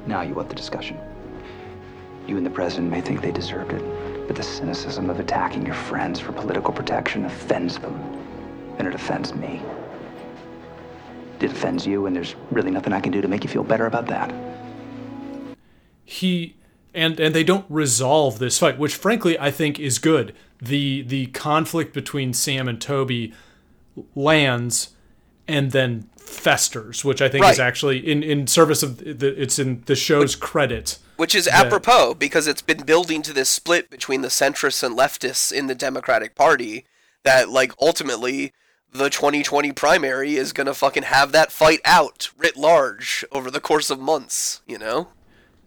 Now 0.06 0.22
you 0.22 0.34
want 0.34 0.48
the 0.48 0.54
discussion. 0.54 0.98
You 2.30 2.36
and 2.36 2.46
the 2.46 2.50
president 2.50 2.92
may 2.92 3.00
think 3.00 3.22
they 3.22 3.32
deserved 3.32 3.72
it, 3.72 3.82
but 4.28 4.36
the 4.36 4.42
cynicism 4.44 5.10
of 5.10 5.18
attacking 5.18 5.66
your 5.66 5.74
friends 5.74 6.20
for 6.20 6.30
political 6.30 6.72
protection 6.72 7.24
offends 7.24 7.76
them. 7.78 7.94
And 8.78 8.86
it 8.86 8.94
offends 8.94 9.34
me. 9.34 9.60
It 11.40 11.50
offends 11.50 11.84
you, 11.86 12.06
and 12.06 12.14
there's 12.14 12.36
really 12.52 12.70
nothing 12.70 12.92
I 12.92 13.00
can 13.00 13.10
do 13.10 13.20
to 13.20 13.26
make 13.26 13.42
you 13.42 13.50
feel 13.50 13.64
better 13.64 13.86
about 13.86 14.06
that. 14.06 14.32
he 16.04 16.56
and 16.92 17.20
and 17.20 17.34
they 17.34 17.44
don't 17.44 17.66
resolve 17.68 18.38
this 18.40 18.58
fight, 18.58 18.78
which 18.78 18.94
frankly 18.94 19.38
I 19.38 19.50
think 19.50 19.78
is 19.78 19.98
good. 19.98 20.34
The 20.60 21.02
the 21.02 21.26
conflict 21.28 21.92
between 21.94 22.32
Sam 22.32 22.68
and 22.68 22.80
Toby 22.80 23.32
lands 24.14 24.90
and 25.46 25.70
then 25.72 26.08
festers, 26.30 27.04
which 27.04 27.20
I 27.20 27.28
think 27.28 27.44
is 27.44 27.58
actually 27.58 27.98
in 27.98 28.22
in 28.22 28.46
service 28.46 28.82
of 28.82 28.98
the 28.98 29.34
it's 29.40 29.58
in 29.58 29.82
the 29.86 29.96
show's 29.96 30.36
credit. 30.36 30.98
Which 31.16 31.34
is 31.34 31.44
that- 31.44 31.66
apropos 31.66 32.14
because 32.14 32.46
it's 32.46 32.62
been 32.62 32.84
building 32.84 33.22
to 33.22 33.32
this 33.32 33.48
split 33.48 33.90
between 33.90 34.22
the 34.22 34.28
centrists 34.28 34.82
and 34.82 34.96
leftists 34.96 35.52
in 35.52 35.66
the 35.66 35.74
Democratic 35.74 36.34
Party 36.34 36.84
that 37.24 37.48
like 37.50 37.72
ultimately 37.80 38.52
the 38.92 39.10
2020 39.10 39.72
primary 39.72 40.36
is 40.36 40.52
going 40.52 40.66
to 40.66 40.74
fucking 40.74 41.04
have 41.04 41.32
that 41.32 41.52
fight 41.52 41.80
out 41.84 42.30
writ 42.36 42.56
large 42.56 43.24
over 43.30 43.50
the 43.50 43.60
course 43.60 43.90
of 43.90 44.00
months, 44.00 44.62
you 44.66 44.78
know? 44.78 45.08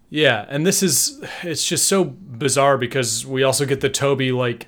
Yeah, 0.09 0.45
and 0.49 0.65
this 0.65 0.83
is 0.83 1.23
it's 1.41 1.65
just 1.65 1.87
so 1.87 2.03
bizarre 2.03 2.77
because 2.77 3.25
we 3.25 3.43
also 3.43 3.65
get 3.65 3.81
the 3.81 3.89
Toby 3.89 4.31
like 4.31 4.67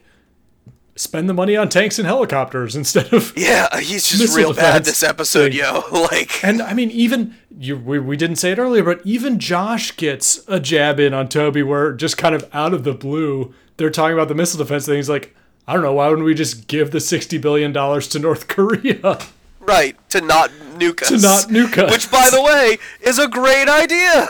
spend 0.96 1.28
the 1.28 1.34
money 1.34 1.56
on 1.58 1.68
tanks 1.70 2.00
and 2.00 2.08
helicopters 2.08 2.76
instead 2.76 3.12
of 3.14 3.34
Yeah, 3.38 3.68
uh, 3.72 3.78
he's 3.80 4.08
just 4.08 4.36
real 4.36 4.54
bad 4.54 4.86
this 4.86 5.04
episode, 5.04 5.52
thing. 5.52 5.60
yo. 5.60 5.84
Like 5.92 6.44
And 6.44 6.62
I 6.62 6.74
mean, 6.74 6.90
even 6.92 7.36
you, 7.58 7.76
we, 7.78 8.00
we 8.00 8.16
didn't 8.18 8.38
say 8.38 8.52
it 8.52 8.60
earlier, 8.60 8.84
but 8.84 9.02
even 9.06 9.38
Josh 9.40 9.96
gets 9.98 10.42
a 10.48 10.60
jab 10.60 11.00
in 11.00 11.14
on 11.14 11.28
Toby, 11.28 11.64
where 11.64 11.92
just 11.94 12.18
kind 12.18 12.34
of 12.36 12.48
out 12.54 12.74
of 12.74 12.84
the 12.84 12.94
blue, 12.94 13.54
they're 13.78 13.90
talking 13.90 14.14
about 14.14 14.28
the 14.30 14.36
missile 14.36 14.58
defense 14.58 14.86
thing. 14.86 14.96
He's 14.96 15.10
like, 15.10 15.36
I 15.68 15.74
don't 15.74 15.82
know, 15.84 15.94
why 15.94 16.08
wouldn't 16.10 16.26
we 16.26 16.34
just 16.34 16.68
give 16.68 16.92
the 16.92 17.00
sixty 17.02 17.38
billion 17.38 17.74
dollars 17.74 18.08
to 18.10 18.20
North 18.20 18.48
Korea? 18.50 19.20
Right, 19.60 19.98
to 20.12 20.22
not 20.22 20.52
nuke 20.78 21.02
us. 21.02 21.10
To 21.10 21.18
not 21.18 21.46
nuke 21.50 21.78
us. 21.80 21.92
Which, 21.92 22.12
by 22.12 22.30
the 22.32 22.42
way, 22.42 22.78
is 23.02 23.18
a 23.18 23.28
great 23.28 23.68
idea. 23.68 24.28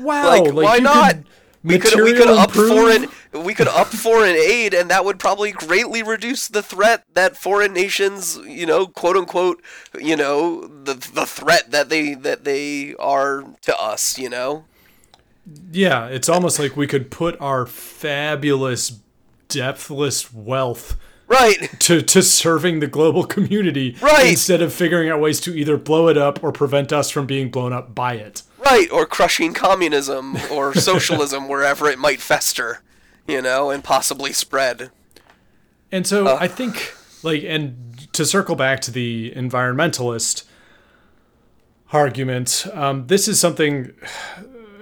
Wow, 0.00 0.28
like, 0.28 0.52
why 0.54 0.78
not? 0.78 1.14
could 1.16 1.24
We 1.64 1.78
could 1.78 2.00
we 2.02 2.12
could 2.14 2.28
up 2.28 2.48
improve- 2.48 2.68
foreign 2.70 3.08
we 3.32 3.54
could 3.54 3.68
up 3.68 3.88
foreign 3.88 4.36
aid, 4.36 4.74
and 4.74 4.90
that 4.90 5.04
would 5.04 5.18
probably 5.18 5.52
greatly 5.52 6.02
reduce 6.02 6.48
the 6.48 6.62
threat 6.62 7.04
that 7.14 7.36
foreign 7.36 7.72
nations, 7.72 8.38
you 8.46 8.66
know, 8.66 8.86
quote 8.86 9.16
unquote, 9.16 9.62
you 9.98 10.16
know, 10.16 10.66
the 10.66 10.94
the 10.94 11.26
threat 11.26 11.70
that 11.70 11.88
they 11.88 12.14
that 12.14 12.44
they 12.44 12.94
are 12.98 13.44
to 13.62 13.76
us, 13.80 14.18
you 14.18 14.28
know. 14.28 14.64
Yeah, 15.72 16.06
it's 16.06 16.28
almost 16.28 16.58
like 16.58 16.76
we 16.76 16.86
could 16.86 17.10
put 17.10 17.40
our 17.40 17.66
fabulous, 17.66 19.00
depthless 19.48 20.32
wealth 20.32 20.96
right 21.26 21.68
to 21.80 22.02
to 22.02 22.22
serving 22.22 22.80
the 22.80 22.86
global 22.86 23.24
community, 23.24 23.96
Right. 24.02 24.26
instead 24.28 24.60
of 24.60 24.72
figuring 24.72 25.08
out 25.08 25.20
ways 25.20 25.40
to 25.40 25.54
either 25.56 25.76
blow 25.78 26.08
it 26.08 26.18
up 26.18 26.42
or 26.44 26.52
prevent 26.52 26.92
us 26.92 27.10
from 27.10 27.26
being 27.26 27.50
blown 27.50 27.72
up 27.72 27.94
by 27.94 28.14
it. 28.14 28.42
Right, 28.58 28.90
or 28.92 29.06
crushing 29.06 29.54
communism 29.54 30.36
or 30.50 30.74
socialism 30.90 31.48
wherever 31.48 31.88
it 31.88 31.98
might 31.98 32.20
fester, 32.20 32.82
you 33.26 33.42
know, 33.42 33.70
and 33.70 33.82
possibly 33.84 34.32
spread. 34.32 34.90
And 35.90 36.06
so 36.06 36.36
I 36.36 36.48
think, 36.48 36.94
like, 37.22 37.44
and 37.44 38.08
to 38.14 38.24
circle 38.24 38.56
back 38.56 38.80
to 38.82 38.90
the 38.90 39.32
environmentalist 39.36 40.44
argument, 41.92 42.66
um, 42.72 43.06
this 43.06 43.28
is 43.28 43.38
something. 43.38 43.92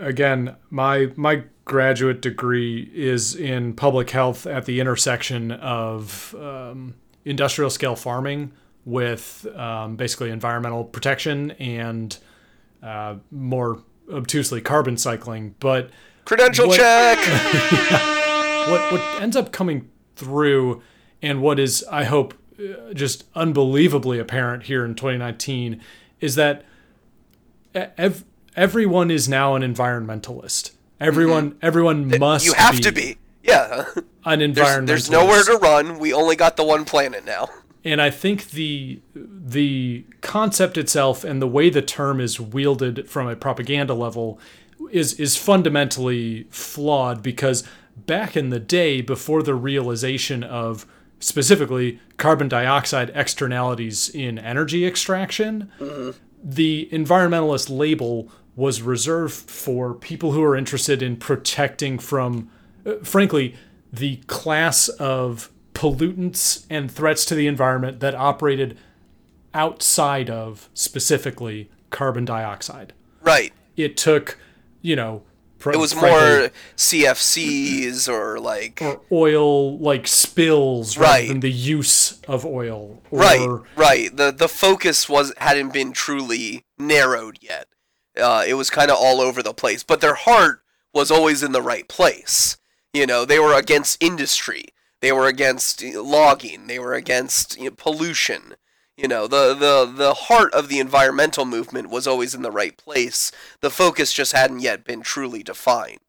Again, 0.00 0.56
my 0.70 1.10
my 1.16 1.44
graduate 1.66 2.22
degree 2.22 2.90
is 2.94 3.34
in 3.34 3.74
public 3.74 4.10
health 4.10 4.46
at 4.46 4.64
the 4.64 4.80
intersection 4.80 5.52
of 5.52 6.34
um, 6.38 6.94
industrial 7.24 7.70
scale 7.70 7.96
farming 7.96 8.52
with 8.84 9.46
um, 9.54 9.96
basically 9.96 10.30
environmental 10.30 10.84
protection 10.84 11.50
and 11.52 12.16
uh, 12.82 13.16
more 13.30 13.82
obtusely 14.12 14.60
carbon 14.60 14.96
cycling. 14.96 15.54
But 15.60 15.90
Credential 16.24 16.68
what- 16.68 16.78
check. 16.78 17.18
what 18.70 18.92
what 18.92 19.22
ends 19.22 19.36
up 19.36 19.52
coming 19.52 19.88
through 20.16 20.82
and 21.22 21.40
what 21.42 21.58
is 21.58 21.84
I 21.90 22.04
hope 22.04 22.34
uh, 22.58 22.92
just 22.94 23.24
unbelievably 23.34 24.18
apparent 24.18 24.64
here 24.64 24.84
in 24.84 24.94
2019 24.94 25.80
is 26.20 26.34
that 26.34 26.64
ev- 27.74 28.24
everyone 28.56 29.10
is 29.10 29.28
now 29.28 29.54
an 29.54 29.62
environmentalist. 29.62 30.72
Everyone 31.00 31.56
everyone 31.62 32.18
must 32.18 32.44
Mm-hmm. 32.46 32.50
you 32.52 32.54
have 32.64 32.76
be 32.76 32.80
to 32.82 32.92
be. 32.92 33.16
Yeah. 33.42 33.84
an 34.24 34.38
There's, 34.52 34.58
environmentalist. 34.68 34.86
there's 34.86 35.10
nowhere 35.10 35.42
to 35.44 35.56
run. 35.56 35.98
We 35.98 36.12
only 36.12 36.36
got 36.36 36.56
the 36.56 36.64
one 36.64 36.84
planet 36.84 37.24
now. 37.24 37.48
and 37.84 38.02
I 38.02 38.10
think 38.10 38.50
the 38.50 39.00
the 39.14 40.04
concept 40.20 40.76
itself 40.76 41.24
and 41.24 41.40
the 41.40 41.46
way 41.46 41.70
the 41.70 41.80
term 41.82 42.20
is 42.20 42.38
wielded 42.38 43.08
from 43.08 43.26
a 43.28 43.36
propaganda 43.36 43.94
level 43.94 44.38
is 44.90 45.14
is 45.14 45.36
fundamentally 45.38 46.46
flawed 46.50 47.22
because 47.22 47.64
back 48.06 48.36
in 48.36 48.50
the 48.50 48.60
day 48.60 49.00
before 49.00 49.42
the 49.42 49.54
realization 49.54 50.42
of 50.42 50.86
specifically 51.18 52.00
carbon 52.16 52.48
dioxide 52.48 53.10
externalities 53.14 54.08
in 54.08 54.38
energy 54.38 54.86
extraction 54.86 55.70
the 56.42 56.88
environmentalist 56.92 57.68
label 57.76 58.30
was 58.56 58.82
reserved 58.82 59.34
for 59.34 59.94
people 59.94 60.32
who 60.32 60.42
are 60.42 60.56
interested 60.56 61.02
in 61.02 61.16
protecting 61.16 61.98
from, 61.98 62.50
uh, 62.84 62.94
frankly, 63.02 63.54
the 63.92 64.16
class 64.26 64.88
of 64.88 65.50
pollutants 65.74 66.66
and 66.68 66.90
threats 66.90 67.24
to 67.24 67.34
the 67.34 67.46
environment 67.46 68.00
that 68.00 68.14
operated 68.14 68.76
outside 69.54 70.28
of 70.28 70.68
specifically 70.74 71.70
carbon 71.90 72.24
dioxide. 72.24 72.92
Right. 73.22 73.52
It 73.76 73.96
took, 73.96 74.38
you 74.82 74.96
know, 74.96 75.22
pr- 75.60 75.70
It 75.72 75.78
was 75.78 75.92
frankly, 75.92 76.10
more 76.10 76.50
CFCs 76.76 78.08
or 78.08 78.40
like 78.40 78.80
or 78.82 79.00
oil 79.12 79.78
like 79.78 80.06
spills 80.06 80.96
Right. 80.98 81.28
than 81.28 81.40
the 81.40 81.50
use 81.52 82.20
of 82.26 82.44
oil. 82.44 83.00
Or, 83.10 83.18
right, 83.18 83.48
right. 83.76 84.16
The 84.16 84.32
the 84.32 84.48
focus 84.48 85.08
was 85.08 85.32
hadn't 85.38 85.72
been 85.72 85.92
truly 85.92 86.64
narrowed 86.78 87.38
yet. 87.40 87.68
Uh, 88.20 88.44
it 88.46 88.54
was 88.54 88.70
kind 88.70 88.90
of 88.90 88.96
all 88.98 89.20
over 89.20 89.42
the 89.42 89.54
place, 89.54 89.82
but 89.84 90.00
their 90.00 90.14
heart 90.16 90.62
was 90.92 91.10
always 91.10 91.42
in 91.42 91.52
the 91.52 91.62
right 91.62 91.86
place. 91.88 92.56
You 92.92 93.06
know, 93.06 93.24
they 93.24 93.38
were 93.38 93.54
against 93.54 94.02
industry. 94.02 94.64
They 95.00 95.12
were 95.12 95.26
against 95.26 95.82
logging. 95.84 96.66
They 96.66 96.78
were 96.80 96.94
against 96.94 97.56
you 97.56 97.66
know, 97.70 97.76
pollution. 97.76 98.54
You 99.00 99.08
know, 99.08 99.26
the, 99.26 99.54
the 99.54 99.90
the 99.90 100.12
heart 100.12 100.52
of 100.52 100.68
the 100.68 100.78
environmental 100.78 101.46
movement 101.46 101.88
was 101.88 102.06
always 102.06 102.34
in 102.34 102.42
the 102.42 102.50
right 102.50 102.76
place. 102.76 103.32
The 103.60 103.70
focus 103.70 104.12
just 104.12 104.32
hadn't 104.32 104.60
yet 104.60 104.84
been 104.84 105.00
truly 105.00 105.42
defined. 105.42 106.00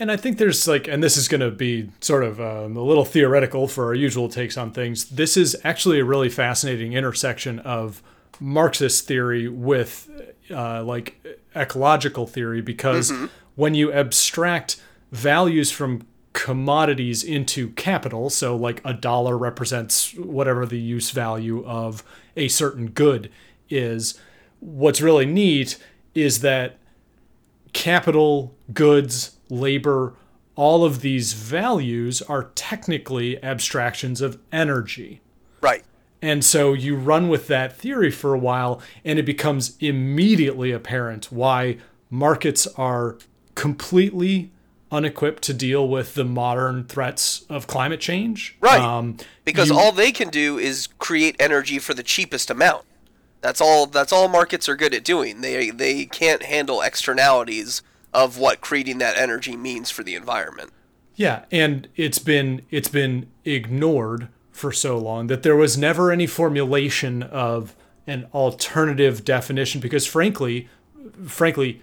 And 0.00 0.10
I 0.10 0.16
think 0.16 0.38
there's 0.38 0.66
like, 0.66 0.88
and 0.88 1.00
this 1.00 1.16
is 1.16 1.28
going 1.28 1.42
to 1.42 1.52
be 1.52 1.90
sort 2.00 2.24
of 2.24 2.40
um, 2.40 2.76
a 2.76 2.82
little 2.82 3.04
theoretical 3.04 3.68
for 3.68 3.84
our 3.84 3.94
usual 3.94 4.28
takes 4.28 4.56
on 4.56 4.72
things. 4.72 5.04
This 5.04 5.36
is 5.36 5.56
actually 5.62 6.00
a 6.00 6.04
really 6.04 6.28
fascinating 6.28 6.94
intersection 6.94 7.60
of 7.60 8.02
Marxist 8.40 9.06
theory 9.06 9.46
with 9.46 10.10
uh, 10.50 10.82
like 10.82 11.24
ecological 11.54 12.26
theory 12.26 12.62
because 12.62 13.12
when 13.54 13.74
you 13.74 13.92
abstract 13.92 14.80
values 15.12 15.70
from 15.70 16.06
commodities 16.32 17.24
into 17.24 17.70
capital, 17.70 18.30
so 18.30 18.56
like 18.56 18.80
a 18.84 18.94
dollar 18.94 19.36
represents 19.36 20.14
whatever 20.14 20.64
the 20.64 20.78
use 20.78 21.10
value 21.10 21.64
of 21.66 22.04
a 22.36 22.48
certain 22.48 22.88
good 22.88 23.30
is, 23.68 24.18
what's 24.60 25.00
really 25.00 25.26
neat 25.26 25.76
is 26.14 26.40
that 26.40 26.78
capital, 27.72 28.54
goods, 28.72 29.36
labor, 29.48 30.14
all 30.56 30.84
of 30.84 31.00
these 31.00 31.32
values 31.32 32.20
are 32.22 32.50
technically 32.54 33.42
abstractions 33.42 34.20
of 34.20 34.38
energy. 34.52 35.20
Right. 35.60 35.84
And 36.22 36.44
so 36.44 36.74
you 36.74 36.96
run 36.96 37.28
with 37.28 37.46
that 37.46 37.76
theory 37.76 38.10
for 38.10 38.34
a 38.34 38.38
while, 38.38 38.80
and 39.04 39.18
it 39.18 39.24
becomes 39.24 39.76
immediately 39.80 40.70
apparent 40.70 41.32
why 41.32 41.78
markets 42.10 42.66
are 42.76 43.16
completely 43.54 44.50
unequipped 44.92 45.42
to 45.44 45.54
deal 45.54 45.86
with 45.88 46.14
the 46.14 46.24
modern 46.24 46.84
threats 46.84 47.44
of 47.48 47.66
climate 47.66 48.00
change. 48.00 48.56
Right. 48.60 48.80
Um, 48.80 49.16
because 49.44 49.68
you- 49.68 49.78
all 49.78 49.92
they 49.92 50.12
can 50.12 50.28
do 50.30 50.58
is 50.58 50.88
create 50.98 51.36
energy 51.38 51.78
for 51.78 51.94
the 51.94 52.02
cheapest 52.02 52.50
amount. 52.50 52.84
That's 53.40 53.60
all 53.60 53.86
that's 53.86 54.12
all 54.12 54.28
markets 54.28 54.68
are 54.68 54.76
good 54.76 54.92
at 54.92 55.02
doing. 55.04 55.40
They 55.40 55.70
they 55.70 56.04
can't 56.04 56.42
handle 56.42 56.82
externalities 56.82 57.82
of 58.12 58.36
what 58.36 58.60
creating 58.60 58.98
that 58.98 59.16
energy 59.16 59.56
means 59.56 59.90
for 59.90 60.02
the 60.02 60.14
environment. 60.14 60.70
Yeah, 61.14 61.44
and 61.50 61.88
it's 61.96 62.18
been 62.18 62.62
it's 62.70 62.88
been 62.88 63.28
ignored 63.44 64.28
for 64.50 64.72
so 64.72 64.98
long 64.98 65.28
that 65.28 65.42
there 65.42 65.56
was 65.56 65.78
never 65.78 66.10
any 66.10 66.26
formulation 66.26 67.22
of 67.22 67.74
an 68.06 68.26
alternative 68.34 69.24
definition 69.24 69.80
because 69.80 70.04
frankly 70.06 70.68
frankly 71.26 71.80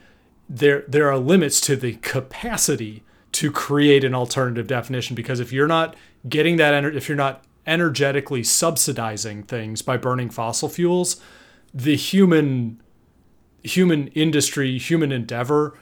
there 0.50 0.84
there 0.88 1.10
are 1.12 1.18
limits 1.18 1.60
to 1.62 1.76
the 1.76 1.94
capacity 1.96 3.04
to 3.34 3.52
create 3.52 4.04
an 4.04 4.16
alternative 4.16 4.68
definition 4.68 5.16
because 5.16 5.40
if 5.40 5.52
you're 5.52 5.68
not 5.68 5.96
getting 6.28 6.56
that 6.58 6.74
ener- 6.74 6.94
if 6.96 7.08
you're 7.10 7.18
not 7.18 7.44
energetically 7.66 8.44
subsidizing 8.44 9.44
things 9.44 9.82
by 9.82 9.98
burning 9.98 10.30
fossil 10.30 10.70
fuels 10.70 11.22
the 11.74 11.96
human 11.98 12.82
human 13.64 14.08
industry 14.10 14.78
human 14.78 15.12
endeavor 15.12 15.78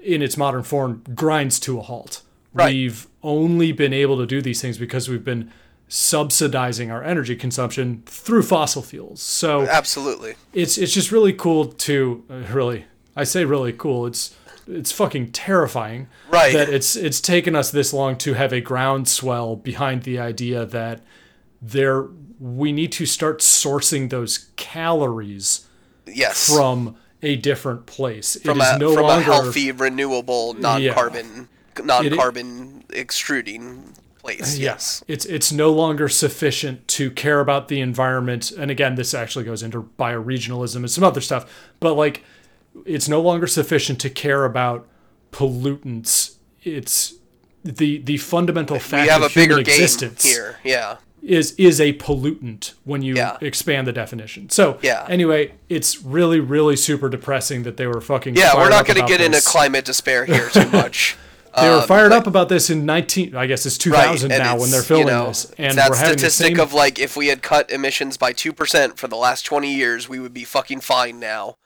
in 0.00 0.22
its 0.22 0.36
modern 0.38 0.62
form 0.62 1.02
grinds 1.14 1.60
to 1.60 1.78
a 1.78 1.82
halt 1.82 2.22
Right. 2.54 2.72
we've 2.72 3.06
only 3.22 3.72
been 3.72 3.92
able 3.92 4.16
to 4.16 4.24
do 4.26 4.40
these 4.40 4.62
things 4.62 4.78
because 4.78 5.10
we've 5.10 5.24
been 5.24 5.52
subsidizing 5.88 6.90
our 6.90 7.02
energy 7.04 7.36
consumption 7.36 8.02
through 8.06 8.42
fossil 8.44 8.80
fuels 8.80 9.20
so 9.20 9.66
Absolutely. 9.68 10.36
it's 10.54 10.78
it's 10.78 10.92
just 10.94 11.12
really 11.12 11.34
cool 11.34 11.66
to 11.66 12.24
uh, 12.30 12.34
really 12.52 12.86
I 13.16 13.24
say 13.24 13.44
really 13.44 13.72
cool. 13.72 14.06
It's 14.06 14.34
it's 14.68 14.90
fucking 14.92 15.30
terrifying 15.30 16.08
Right. 16.28 16.52
that 16.52 16.68
it's 16.68 16.96
it's 16.96 17.20
taken 17.20 17.54
us 17.56 17.70
this 17.70 17.92
long 17.92 18.16
to 18.18 18.34
have 18.34 18.52
a 18.52 18.60
groundswell 18.60 19.56
behind 19.56 20.02
the 20.02 20.18
idea 20.18 20.66
that 20.66 21.02
there 21.62 22.06
we 22.38 22.72
need 22.72 22.92
to 22.92 23.06
start 23.06 23.40
sourcing 23.40 24.10
those 24.10 24.48
calories 24.56 25.66
Yes. 26.06 26.52
from 26.54 26.96
a 27.22 27.36
different 27.36 27.86
place. 27.86 28.36
from 28.44 28.60
it 28.60 28.64
is 28.64 28.70
a 28.72 28.78
no 28.78 28.92
from 28.94 29.02
longer 29.04 29.30
a 29.30 29.34
healthy, 29.34 29.72
renewable, 29.72 30.52
non-carbon, 30.54 31.48
non-carbon 31.82 32.84
extruding 32.92 33.94
place. 34.18 34.58
Yes. 34.58 35.02
It's 35.08 35.24
it's 35.24 35.50
no 35.52 35.70
longer 35.72 36.08
sufficient 36.08 36.86
to 36.88 37.10
care 37.10 37.40
about 37.40 37.68
the 37.68 37.80
environment. 37.80 38.50
And 38.50 38.70
again, 38.70 38.96
this 38.96 39.14
actually 39.14 39.44
goes 39.44 39.62
into 39.62 39.88
bioregionalism 39.98 40.76
and 40.76 40.90
some 40.90 41.04
other 41.04 41.20
stuff. 41.20 41.50
But 41.80 41.94
like 41.94 42.22
it's 42.84 43.08
no 43.08 43.20
longer 43.20 43.46
sufficient 43.46 44.00
to 44.00 44.10
care 44.10 44.44
about 44.44 44.86
pollutants. 45.32 46.36
It's 46.62 47.14
the 47.64 47.98
the 47.98 48.16
fundamental 48.18 48.78
fact 48.78 49.02
we 49.04 49.08
have 49.08 49.22
of 49.22 49.30
a 49.30 49.34
bigger 49.34 49.54
human 49.58 49.60
existence 49.66 50.22
here. 50.24 50.58
Yeah. 50.64 50.96
is 51.22 51.52
is 51.52 51.80
a 51.80 51.92
pollutant 51.94 52.74
when 52.84 53.02
you 53.02 53.14
Yeah. 53.16 53.36
expand 53.40 53.86
the 53.86 53.92
definition. 53.92 54.50
So 54.50 54.78
Yeah. 54.82 55.04
anyway, 55.08 55.52
it's 55.68 56.02
really 56.02 56.40
really 56.40 56.76
super 56.76 57.08
depressing 57.08 57.62
that 57.64 57.76
they 57.76 57.86
were 57.86 58.00
fucking 58.00 58.36
Yeah, 58.36 58.54
we're 58.54 58.68
not 58.68 58.80
up 58.82 58.86
going 58.86 58.96
to 58.96 59.00
about 59.02 59.08
get 59.08 59.20
into 59.20 59.40
climate 59.42 59.84
despair 59.84 60.24
here 60.24 60.48
too 60.50 60.68
much. 60.72 61.16
They 61.60 61.68
were 61.70 61.76
Um, 61.80 61.86
fired 61.88 62.12
up 62.12 62.26
about 62.26 62.48
this 62.50 62.68
in 62.70 62.84
19 62.84 63.34
I 63.34 63.46
guess 63.46 63.64
it's 63.66 63.78
2000 63.78 64.30
and 64.30 64.42
now 64.42 64.54
it's, 64.54 64.60
when 64.60 64.70
they're 64.70 64.80
you 64.80 64.84
filming 64.86 65.06
know, 65.08 65.26
this 65.28 65.46
and 65.58 65.78
that 65.78 65.90
we're 65.90 65.96
having 65.96 66.12
the 66.12 66.18
statistic 66.18 66.56
same 66.56 66.60
of 66.60 66.72
like 66.74 66.98
if 66.98 67.16
we 67.16 67.28
had 67.28 67.42
cut 67.42 67.70
emissions 67.70 68.16
by 68.18 68.32
2% 68.32 68.96
for 68.98 69.08
the 69.08 69.16
last 69.16 69.42
20 69.46 69.72
years, 69.74 70.08
we 70.08 70.20
would 70.20 70.34
be 70.34 70.44
fucking 70.44 70.80
fine 70.82 71.18
now 71.18 71.56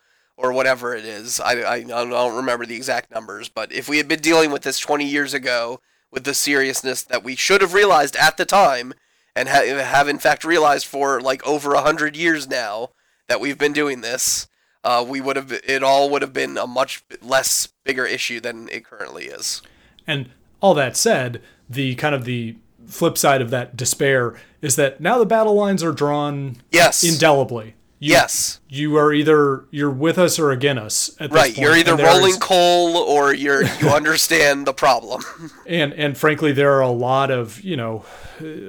or 0.42 0.52
whatever 0.52 0.94
it 0.94 1.04
is. 1.04 1.38
I, 1.40 1.52
I, 1.60 1.74
I 1.76 1.82
don't 1.84 2.36
remember 2.36 2.64
the 2.66 2.76
exact 2.76 3.10
numbers, 3.10 3.48
but 3.48 3.72
if 3.72 3.88
we 3.88 3.98
had 3.98 4.08
been 4.08 4.20
dealing 4.20 4.50
with 4.50 4.62
this 4.62 4.78
20 4.80 5.04
years 5.04 5.34
ago 5.34 5.80
with 6.10 6.24
the 6.24 6.34
seriousness 6.34 7.02
that 7.02 7.22
we 7.22 7.36
should 7.36 7.60
have 7.60 7.74
realized 7.74 8.16
at 8.16 8.36
the 8.36 8.44
time 8.44 8.94
and 9.36 9.48
ha- 9.48 9.64
have 9.84 10.08
in 10.08 10.18
fact 10.18 10.42
realized 10.44 10.86
for 10.86 11.20
like 11.20 11.46
over 11.46 11.70
100 11.74 12.16
years 12.16 12.48
now 12.48 12.90
that 13.28 13.40
we've 13.40 13.58
been 13.58 13.72
doing 13.72 14.00
this, 14.00 14.48
uh, 14.82 15.04
we 15.06 15.20
would 15.20 15.36
have 15.36 15.52
it 15.52 15.82
all 15.82 16.08
would 16.10 16.22
have 16.22 16.32
been 16.32 16.56
a 16.56 16.66
much 16.66 17.04
less 17.22 17.68
bigger 17.84 18.06
issue 18.06 18.40
than 18.40 18.68
it 18.70 18.84
currently 18.84 19.26
is. 19.26 19.62
And 20.06 20.30
all 20.60 20.74
that 20.74 20.96
said, 20.96 21.42
the 21.68 21.94
kind 21.96 22.14
of 22.14 22.24
the 22.24 22.56
flip 22.86 23.16
side 23.18 23.40
of 23.42 23.50
that 23.50 23.76
despair 23.76 24.34
is 24.62 24.74
that 24.76 25.00
now 25.00 25.18
the 25.18 25.26
battle 25.26 25.54
lines 25.54 25.82
are 25.84 25.92
drawn 25.92 26.56
Yes. 26.72 27.04
indelibly. 27.04 27.74
You, 28.02 28.12
Yes. 28.12 28.60
You 28.68 28.96
are 28.96 29.12
either 29.12 29.66
you're 29.70 29.90
with 29.90 30.18
us 30.18 30.38
or 30.38 30.50
against 30.50 30.82
us 30.82 31.10
at 31.20 31.30
this 31.30 31.36
Right, 31.36 31.54
point. 31.54 31.58
you're 31.58 31.76
either 31.76 31.94
rolling 31.96 32.36
coal 32.40 32.96
or 32.96 33.32
you're 33.34 33.62
you 33.62 33.88
understand 33.94 34.66
the 34.66 34.72
problem. 34.72 35.22
and 35.66 35.92
and 35.92 36.16
frankly 36.16 36.50
there 36.52 36.72
are 36.72 36.80
a 36.80 36.90
lot 36.90 37.30
of 37.30 37.60
you 37.60 37.76
know 37.76 38.04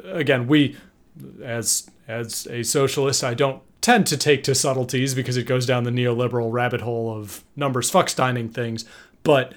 again 0.06 0.48
we 0.48 0.76
as 1.44 1.90
as 2.10 2.46
a 2.52 2.62
socialist 2.64 3.24
i 3.24 3.34
don't 3.34 3.62
tend 3.80 4.06
to 4.08 4.18
take 4.18 4.44
to 4.44 4.54
subtleties 4.54 5.16
because 5.16 5.38
it 5.38 5.44
goes 5.44 5.66
down 5.66 5.86
the 5.86 5.92
neoliberal 5.92 6.52
rabbit 6.52 6.82
hole 6.82 7.16
of 7.18 7.44
numbers 7.56 7.90
fucksteining 7.90 8.54
things 8.54 8.84
but 9.24 9.54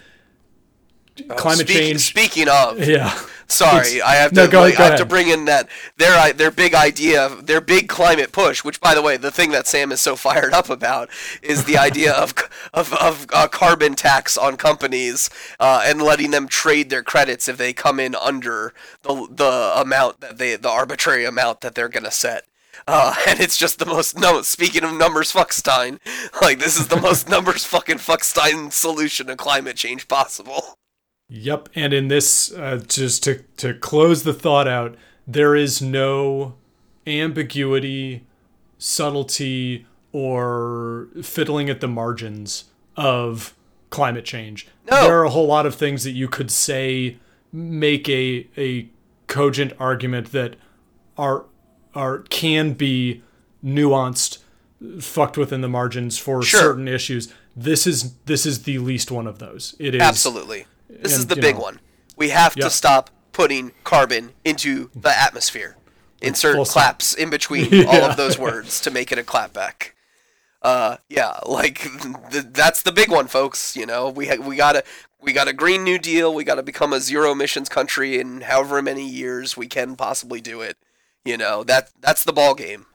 climate 1.37 1.66
Speak- 1.66 1.76
change 1.76 2.00
Speaking 2.00 2.48
of, 2.48 2.78
yeah 2.87 3.18
sorry, 3.48 4.02
I 4.02 4.14
have 4.14 4.30
to. 4.33 4.37
no, 4.37 4.48
go- 4.48 4.61
like, 4.61 4.76
go 4.76 4.85
I 4.85 4.87
have 4.88 4.98
to 4.98 5.04
bring 5.04 5.28
in 5.28 5.44
that 5.46 5.68
their 5.96 6.33
their 6.33 6.50
big 6.50 6.74
idea, 6.74 7.28
their 7.42 7.61
big 7.61 7.88
climate 7.88 8.33
push. 8.33 8.64
Which, 8.64 8.80
by 8.80 8.94
the 8.94 9.02
way, 9.02 9.16
the 9.16 9.30
thing 9.30 9.50
that 9.50 9.66
Sam 9.66 9.92
is 9.92 10.00
so 10.00 10.16
fired 10.24 10.52
up 10.52 10.70
about 10.70 11.11
is 11.42 11.64
the 11.64 11.78
idea 11.78 12.12
of 12.12 12.35
of 12.72 12.92
of 12.94 13.26
uh, 13.33 13.48
carbon 13.48 13.94
tax 13.94 14.37
on 14.37 14.57
companies 14.57 15.30
uh, 15.61 15.83
and 15.85 16.02
letting 16.02 16.30
them 16.30 16.48
trade 16.48 16.90
their 16.90 17.02
credits 17.02 17.48
if 17.48 17.57
they 17.57 17.72
come 17.72 18.00
in 18.00 18.14
under 18.14 18.72
the 19.02 19.26
the 19.30 19.72
amount 19.76 20.20
that 20.20 20.38
they 20.38 20.57
the 20.57 20.70
arbitrary 20.70 21.24
amount 21.24 21.61
that 21.61 21.74
they're 21.74 21.88
gonna 21.88 22.11
set. 22.11 22.46
Uh, 22.87 23.14
and 23.28 23.40
it's 23.40 23.57
just 23.57 23.78
the 23.78 23.87
most 23.87 24.18
no. 24.18 24.42
Speaking 24.42 24.85
of 24.85 24.92
numbers, 24.94 25.33
Fuckstein, 25.33 25.98
like 26.42 26.59
this 26.59 26.78
is 26.78 26.88
the 26.88 27.00
most 27.00 27.28
numbers 27.28 27.64
fucking 27.64 27.98
Fuckstein 27.98 28.72
solution 28.72 29.26
to 29.28 29.37
climate 29.37 29.76
change 29.76 30.09
possible. 30.09 30.78
Yep, 31.37 31.68
and 31.75 31.92
in 31.92 32.07
this, 32.09 32.53
uh, 32.53 32.81
just 32.87 33.25
to 33.25 33.42
to 33.57 33.75
close 33.75 34.23
the 34.23 34.33
thought 34.33 34.68
out, 34.68 34.94
there 35.27 35.57
is 35.57 35.83
no 35.83 36.55
ambiguity, 37.09 38.25
subtlety, 38.79 39.85
or 40.12 41.09
fiddling 41.23 41.68
at 41.68 41.81
the 41.81 41.88
margins 41.88 42.64
of 42.97 43.55
climate 43.90 44.25
change. 44.25 44.68
No. 44.88 45.03
There 45.03 45.18
are 45.18 45.25
a 45.25 45.31
whole 45.31 45.47
lot 45.47 45.66
of 45.66 45.75
things 45.75 46.05
that 46.05 46.12
you 46.12 46.29
could 46.29 46.51
say 46.53 47.16
make 47.53 48.09
a 48.09 48.47
a 48.57 48.88
cogent 49.27 49.73
argument 49.81 50.31
that 50.31 50.55
are 51.18 51.47
are 51.97 52.18
can 52.31 52.75
be 52.75 53.23
nuanced, 53.64 54.38
fucked 55.01 55.37
within 55.37 55.62
the 55.62 55.68
margins 55.68 56.16
for 56.16 56.42
Sure. 56.42 56.61
certain 56.61 56.87
issues. 56.87 57.33
This 57.57 57.87
is 57.88 58.14
this 58.27 58.47
is 58.47 58.62
the 58.62 58.79
least 58.79 59.11
one 59.11 59.27
of 59.27 59.40
those. 59.40 59.75
It 59.81 59.97
is 59.97 60.01
Absolutely. 60.01 60.66
This 61.02 61.16
is 61.18 61.26
the 61.26 61.37
big 61.37 61.57
know, 61.57 61.62
one. 61.62 61.80
We 62.16 62.30
have 62.30 62.54
yeah. 62.57 62.64
to 62.64 62.70
stop 62.70 63.11
putting 63.33 63.72
carbon 63.83 64.33
into 64.44 64.90
the 64.94 65.11
atmosphere. 65.11 65.76
Insert 66.20 66.66
claps 66.68 67.14
in 67.14 67.28
between 67.30 67.87
all 67.87 68.02
of 68.02 68.16
those 68.16 68.38
words 68.38 68.80
to 68.80 68.90
make 68.90 69.12
it 69.12 69.18
a 69.18 69.22
clapback. 69.22 69.90
Uh, 70.62 70.96
yeah, 71.11 71.38
like 71.44 71.80
th- 72.30 72.46
that's 72.52 72.83
the 72.83 72.92
big 72.92 73.11
one, 73.11 73.26
folks. 73.26 73.76
You 73.76 73.85
know, 73.85 74.09
we 74.09 74.28
ha- 74.28 74.40
we 74.40 74.57
gotta 74.57 74.83
we 75.20 75.35
got 75.35 75.48
a 75.48 75.52
green 75.52 75.85
new 75.85 75.98
deal. 75.98 76.35
We 76.35 76.44
gotta 76.44 76.62
become 76.62 76.94
a 76.94 77.00
zero 77.00 77.33
emissions 77.33 77.68
country 77.68 78.18
in 78.18 78.42
however 78.42 78.80
many 78.80 79.07
years 79.07 79.57
we 79.57 79.66
can 79.66 79.94
possibly 79.94 80.40
do 80.40 80.62
it. 80.62 80.78
You 81.24 81.37
know 81.37 81.64
that 81.64 81.90
that's 82.00 82.24
the 82.24 82.33
ball 82.33 82.54
game. 82.54 82.87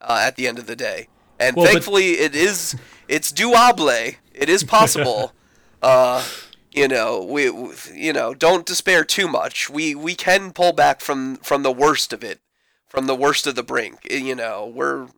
Uh, 0.00 0.20
at 0.20 0.36
the 0.36 0.46
end 0.46 0.58
of 0.58 0.66
the 0.66 0.76
day, 0.76 1.08
and 1.38 1.56
Well, 1.56 1.66
but- 1.66 1.72
thankfully 1.72 2.12
it 2.14 2.34
is 2.34 2.76
it's 3.06 3.32
doable. 3.32 4.16
It 4.34 4.48
is 4.48 4.64
possible. 4.64 5.32
uh, 5.82 6.24
you 6.74 6.88
know, 6.88 7.22
we, 7.22 7.44
you 7.94 8.12
know 8.12 8.34
don't 8.34 8.66
despair 8.66 9.04
too 9.04 9.28
much. 9.28 9.70
We 9.70 9.94
we 9.94 10.14
can 10.14 10.52
pull 10.52 10.72
back 10.72 11.00
from 11.00 11.36
from 11.36 11.62
the 11.62 11.72
worst 11.72 12.12
of 12.12 12.24
it, 12.24 12.40
from 12.88 13.06
the 13.06 13.14
worst 13.14 13.46
of 13.46 13.54
the 13.54 13.62
brink. 13.62 14.00
Eh, 14.10 14.18
You 14.18 14.34
know, 14.34 14.70
we're 14.74 15.08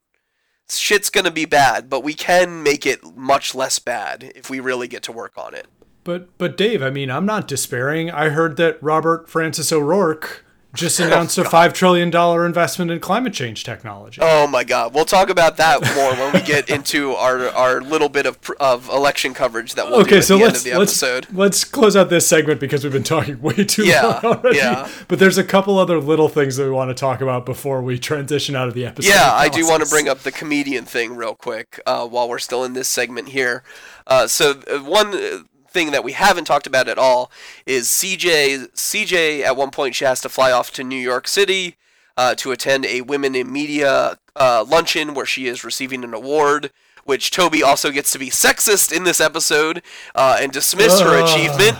shit's 0.69 1.11
gonna 1.11 1.31
be 1.31 1.45
bad, 1.45 1.89
but 1.89 2.05
we 2.05 2.15
can 2.15 2.63
make 2.63 2.87
it 2.87 3.17
much 3.17 3.55
less 3.55 3.79
bad 3.79 4.33
if 4.35 4.51
we 4.51 4.61
really 4.61 4.89
get 4.89 5.03
to 5.05 5.13
work 5.13 5.33
on 5.37 5.55
it. 5.55 5.67
But 6.05 6.37
but 6.39 6.57
Dave, 6.57 6.83
I 6.83 6.91
mean, 6.91 7.11
I'm 7.11 7.27
not 7.27 7.49
despairing. 7.49 8.11
I 8.11 8.29
heard 8.29 8.57
that 8.59 8.81
Robert 8.83 9.29
Francis 9.29 9.73
O'Rourke 9.73 10.45
just 10.77 11.01
announced 11.01 11.39
a 11.39 11.45
five 11.45 11.73
trillion 11.73 12.11
dollar 12.11 12.47
investment 12.47 12.91
in 12.91 13.01
climate 13.01 13.33
change 13.33 13.65
technology. 13.65 14.21
Oh 14.23 14.47
my 14.47 14.63
God, 14.65 14.95
we'll 14.95 15.05
talk 15.05 15.31
about 15.31 15.57
that 15.57 15.81
more 15.97 16.15
when 16.15 16.33
we 16.35 16.41
get 16.43 16.69
into 16.71 17.13
our 17.15 17.49
our 17.49 17.81
little 17.81 18.09
bit 18.09 18.27
of 18.27 18.39
of 18.61 18.89
election 18.89 19.35
coverage 19.35 19.75
that 19.75 19.87
we'll 19.87 20.01
do 20.01 20.07
okay, 20.07 20.19
at 20.19 20.25
so 20.25 20.39
the 20.39 20.45
let's 20.45 20.65
end 20.67 20.77
of 20.77 20.93
the 20.93 21.13
let's 21.19 21.33
let's 21.33 21.65
close 21.65 21.97
out 21.97 22.11
this 22.11 22.27
segment 22.27 22.61
because 22.61 22.85
we've 22.85 22.93
been 22.93 23.03
talking 23.03 23.41
way 23.43 23.65
too 23.65 23.85
Yeah, 23.87 24.03
long 24.23 24.25
already. 24.25 24.59
yeah. 24.59 24.89
But 25.09 25.19
there's 25.19 25.39
a 25.39 25.45
couple 25.45 25.79
other 25.79 25.99
little 26.01 26.29
things 26.29 26.57
that 26.57 26.65
we 26.65 26.71
want 26.71 26.91
to 26.91 26.95
talk 26.95 27.21
about 27.21 27.47
before 27.47 27.83
we 27.83 27.99
transition 27.99 28.55
out 28.55 28.69
of 28.69 28.75
the 28.75 28.87
episode. 28.87 29.09
Yeah, 29.11 29.33
I 29.33 29.49
do 29.49 29.67
want 29.67 29.83
to 29.83 29.89
bring 29.89 30.09
up 30.09 30.21
the 30.21 30.33
comedian 30.33 30.85
thing 30.85 31.17
real 31.17 31.35
quick 31.35 31.81
uh, 31.87 32.07
while 32.07 32.29
we're 32.29 32.39
still 32.39 32.65
in 32.65 32.75
this 32.75 32.89
segment 32.89 33.31
here. 33.31 33.63
Uh, 34.07 34.27
so 34.27 34.61
uh, 34.71 34.79
one 34.81 35.47
thing 35.77 35.91
that 35.91 36.03
we 36.03 36.13
haven't 36.13 36.47
talked 36.47 36.67
about 36.67 36.89
at 36.89 36.97
all 36.97 37.31
is 37.67 37.87
CJ. 37.89 38.73
CJ 38.73 39.43
at 39.43 39.57
one 39.57 39.71
point 39.71 39.95
she 39.95 40.07
has 40.07 40.23
to 40.23 40.31
fly 40.31 40.51
off 40.51 40.73
to 40.73 40.83
New 40.83 40.97
York 40.97 41.29
City 41.29 41.77
uh, 42.17 42.35
to 42.37 42.51
attend 42.51 42.87
a 42.87 43.03
women 43.03 43.35
in 43.35 43.53
media 43.53 44.19
uh, 44.35 44.65
luncheon 44.67 45.13
where 45.13 45.27
she 45.27 45.47
is 45.47 45.65
receiving 45.65 46.03
an 46.03 46.15
award. 46.15 46.71
Which 47.05 47.31
Toby 47.31 47.63
also 47.63 47.91
gets 47.93 48.11
to 48.13 48.19
be 48.19 48.31
sexist 48.31 48.91
in 48.91 49.05
this 49.05 49.21
episode 49.21 49.81
uh, 50.15 50.39
and 50.41 50.51
dismiss 50.51 50.99
her 51.01 51.23
achievement, 51.23 51.77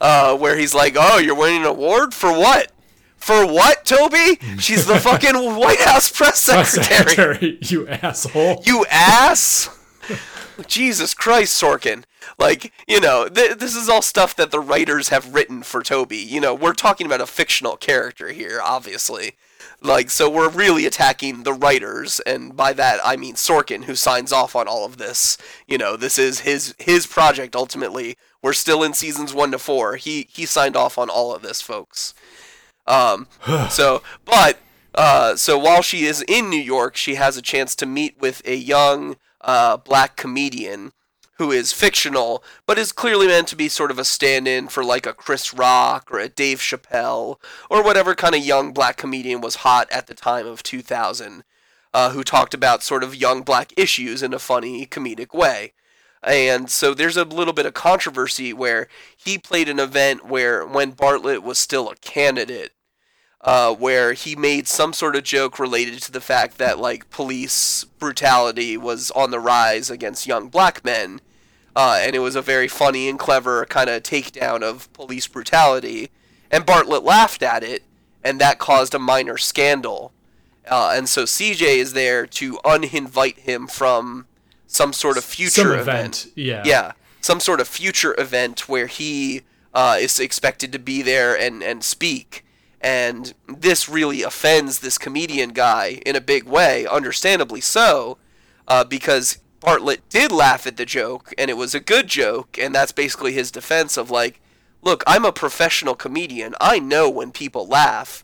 uh, 0.00 0.36
where 0.36 0.56
he's 0.56 0.74
like, 0.74 0.96
"Oh, 0.98 1.18
you're 1.18 1.36
winning 1.36 1.60
an 1.60 1.66
award 1.68 2.12
for 2.12 2.32
what? 2.32 2.72
For 3.16 3.46
what, 3.46 3.84
Toby? 3.84 4.38
She's 4.58 4.86
the 4.86 4.98
fucking 5.08 5.36
White 5.36 5.78
House 5.80 6.10
press 6.10 6.44
Press 6.48 6.70
secretary. 6.72 7.14
secretary, 7.14 7.58
you 7.62 7.86
asshole. 7.86 8.62
You 8.66 8.84
ass! 8.90 9.68
Jesus 10.66 11.14
Christ, 11.14 11.62
Sorkin. 11.62 12.02
Like, 12.38 12.72
you 12.86 13.00
know, 13.00 13.28
th- 13.28 13.58
this 13.58 13.76
is 13.76 13.88
all 13.88 14.02
stuff 14.02 14.36
that 14.36 14.50
the 14.50 14.60
writers 14.60 15.08
have 15.08 15.34
written 15.34 15.62
for 15.62 15.82
Toby. 15.82 16.16
You 16.16 16.40
know, 16.40 16.54
we're 16.54 16.74
talking 16.74 17.06
about 17.06 17.20
a 17.20 17.26
fictional 17.26 17.76
character 17.76 18.28
here, 18.28 18.60
obviously. 18.62 19.34
Like, 19.80 20.10
so 20.10 20.30
we're 20.30 20.48
really 20.48 20.86
attacking 20.86 21.42
the 21.42 21.52
writers, 21.52 22.20
and 22.20 22.56
by 22.56 22.72
that 22.74 23.00
I 23.04 23.16
mean 23.16 23.34
Sorkin, 23.34 23.84
who 23.84 23.94
signs 23.94 24.32
off 24.32 24.56
on 24.56 24.66
all 24.66 24.84
of 24.84 24.96
this. 24.96 25.36
You 25.66 25.78
know, 25.78 25.96
this 25.96 26.18
is 26.18 26.40
his 26.40 26.74
his 26.78 27.06
project 27.06 27.54
ultimately. 27.54 28.16
We're 28.42 28.52
still 28.52 28.82
in 28.82 28.94
seasons 28.94 29.34
one 29.34 29.50
to 29.50 29.58
four. 29.58 29.96
He 29.96 30.28
he 30.30 30.46
signed 30.46 30.76
off 30.76 30.96
on 30.96 31.10
all 31.10 31.34
of 31.34 31.42
this, 31.42 31.60
folks. 31.60 32.14
Um, 32.86 33.28
so, 33.70 34.02
but 34.24 34.58
uh, 34.94 35.36
so 35.36 35.58
while 35.58 35.82
she 35.82 36.04
is 36.04 36.22
in 36.22 36.50
New 36.50 36.56
York, 36.60 36.96
she 36.96 37.16
has 37.16 37.36
a 37.36 37.42
chance 37.42 37.74
to 37.76 37.86
meet 37.86 38.20
with 38.20 38.42
a 38.46 38.54
young 38.54 39.16
uh, 39.40 39.76
black 39.76 40.16
comedian 40.16 40.92
who 41.36 41.50
is 41.50 41.72
fictional, 41.72 42.44
but 42.66 42.78
is 42.78 42.92
clearly 42.92 43.26
meant 43.26 43.48
to 43.48 43.56
be 43.56 43.68
sort 43.68 43.90
of 43.90 43.98
a 43.98 44.04
stand-in 44.04 44.68
for 44.68 44.84
like 44.84 45.06
a 45.06 45.12
Chris 45.12 45.52
Rock 45.52 46.10
or 46.10 46.18
a 46.18 46.28
Dave 46.28 46.58
Chappelle 46.60 47.38
or 47.68 47.82
whatever 47.82 48.14
kind 48.14 48.34
of 48.34 48.44
young 48.44 48.72
black 48.72 48.96
comedian 48.96 49.40
was 49.40 49.56
hot 49.56 49.90
at 49.90 50.06
the 50.06 50.14
time 50.14 50.46
of 50.46 50.62
2000, 50.62 51.42
uh, 51.92 52.10
who 52.10 52.22
talked 52.22 52.54
about 52.54 52.82
sort 52.82 53.02
of 53.02 53.16
young 53.16 53.42
black 53.42 53.72
issues 53.76 54.22
in 54.22 54.32
a 54.32 54.38
funny 54.38 54.86
comedic 54.86 55.34
way. 55.34 55.72
And 56.22 56.70
so 56.70 56.94
there's 56.94 57.16
a 57.16 57.24
little 57.24 57.52
bit 57.52 57.66
of 57.66 57.74
controversy 57.74 58.52
where 58.52 58.88
he 59.16 59.36
played 59.36 59.68
an 59.68 59.78
event 59.78 60.24
where 60.26 60.64
when 60.64 60.92
Bartlet 60.92 61.42
was 61.42 61.58
still 61.58 61.90
a 61.90 61.96
candidate, 61.96 62.72
uh, 63.44 63.74
where 63.74 64.14
he 64.14 64.34
made 64.34 64.66
some 64.66 64.92
sort 64.94 65.14
of 65.14 65.22
joke 65.22 65.58
related 65.58 66.00
to 66.00 66.10
the 66.10 66.20
fact 66.20 66.56
that 66.56 66.78
like 66.78 67.10
police 67.10 67.84
brutality 67.84 68.76
was 68.76 69.10
on 69.10 69.30
the 69.30 69.38
rise 69.38 69.90
against 69.90 70.26
young 70.26 70.48
black 70.48 70.82
men, 70.82 71.20
uh, 71.76 72.00
and 72.00 72.16
it 72.16 72.20
was 72.20 72.34
a 72.34 72.42
very 72.42 72.68
funny 72.68 73.08
and 73.08 73.18
clever 73.18 73.66
kind 73.66 73.90
of 73.90 74.02
takedown 74.02 74.62
of 74.62 74.90
police 74.94 75.26
brutality, 75.26 76.10
and 76.50 76.66
Bartlet 76.66 77.04
laughed 77.04 77.42
at 77.42 77.62
it, 77.62 77.82
and 78.24 78.40
that 78.40 78.58
caused 78.58 78.94
a 78.94 78.98
minor 78.98 79.36
scandal, 79.36 80.12
uh, 80.70 80.94
and 80.94 81.06
so 81.06 81.24
CJ 81.24 81.76
is 81.76 81.92
there 81.92 82.26
to 82.26 82.54
uninvite 82.64 83.40
him 83.40 83.66
from 83.66 84.26
some 84.66 84.94
sort 84.94 85.18
of 85.18 85.24
future 85.24 85.74
event. 85.74 86.24
event, 86.24 86.32
yeah. 86.34 86.62
Yeah, 86.64 86.92
some 87.20 87.40
sort 87.40 87.60
of 87.60 87.68
future 87.68 88.14
event 88.18 88.70
where 88.70 88.86
he 88.86 89.42
uh, 89.74 89.98
is 90.00 90.18
expected 90.18 90.72
to 90.72 90.78
be 90.78 91.02
there 91.02 91.38
and 91.38 91.62
and 91.62 91.84
speak 91.84 92.43
and 92.84 93.32
this 93.48 93.88
really 93.88 94.22
offends 94.22 94.80
this 94.80 94.98
comedian 94.98 95.54
guy 95.54 96.02
in 96.04 96.16
a 96.16 96.20
big 96.20 96.44
way, 96.44 96.86
understandably 96.86 97.62
so, 97.62 98.18
uh, 98.68 98.84
because 98.84 99.38
Bartlet 99.60 100.00
did 100.10 100.30
laugh 100.30 100.66
at 100.66 100.76
the 100.76 100.84
joke, 100.84 101.32
and 101.38 101.50
it 101.50 101.56
was 101.56 101.74
a 101.74 101.80
good 101.80 102.08
joke, 102.08 102.58
and 102.60 102.74
that's 102.74 102.92
basically 102.92 103.32
his 103.32 103.50
defense 103.50 103.96
of 103.96 104.10
like, 104.10 104.38
look, 104.82 105.02
I'm 105.06 105.24
a 105.24 105.32
professional 105.32 105.94
comedian. 105.94 106.54
I 106.60 106.78
know 106.78 107.08
when 107.08 107.32
people 107.32 107.66
laugh. 107.66 108.22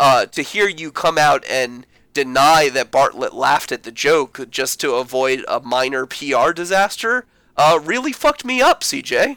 Uh, 0.00 0.24
to 0.26 0.42
hear 0.42 0.68
you 0.68 0.90
come 0.90 1.18
out 1.18 1.44
and 1.46 1.84
deny 2.14 2.70
that 2.70 2.90
Bartlet 2.90 3.34
laughed 3.34 3.72
at 3.72 3.82
the 3.82 3.92
joke 3.92 4.48
just 4.48 4.80
to 4.80 4.94
avoid 4.94 5.44
a 5.48 5.60
minor 5.60 6.06
PR 6.06 6.52
disaster, 6.52 7.26
uh, 7.58 7.78
really 7.82 8.12
fucked 8.12 8.44
me 8.44 8.62
up, 8.62 8.82
CJ. 8.82 9.36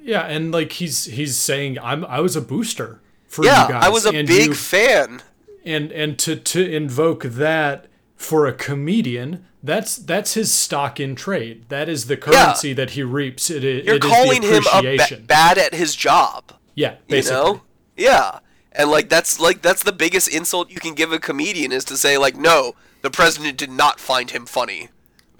Yeah, 0.00 0.22
and 0.22 0.52
like 0.52 0.72
he's 0.72 1.06
he's 1.06 1.36
saying 1.36 1.78
I'm 1.80 2.04
I 2.04 2.20
was 2.20 2.36
a 2.36 2.40
booster 2.40 3.00
for 3.28 3.44
Yeah, 3.44 3.66
you 3.66 3.72
guys. 3.74 3.84
I 3.84 3.88
was 3.88 4.06
a 4.06 4.10
and 4.10 4.26
big 4.26 4.48
you- 4.48 4.54
fan. 4.54 5.22
And 5.64 5.92
and 5.92 6.18
to 6.20 6.34
to 6.36 6.66
invoke 6.74 7.24
that 7.24 7.86
for 8.16 8.46
a 8.46 8.52
comedian, 8.52 9.44
that's 9.62 9.96
that's 9.96 10.34
his 10.34 10.50
stock 10.52 10.98
in 10.98 11.14
trade. 11.14 11.66
That 11.68 11.88
is 11.88 12.06
the 12.06 12.16
currency 12.16 12.72
that 12.72 12.90
he 12.90 13.02
reaps. 13.02 13.50
It, 13.50 13.62
i- 13.64 13.84
You're 13.84 13.96
it 13.96 14.02
calling 14.02 14.42
him 14.42 14.64
a 14.72 14.96
ba- 14.96 15.20
bad 15.26 15.58
at 15.58 15.74
his 15.74 15.94
job. 15.94 16.52
yeah, 16.74 16.92
You 16.92 17.16
basically. 17.16 17.36
know? 17.36 17.62
Yeah. 17.96 18.38
And 18.72 18.90
like 18.90 19.08
that's 19.10 19.38
like 19.40 19.60
that's 19.60 19.82
the 19.82 19.92
biggest 19.92 20.28
insult 20.28 20.70
you 20.70 20.80
can 20.80 20.94
give 20.94 21.12
a 21.12 21.18
comedian 21.18 21.72
is 21.72 21.84
to 21.86 21.96
say 21.98 22.16
like 22.16 22.36
no, 22.36 22.74
the 23.02 23.10
president 23.10 23.58
did 23.58 23.70
not 23.70 23.98
find 24.00 24.30
him 24.30 24.46
funny. 24.46 24.88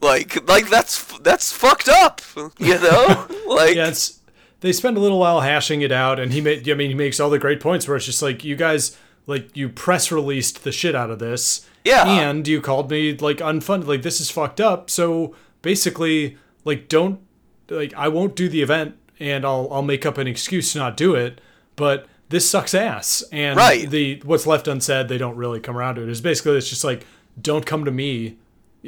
Like 0.03 0.47
like 0.49 0.69
that's 0.69 1.03
that's 1.21 1.53
fucked 1.53 1.89
up, 1.89 2.21
you 2.59 2.79
know? 2.81 3.27
like 3.47 3.77
yeah, 3.77 3.89
it's 3.89 4.18
they 4.61 4.73
spend 4.73 4.97
a 4.97 5.01
little 5.01 5.19
while 5.19 5.41
hashing 5.41 5.83
it 5.83 5.93
out, 5.93 6.19
and 6.19 6.33
he 6.33 6.41
made. 6.41 6.69
I 6.69 6.75
mean, 6.75 6.89
he 6.91 6.95
makes 6.95 7.21
all 7.21 7.31
the 7.31 7.39
great 7.39 7.61
points 7.61 7.87
where 7.87 7.97
it's 7.97 8.07
just 8.07 8.23
like 8.23 8.45
you 8.45 8.57
guys, 8.57 8.97
like 9.27 9.57
you 9.57 9.69
press 9.69 10.11
released 10.11 10.65
the 10.65 10.73
shit 10.73 10.95
out 10.95 11.11
of 11.11 11.19
this, 11.19 11.67
Yeah. 11.85 12.07
and 12.09 12.47
you 12.49 12.61
called 12.61 12.91
me 12.91 13.17
like 13.17 13.39
unfunded. 13.39 13.87
Like 13.87 14.03
this 14.03 14.21
is 14.21 14.31
fucked 14.31 14.61
up. 14.61 14.91
So 14.91 15.35
basically, 15.63 16.37
like 16.65 16.89
don't 16.89 17.21
like 17.69 17.93
I 17.95 18.09
won't 18.09 18.35
do 18.35 18.49
the 18.49 18.63
event, 18.63 18.97
and 19.21 19.45
I'll 19.45 19.69
I'll 19.71 19.83
make 19.83 20.05
up 20.07 20.19
an 20.19 20.27
excuse 20.27 20.73
to 20.73 20.79
not 20.79 20.97
do 20.97 21.15
it. 21.15 21.41
But 21.77 22.07
this 22.31 22.49
sucks 22.49 22.75
ass, 22.75 23.23
and 23.33 23.57
Right. 23.57 23.89
the 23.89 24.21
what's 24.25 24.47
left 24.47 24.67
unsaid, 24.69 25.09
they 25.09 25.19
don't 25.19 25.37
really 25.37 25.61
come 25.61 25.77
around 25.77 25.95
to 25.97 26.03
it. 26.03 26.09
Is 26.09 26.21
basically 26.21 26.57
it's 26.59 26.69
just 26.69 26.85
like 26.85 27.07
don't 27.41 27.65
come 27.65 27.85
to 27.85 27.91
me 27.93 28.37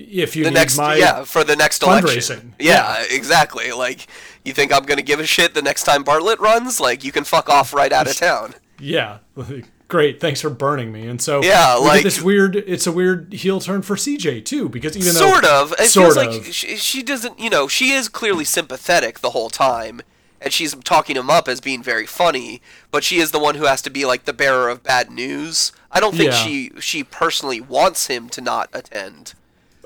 if 0.09 0.37
you 0.37 0.45
the 0.45 0.51
need 0.51 0.55
next 0.55 0.77
my 0.77 0.97
yeah 0.97 1.25
for 1.25 1.45
the 1.45 1.57
next 1.57 1.83
election. 1.83 2.09
fundraising. 2.39 2.53
Yeah, 2.59 3.03
exactly. 3.11 3.73
Like 3.73 4.07
you 4.45 4.53
think 4.53 4.73
I'm 4.73 4.85
gonna 4.85 5.03
give 5.03 5.21
a 5.21 5.27
shit 5.27 5.55
the 5.55 5.63
next 5.63 5.85
time 5.85 6.05
Bartlet 6.05 6.39
runs? 6.39 6.81
Like 6.81 7.05
you 7.05 7.13
can 7.13 7.25
fuck 7.25 7.49
off 7.49 7.73
right 7.75 7.93
out 7.93 8.09
of 8.09 8.17
town. 8.29 8.55
Yeah. 8.79 9.19
Great. 9.89 10.21
Thanks 10.21 10.41
for 10.41 10.51
burning 10.51 10.93
me. 10.93 11.09
And 11.09 11.21
so 11.21 11.43
Yeah, 11.43 11.75
like- 11.75 12.05
this 12.05 12.23
weird. 12.23 12.55
It's 12.55 12.87
a 12.87 12.93
weird 12.93 13.33
heel 13.33 13.59
turn 13.61 13.83
for 13.83 13.97
CJ 13.97 14.45
too, 14.45 14.69
because 14.69 14.97
even 14.97 15.15
though 15.15 15.33
sort 15.33 15.45
of 15.45 15.73
it 15.81 15.89
sort 15.89 16.15
feels 16.15 16.17
of, 16.17 16.33
like 16.45 16.53
she, 16.53 16.77
she 16.77 17.03
doesn't 17.03 17.39
you 17.41 17.51
know 17.51 17.67
she 17.67 17.91
is 17.91 18.09
clearly 18.09 18.45
sympathetic 18.45 19.19
the 19.19 19.31
whole 19.31 19.51
time 19.51 20.01
and 20.41 20.53
she's 20.55 20.75
talking 20.77 21.17
him 21.17 21.29
up 21.29 21.49
as 21.49 21.61
being 21.61 21.83
very 21.83 22.07
funny 22.07 22.63
but 22.91 23.05
she 23.05 23.19
is 23.19 23.31
the 23.33 23.39
one 23.39 23.57
who 23.57 23.65
has 23.65 23.83
to 23.83 23.91
be 23.91 24.07
like 24.07 24.25
the 24.25 24.33
bearer 24.33 24.71
of 24.71 24.83
bad 24.83 25.11
news 25.11 25.71
i 25.93 26.01
don't 26.01 26.15
think 26.17 26.31
Yeah. 26.31 26.37
she 26.37 26.71
she 26.81 27.05
personally 27.05 27.61
wants 27.61 28.07
him 28.07 28.31
to 28.31 28.41
not 28.41 28.71
attend 28.73 29.35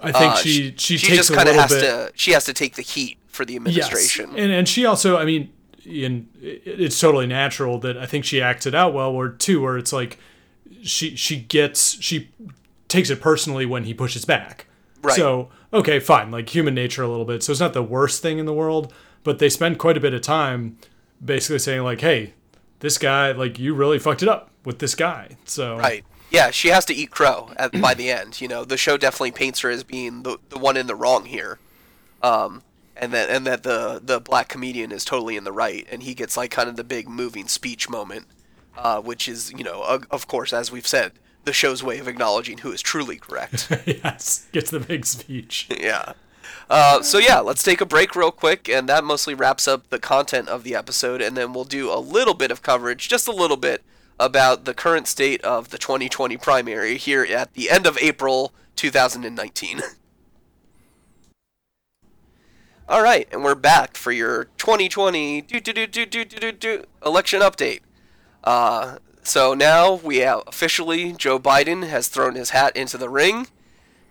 I 0.04 0.12
think 0.12 0.32
Uh, 0.32 0.36
she 0.36 0.74
she, 0.76 0.96
she 0.96 1.06
takes 1.08 1.16
just 1.28 1.34
kind 1.34 1.48
of 1.48 1.54
has 1.56 1.70
bit. 1.70 1.80
to 1.80 2.12
she 2.14 2.32
has 2.32 2.44
to 2.44 2.52
take 2.52 2.76
the 2.76 2.82
heat 2.82 3.18
for 3.28 3.44
the 3.44 3.56
administration 3.56 4.30
Yes. 4.30 4.38
And 4.38 4.52
and 4.52 4.68
she 4.68 4.84
also, 4.86 5.16
I 5.16 5.24
mean, 5.24 5.52
in 5.84 6.28
it's 6.40 6.98
totally 6.98 7.26
natural 7.26 7.78
that 7.80 7.96
I 7.98 8.06
think 8.06 8.24
she 8.24 8.40
acts 8.40 8.66
it 8.66 8.74
out 8.74 8.94
well. 8.94 9.10
Or 9.10 9.28
too, 9.28 9.60
where 9.62 9.76
it's 9.76 9.92
like 9.92 10.18
she 10.82 11.16
she 11.16 11.36
gets 11.36 12.00
she 12.02 12.30
takes 12.88 13.10
it 13.10 13.20
personally 13.20 13.66
when 13.66 13.84
he 13.84 13.94
pushes 13.94 14.24
back. 14.24 14.66
Right. 15.02 15.16
So 15.16 15.50
okay, 15.72 16.00
fine, 16.00 16.30
like 16.30 16.48
human 16.54 16.74
nature 16.74 17.02
a 17.02 17.08
little 17.08 17.24
bit. 17.24 17.42
So 17.42 17.52
it's 17.52 17.60
not 17.60 17.72
the 17.72 17.82
worst 17.82 18.22
thing 18.22 18.38
in 18.38 18.46
the 18.46 18.54
world, 18.54 18.92
but 19.24 19.38
they 19.38 19.48
spend 19.48 19.78
quite 19.78 19.96
a 19.96 20.00
bit 20.00 20.14
of 20.14 20.22
time 20.22 20.78
basically 21.24 21.58
saying 21.58 21.82
like, 21.82 22.00
hey, 22.00 22.32
this 22.80 22.98
guy, 22.98 23.32
like 23.32 23.58
you 23.58 23.74
really 23.74 23.98
fucked 23.98 24.22
it 24.22 24.28
up 24.28 24.50
with 24.64 24.78
this 24.78 24.94
guy. 24.94 25.36
So 25.44 25.76
right 25.76 26.04
yeah 26.34 26.50
she 26.50 26.68
has 26.68 26.84
to 26.84 26.94
eat 26.94 27.10
crow 27.10 27.50
at, 27.56 27.80
by 27.80 27.94
the 27.94 28.10
end 28.10 28.40
you 28.40 28.48
know? 28.48 28.64
The 28.64 28.76
show 28.76 28.96
definitely 28.96 29.32
paints 29.32 29.60
her 29.60 29.70
as 29.70 29.84
being 29.84 30.22
the, 30.22 30.38
the 30.48 30.58
one 30.58 30.76
in 30.76 30.86
the 30.86 30.94
wrong 30.94 31.24
here. 31.24 31.58
Um 32.22 32.62
and 32.96 33.12
that 33.12 33.30
and 33.30 33.46
that 33.46 33.62
the 33.62 34.00
the 34.02 34.20
black 34.20 34.48
comedian 34.48 34.92
is 34.92 35.04
totally 35.04 35.36
in 35.36 35.44
the 35.44 35.52
right 35.52 35.86
and 35.90 36.02
he 36.02 36.14
gets 36.14 36.36
like 36.36 36.50
kind 36.50 36.68
of 36.68 36.76
the 36.76 36.84
big 36.84 37.08
moving 37.08 37.48
speech 37.48 37.88
moment 37.88 38.26
uh, 38.76 39.00
which 39.00 39.28
is 39.28 39.52
you 39.52 39.64
know 39.64 39.82
of, 39.82 40.06
of 40.10 40.26
course 40.26 40.52
as 40.52 40.70
we've 40.70 40.86
said 40.86 41.12
the 41.44 41.52
show's 41.52 41.82
way 41.82 41.98
of 41.98 42.08
acknowledging 42.08 42.58
who 42.58 42.72
is 42.72 42.80
truly 42.80 43.18
correct. 43.18 43.70
Yes, 43.86 44.46
gets 44.52 44.70
the 44.70 44.80
big 44.80 45.04
speech. 45.04 45.68
yeah. 45.78 46.14
Uh, 46.70 47.02
so 47.02 47.18
yeah 47.18 47.40
let's 47.40 47.62
take 47.62 47.80
a 47.80 47.86
break 47.86 48.16
real 48.16 48.30
quick 48.30 48.68
and 48.68 48.88
that 48.88 49.04
mostly 49.04 49.34
wraps 49.34 49.68
up 49.68 49.88
the 49.90 49.98
content 49.98 50.48
of 50.48 50.62
the 50.62 50.74
episode 50.74 51.20
and 51.20 51.36
then 51.36 51.52
we'll 51.52 51.64
do 51.64 51.92
a 51.92 51.98
little 51.98 52.34
bit 52.34 52.50
of 52.50 52.62
coverage 52.62 53.08
just 53.08 53.28
a 53.28 53.32
little 53.32 53.56
bit 53.56 53.82
about 54.18 54.64
the 54.64 54.74
current 54.74 55.08
state 55.08 55.40
of 55.42 55.70
the 55.70 55.78
2020 55.78 56.36
primary 56.36 56.96
here 56.96 57.24
at 57.24 57.54
the 57.54 57.70
end 57.70 57.86
of 57.86 57.98
April 57.98 58.52
2019. 58.76 59.82
All 62.86 63.02
right, 63.02 63.26
and 63.32 63.42
we're 63.42 63.54
back 63.54 63.96
for 63.96 64.12
your 64.12 64.44
2020 64.58 65.40
do 65.40 65.58
do 65.58 65.72
do 65.72 65.86
do 65.86 66.04
do 66.04 66.24
do 66.24 66.52
do 66.52 66.84
election 67.04 67.40
update. 67.40 67.80
Uh, 68.44 68.98
so 69.22 69.54
now 69.54 69.94
we 69.94 70.18
have 70.18 70.42
officially 70.46 71.12
Joe 71.12 71.38
Biden 71.38 71.88
has 71.88 72.08
thrown 72.08 72.34
his 72.34 72.50
hat 72.50 72.76
into 72.76 72.98
the 72.98 73.08
ring. 73.08 73.46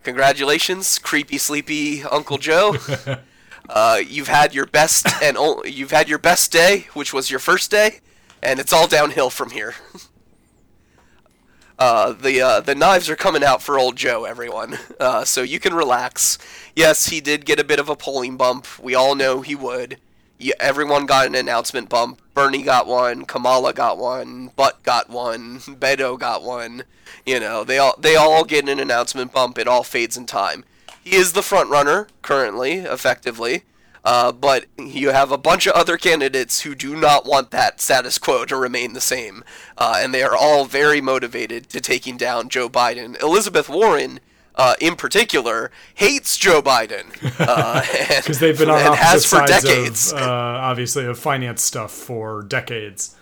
Congratulations, 0.01 0.97
creepy 0.97 1.38
sleepy 1.38 2.04
Uncle 2.04 2.39
Joe. 2.39 2.76
uh, 3.70 4.01
you've 4.06 4.28
had 4.28 4.56
your 4.56 4.66
best 4.66 5.08
and 5.22 5.38
o- 5.38 5.64
you've 5.64 5.91
had 5.91 6.10
your 6.10 6.18
best 6.18 6.51
day, 6.51 6.88
which 6.93 7.14
was 7.14 7.30
your 7.30 7.39
first 7.39 7.70
day 7.70 7.99
and 8.44 8.60
it's 8.60 8.74
all 8.74 8.88
downhill 8.88 9.30
from 9.30 9.52
here. 9.52 9.74
uh, 11.80 12.14
the 12.14 12.41
uh, 12.41 12.60
the 12.60 12.76
knives 12.76 13.10
are 13.10 13.16
coming 13.16 13.44
out 13.44 13.62
for 13.62 13.80
old 13.80 13.96
Joe, 13.96 14.26
everyone. 14.26 14.78
Uh, 15.00 15.26
so 15.26 15.41
you 15.41 15.60
can 15.60 15.74
relax. 15.74 16.38
Yes, 16.76 17.08
he 17.08 17.20
did 17.20 17.46
get 17.46 17.60
a 17.60 17.64
bit 17.64 17.80
of 17.80 17.89
a 17.89 17.96
polling 17.96 18.38
bump. 18.38 18.68
We 18.80 18.96
all 18.96 19.16
know 19.16 19.41
he 19.41 19.56
would. 19.56 19.98
Everyone 20.60 21.06
got 21.06 21.28
an 21.28 21.36
announcement 21.36 21.89
bump. 21.89 22.22
Bernie 22.34 22.64
got 22.64 22.88
one. 22.88 23.26
Kamala 23.26 23.74
got 23.74 23.98
one. 23.98 24.52
Butt 24.56 24.84
got 24.84 25.10
one. 25.10 25.60
Beto 25.60 26.20
got 26.20 26.44
one. 26.44 26.84
You 27.26 27.39
know, 27.39 27.64
they 27.64 27.78
all 27.78 27.96
they 27.98 28.16
all 28.16 28.44
get 28.44 28.68
an 28.68 28.80
announcement 28.80 29.32
bump. 29.32 29.58
It 29.58 29.68
all 29.68 29.84
fades 29.84 30.18
in 30.18 30.26
time. 30.26 30.66
He 31.04 31.16
is 31.16 31.34
the 31.34 31.41
front 31.41 31.70
runner 31.70 32.08
currently, 32.22 32.74
effectively. 32.74 33.64
Uh, 34.06 34.32
but 34.34 34.66
you 34.78 35.12
have 35.12 35.32
a 35.32 35.38
bunch 35.38 35.66
of 35.66 35.74
other 35.74 35.97
candidates 35.97 36.62
who 36.62 36.76
do 36.76 36.95
not 36.95 37.26
want 37.26 37.51
that 37.51 37.80
status 37.80 38.18
quo 38.18 38.43
to 38.43 38.58
remain 38.58 38.91
the 38.93 38.99
same, 39.01 39.43
uh, 39.78 39.95
and 40.04 40.14
they 40.14 40.22
are 40.24 40.36
all 40.36 40.66
very 40.66 40.99
motivated 40.99 41.70
to 41.70 41.80
taking 41.80 42.18
down 42.18 42.49
Joe 42.49 42.68
Biden. 42.70 43.18
Elizabeth 43.22 43.70
Warren, 43.70 44.20
uh, 44.56 44.76
in 44.82 44.97
particular, 44.97 45.72
hates 45.95 46.38
Joe 46.38 46.62
Biden 46.62 47.14
because 48.18 48.39
they've 48.39 48.58
been 48.58 48.70
on 48.70 48.80
and 48.82 48.95
has 48.95 49.26
for 49.26 49.45
decades. 49.45 50.12
of 50.12 50.20
uh, 50.20 50.22
obviously 50.22 51.06
of 51.06 51.18
finance 51.18 51.62
stuff 51.62 51.91
for 51.91 52.43
decades. 52.43 53.16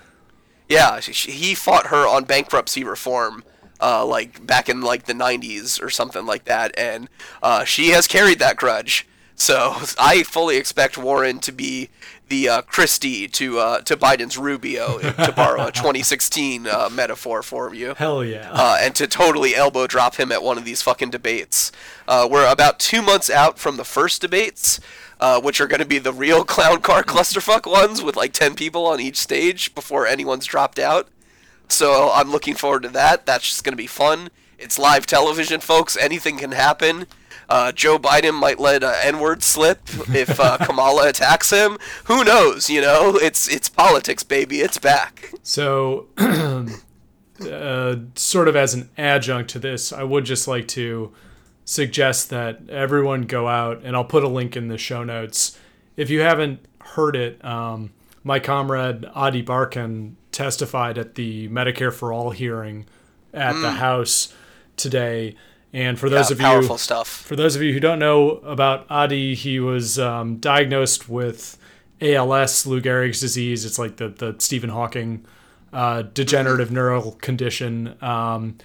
Yeah, 0.67 0.99
she, 0.99 1.13
she- 1.13 1.31
he 1.31 1.53
fought 1.55 1.87
her 1.87 2.07
on 2.07 2.23
bankruptcy 2.23 2.83
reform, 2.83 3.43
uh, 3.79 4.05
like 4.05 4.45
back 4.45 4.67
in 4.69 4.81
like 4.81 5.03
the 5.03 5.13
'90s 5.13 5.81
or 5.81 5.89
something 5.89 6.25
like 6.25 6.45
that, 6.45 6.73
and 6.77 7.07
uh, 7.43 7.65
she 7.65 7.89
has 7.89 8.07
carried 8.07 8.39
that 8.39 8.55
grudge. 8.57 9.07
So 9.35 9.75
I 9.99 10.23
fully 10.23 10.57
expect 10.57 10.97
Warren 10.97 11.39
to 11.39 11.51
be 11.51 11.89
the 12.29 12.47
uh, 12.47 12.61
Christie 12.61 13.27
to 13.27 13.59
uh, 13.59 13.81
to 13.81 13.97
Biden's 13.97 14.37
Rubio, 14.37 14.99
to 14.99 15.33
borrow 15.35 15.67
a 15.67 15.71
2016 15.73 16.65
uh, 16.65 16.89
metaphor 16.91 17.43
for 17.43 17.73
you. 17.75 17.93
Hell 17.95 18.23
yeah. 18.23 18.49
Uh, 18.51 18.77
and 18.79 18.95
to 18.95 19.05
totally 19.05 19.53
elbow 19.53 19.85
drop 19.85 20.15
him 20.15 20.31
at 20.31 20.41
one 20.41 20.57
of 20.57 20.63
these 20.63 20.81
fucking 20.81 21.09
debates. 21.09 21.71
Uh, 22.07 22.27
we're 22.31 22.49
about 22.49 22.79
two 22.79 23.01
months 23.01 23.29
out 23.29 23.59
from 23.59 23.75
the 23.77 23.83
first 23.83 24.21
debates, 24.21 24.79
uh, 25.19 25.41
which 25.41 25.59
are 25.59 25.67
going 25.67 25.81
to 25.81 25.85
be 25.85 25.99
the 25.99 26.13
real 26.13 26.43
clown 26.45 26.81
car 26.81 27.03
clusterfuck 27.03 27.69
ones 27.69 28.01
with 28.01 28.15
like 28.15 28.31
10 28.31 28.55
people 28.55 28.85
on 28.85 29.01
each 29.01 29.17
stage 29.17 29.75
before 29.75 30.07
anyone's 30.07 30.45
dropped 30.45 30.79
out. 30.79 31.09
So 31.67 32.11
I'm 32.13 32.31
looking 32.31 32.55
forward 32.55 32.83
to 32.83 32.89
that. 32.89 33.25
That's 33.25 33.47
just 33.47 33.63
going 33.63 33.73
to 33.73 33.77
be 33.77 33.87
fun. 33.87 34.29
It's 34.57 34.77
live 34.79 35.05
television, 35.05 35.59
folks. 35.59 35.97
Anything 35.97 36.37
can 36.37 36.51
happen. 36.51 37.07
Uh, 37.51 37.69
Joe 37.73 37.99
Biden 37.99 38.33
might 38.33 38.61
let 38.61 38.81
an 38.81 38.93
N-word 39.03 39.43
slip 39.43 39.81
if 40.15 40.39
uh, 40.39 40.57
Kamala 40.61 41.09
attacks 41.09 41.49
him. 41.49 41.77
Who 42.05 42.23
knows? 42.23 42.69
You 42.69 42.79
know, 42.79 43.17
it's 43.17 43.49
it's 43.49 43.67
politics, 43.67 44.23
baby. 44.23 44.61
It's 44.61 44.77
back. 44.77 45.33
So, 45.43 46.07
uh, 46.17 47.95
sort 48.15 48.47
of 48.47 48.55
as 48.55 48.73
an 48.73 48.89
adjunct 48.97 49.49
to 49.49 49.59
this, 49.59 49.91
I 49.91 50.03
would 50.03 50.23
just 50.23 50.47
like 50.47 50.65
to 50.69 51.11
suggest 51.65 52.29
that 52.29 52.69
everyone 52.69 53.23
go 53.23 53.49
out, 53.49 53.81
and 53.83 53.97
I'll 53.97 54.05
put 54.05 54.23
a 54.23 54.29
link 54.29 54.55
in 54.55 54.69
the 54.69 54.77
show 54.77 55.03
notes. 55.03 55.59
If 55.97 56.09
you 56.09 56.21
haven't 56.21 56.65
heard 56.79 57.17
it, 57.17 57.43
um, 57.43 57.91
my 58.23 58.39
comrade 58.39 59.05
Ady 59.13 59.43
Barkan 59.43 60.13
testified 60.31 60.97
at 60.97 61.15
the 61.15 61.49
Medicare 61.49 61.91
for 61.91 62.13
All 62.13 62.29
hearing 62.29 62.85
at 63.33 63.59
the 63.59 63.71
House 63.71 64.33
today. 64.77 65.35
And 65.73 65.97
for 65.97 66.09
those 66.09 66.29
Yeah, 66.37 66.57
of 66.57 66.69
you 66.69 66.77
stuff. 66.77 67.07
for 67.07 67.35
those 67.35 67.55
of 67.55 67.61
you 67.61 67.71
who 67.73 67.79
don't 67.79 67.99
know 67.99 68.31
about 68.43 68.85
Ady, 68.91 69.35
he 69.35 69.59
was 69.59 69.97
um, 69.97 70.37
diagnosed 70.37 71.07
with 71.07 71.57
ALS, 72.01 72.65
Lou 72.65 72.81
Gehrig's 72.81 73.21
disease. 73.21 73.63
It's 73.65 73.79
like 73.79 73.97
the 73.97 74.09
the 74.09 74.35
Stephen 74.39 74.69
Hawking 74.69 75.25
uh, 75.71 76.01
degenerative 76.01 76.71
neural 76.71 77.13
condition. 77.13 77.95
Um, 78.01 78.57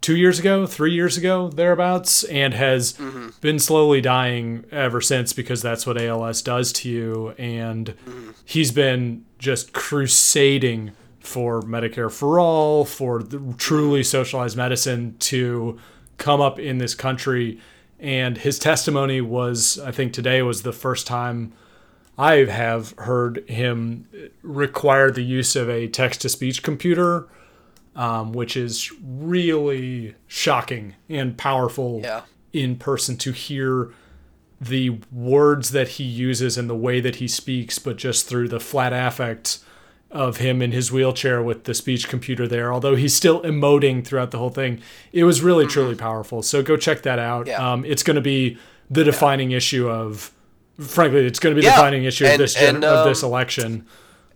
two 0.00 0.16
years 0.16 0.38
ago, 0.38 0.64
three 0.64 0.92
years 0.94 1.18
ago, 1.18 1.48
thereabouts, 1.50 2.24
and 2.24 2.54
has 2.54 2.94
been 3.40 3.58
slowly 3.58 4.00
dying 4.00 4.64
ever 4.70 5.00
since 5.02 5.32
because 5.34 5.60
that's 5.60 5.86
what 5.86 6.00
ALS 6.00 6.40
does 6.40 6.72
to 6.74 6.88
you. 6.88 7.34
And 7.36 7.94
he's 8.44 8.70
been 8.72 9.26
just 9.38 9.72
crusading 9.74 10.92
for 11.20 11.60
Medicare 11.62 12.10
for 12.10 12.38
all, 12.40 12.84
for 12.86 13.22
the 13.22 13.54
truly 13.58 14.02
socialized 14.02 14.56
medicine 14.56 15.16
to 15.18 15.78
come 16.18 16.40
up 16.40 16.58
in 16.58 16.78
this 16.78 16.94
country. 16.94 17.58
And 17.98 18.38
his 18.38 18.58
testimony 18.58 19.20
was, 19.20 19.78
I 19.78 19.90
think 19.90 20.12
today 20.12 20.42
was 20.42 20.62
the 20.62 20.72
first 20.72 21.06
time 21.06 21.52
I 22.16 22.44
have 22.44 22.94
heard 22.98 23.48
him 23.48 24.06
require 24.42 25.10
the 25.10 25.22
use 25.22 25.56
of 25.56 25.68
a 25.70 25.88
text 25.88 26.20
to 26.22 26.28
speech 26.28 26.62
computer, 26.62 27.28
um, 27.96 28.32
which 28.32 28.56
is 28.56 28.92
really 29.02 30.14
shocking 30.26 30.94
and 31.08 31.36
powerful 31.36 32.00
Yeah. 32.04 32.22
in 32.52 32.76
person 32.76 33.16
to 33.18 33.32
hear 33.32 33.90
the 34.60 34.98
words 35.12 35.70
that 35.70 35.88
he 35.88 36.04
uses 36.04 36.58
and 36.58 36.68
the 36.68 36.74
way 36.76 36.98
that 37.00 37.16
he 37.16 37.28
speaks, 37.28 37.78
but 37.78 37.96
just 37.96 38.26
through 38.28 38.48
the 38.48 38.58
flat 38.60 38.92
affect 38.92 39.58
of 40.10 40.38
him 40.38 40.62
in 40.62 40.72
his 40.72 40.90
wheelchair 40.90 41.42
with 41.42 41.64
the 41.64 41.74
speech 41.74 42.08
computer 42.08 42.48
there, 42.48 42.72
although 42.72 42.96
he's 42.96 43.14
still 43.14 43.42
emoting 43.42 44.04
throughout 44.04 44.30
the 44.30 44.38
whole 44.38 44.48
thing. 44.50 44.80
It 45.12 45.24
was 45.24 45.42
really, 45.42 45.66
truly 45.66 45.94
powerful. 45.94 46.42
So 46.42 46.62
go 46.62 46.76
check 46.76 47.02
that 47.02 47.18
out. 47.18 47.46
Mm-hmm. 47.46 47.50
Yeah. 47.50 47.72
Um, 47.72 47.84
it's 47.84 48.02
going 48.02 48.14
to 48.14 48.22
be 48.22 48.56
the 48.90 49.04
defining 49.04 49.50
issue 49.50 49.88
of, 49.88 50.32
frankly, 50.80 51.26
it's 51.26 51.38
going 51.38 51.54
to 51.54 51.60
be 51.60 51.62
the 51.66 51.70
Yeah. 51.70 51.76
defining 51.76 52.04
issue 52.04 52.26
of 52.26 52.38
this 52.38 52.56
and, 52.56 52.84
of 52.84 53.06
this 53.06 53.22
um, 53.22 53.28
election. 53.30 53.86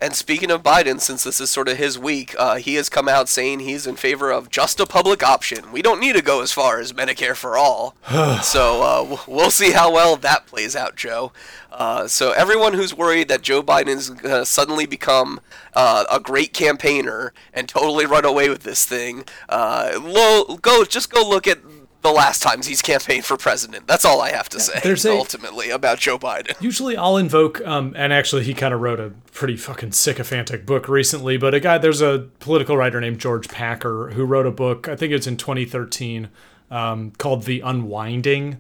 And 0.03 0.17
speaking 0.17 0.51
of 0.51 0.65
Biden, 0.65 1.01
since 1.01 1.23
this 1.23 1.41
is 1.41 1.49
sort 1.49 1.69
of 1.69 1.77
his 1.77 1.97
week, 1.97 2.35
uh, 2.37 2.57
he 2.57 2.75
has 2.75 2.89
come 2.89 3.09
out 3.09 3.29
saying 3.29 3.61
he's 3.61 3.87
in 3.87 3.95
favor 3.95 4.33
of 4.33 4.51
just 4.51 4.81
a 4.81 4.85
public 4.85 5.23
option. 5.23 5.71
We 5.71 5.81
don't 5.81 6.01
need 6.01 6.17
to 6.17 6.23
go 6.23 6.43
as 6.43 6.51
far 6.51 6.81
as 6.81 6.93
Medicare 6.93 7.37
for 7.37 7.57
all. 7.57 7.95
so 8.43 8.83
uh, 8.83 9.19
we'll 9.29 9.53
see 9.53 9.71
how 9.71 9.93
well 9.93 10.17
that 10.17 10.47
plays 10.47 10.75
out, 10.75 10.97
Joe. 10.97 11.31
Uh, 11.71 12.09
so 12.09 12.33
everyone 12.33 12.73
who's 12.73 12.93
worried 12.93 13.29
that 13.29 13.43
Joe 13.43 13.63
Biden 13.63 13.97
is 13.97 14.11
going 14.11 14.41
to 14.41 14.45
suddenly 14.45 14.87
become 14.87 15.39
uh, 15.73 16.05
a 16.11 16.19
great 16.19 16.53
campaigner 16.53 17.33
and 17.55 17.69
totally 17.69 18.05
run 18.05 18.25
away 18.25 18.49
with 18.49 18.65
this 18.65 18.85
thing, 18.85 19.25
uh, 19.49 20.01
lo- 20.03 20.57
go 20.57 20.85
just 20.85 21.13
go 21.13 21.23
look 21.27 21.47
at 21.47 21.61
the 22.03 22.11
last 22.13 22.43
times 22.43 22.67
he's 22.67 22.83
campaigned 22.83 23.25
for 23.25 23.37
president. 23.37 23.87
That's 23.87 24.05
all 24.05 24.21
I 24.21 24.31
have 24.31 24.49
to 24.51 24.61
say. 24.61 24.81
there's 24.83 25.05
a- 25.05 25.13
ultimately 25.13 25.71
about 25.71 25.99
Joe 25.99 26.19
Biden. 26.19 26.61
Usually 26.61 26.97
I'll 26.97 27.17
invoke, 27.17 27.61
um, 27.67 27.95
and 27.97 28.13
actually 28.13 28.43
he 28.45 28.55
kind 28.55 28.75
of 28.75 28.81
wrote 28.81 29.01
a 29.01 29.13
pretty 29.33 29.57
fucking 29.57 29.93
sycophantic 29.93 30.67
book 30.67 30.89
recently, 30.89 31.37
but 31.37 31.55
a 31.55 31.61
guy, 31.61 31.79
there's 31.79 32.01
a 32.03 32.29
political 32.41 32.77
writer 32.77 33.01
named 33.01 33.19
George 33.19 33.49
Packer 33.49 34.11
who 34.11 34.25
wrote 34.25 34.47
a 34.47 34.51
book, 34.51 34.89
I 34.89 34.97
think 34.97 35.13
it's 35.13 35.27
in 35.27 35.37
2013, 35.37 36.29
um, 36.71 37.13
called 37.19 37.45
The 37.45 37.61
Unwinding, 37.61 38.59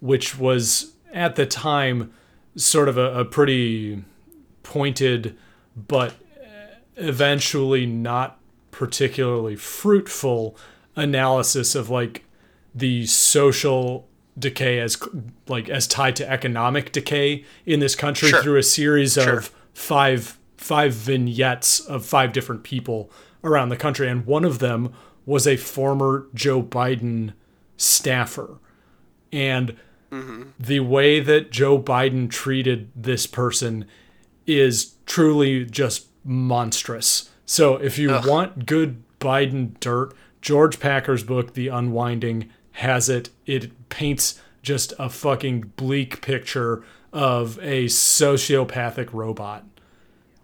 which 0.00 0.38
was 0.38 0.92
at 1.12 1.34
the 1.36 1.46
time 1.46 2.12
sort 2.56 2.88
of 2.88 2.96
a, 2.96 3.20
a 3.20 3.24
pretty 3.24 4.04
pointed, 4.62 5.36
but 5.76 6.14
eventually 6.96 7.86
not 7.86 8.38
particularly 8.70 9.56
fruitful 9.56 10.56
analysis 10.96 11.74
of 11.74 11.90
like 11.90 12.24
the 12.74 13.06
social 13.06 14.08
decay 14.38 14.80
as 14.80 14.98
like 15.46 15.68
as 15.68 15.86
tied 15.86 16.16
to 16.16 16.28
economic 16.28 16.90
decay 16.92 17.44
in 17.64 17.78
this 17.80 17.94
country 17.94 18.28
Sure. 18.28 18.42
through 18.42 18.56
a 18.58 18.62
series 18.62 19.14
Sure. 19.14 19.38
of 19.38 19.50
five 19.72 20.38
five 20.56 20.92
vignettes 20.92 21.80
of 21.80 22.04
five 22.04 22.32
different 22.32 22.62
people 22.64 23.10
around 23.44 23.68
the 23.68 23.76
country 23.76 24.08
and 24.08 24.26
one 24.26 24.44
of 24.44 24.58
them 24.58 24.92
was 25.26 25.46
a 25.46 25.56
former 25.56 26.26
Joe 26.34 26.62
Biden 26.62 27.32
staffer 27.76 28.58
and 29.32 29.76
mm-hmm. 30.10 30.44
the 30.58 30.80
way 30.80 31.20
that 31.20 31.50
Joe 31.50 31.78
Biden 31.80 32.30
treated 32.30 32.90
this 32.96 33.26
person 33.26 33.84
is 34.46 34.94
truly 35.06 35.64
just 35.64 36.06
monstrous. 36.24 37.30
So 37.46 37.76
if 37.76 37.98
you 37.98 38.10
want 38.24 38.66
good 38.66 39.02
Biden 39.20 39.78
dirt, 39.80 40.14
George 40.40 40.78
Packer's 40.80 41.24
book, 41.24 41.54
The 41.54 41.68
Unwinding, 41.68 42.50
has 42.74 43.08
it. 43.08 43.30
It 43.46 43.88
paints 43.88 44.40
just 44.62 44.92
a 44.98 45.08
fucking 45.08 45.72
bleak 45.76 46.20
picture 46.20 46.84
of 47.12 47.58
a 47.62 47.86
sociopathic 47.86 49.12
robot. 49.12 49.64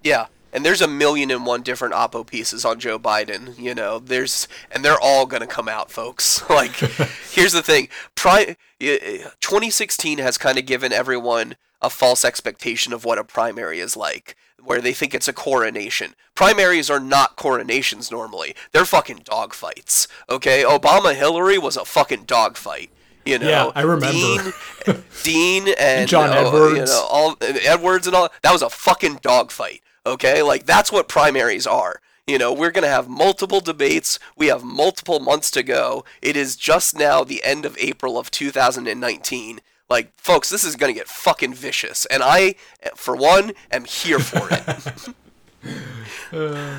Yeah, 0.02 0.26
and 0.52 0.64
there's 0.64 0.80
a 0.80 0.88
million 0.88 1.30
and 1.30 1.44
one 1.44 1.62
different 1.62 1.94
oppo 1.94 2.26
pieces 2.26 2.64
on 2.64 2.78
Joe 2.78 2.98
Biden. 2.98 3.58
You 3.58 3.74
know, 3.74 3.98
there's 3.98 4.46
and 4.70 4.84
they're 4.84 5.00
all 5.00 5.26
gonna 5.26 5.46
come 5.46 5.68
out, 5.68 5.90
folks. 5.90 6.42
Like, 6.50 6.76
here's 7.32 7.52
the 7.52 7.62
thing: 7.62 7.88
Pri- 8.14 8.56
2016 8.78 10.18
has 10.18 10.38
kind 10.38 10.58
of 10.58 10.66
given 10.66 10.92
everyone 10.92 11.56
a 11.82 11.90
false 11.90 12.24
expectation 12.24 12.92
of 12.92 13.04
what 13.04 13.18
a 13.18 13.24
primary 13.24 13.80
is 13.80 13.96
like, 13.96 14.36
where 14.64 14.80
they 14.80 14.92
think 14.92 15.14
it's 15.14 15.28
a 15.28 15.32
coronation. 15.32 16.14
Primaries 16.34 16.90
are 16.90 17.00
not 17.00 17.36
coronations 17.36 18.10
normally; 18.10 18.54
they're 18.72 18.84
fucking 18.84 19.20
dogfights. 19.20 20.06
Okay, 20.28 20.62
Obama 20.62 21.14
Hillary 21.14 21.58
was 21.58 21.76
a 21.76 21.84
fucking 21.84 22.24
dogfight. 22.24 22.90
You 23.24 23.38
know, 23.38 23.48
Yeah, 23.48 23.70
I 23.74 23.82
remember. 23.82 24.10
Dean, 24.12 24.52
Dean 25.22 25.74
and 25.78 26.08
John 26.08 26.30
uh, 26.30 26.40
You 26.40 26.46
Edwards. 26.46 26.90
know, 26.90 27.06
all 27.10 27.36
Edwards 27.40 28.06
and 28.06 28.16
all 28.16 28.30
that 28.42 28.52
was 28.52 28.62
a 28.62 28.70
fucking 28.70 29.18
dogfight. 29.22 29.82
Okay, 30.06 30.42
like 30.42 30.64
that's 30.66 30.90
what 30.90 31.08
primaries 31.08 31.66
are. 31.66 32.00
You 32.26 32.38
know, 32.38 32.52
we're 32.52 32.70
going 32.70 32.84
to 32.84 32.88
have 32.88 33.08
multiple 33.08 33.60
debates. 33.60 34.18
We 34.36 34.46
have 34.46 34.62
multiple 34.62 35.18
months 35.20 35.50
to 35.52 35.62
go. 35.64 36.04
It 36.22 36.36
is 36.36 36.54
just 36.56 36.96
now 36.96 37.24
the 37.24 37.42
end 37.44 37.66
of 37.66 37.76
April 37.78 38.16
of 38.16 38.30
2019. 38.30 39.60
Like, 39.90 40.12
folks, 40.16 40.48
this 40.48 40.62
is 40.62 40.76
going 40.76 40.94
to 40.94 40.98
get 40.98 41.08
fucking 41.08 41.52
vicious. 41.52 42.06
And 42.06 42.22
I, 42.22 42.54
for 42.94 43.16
one, 43.16 43.52
am 43.72 43.84
here 43.84 44.20
for 44.20 44.48
it. 44.50 45.14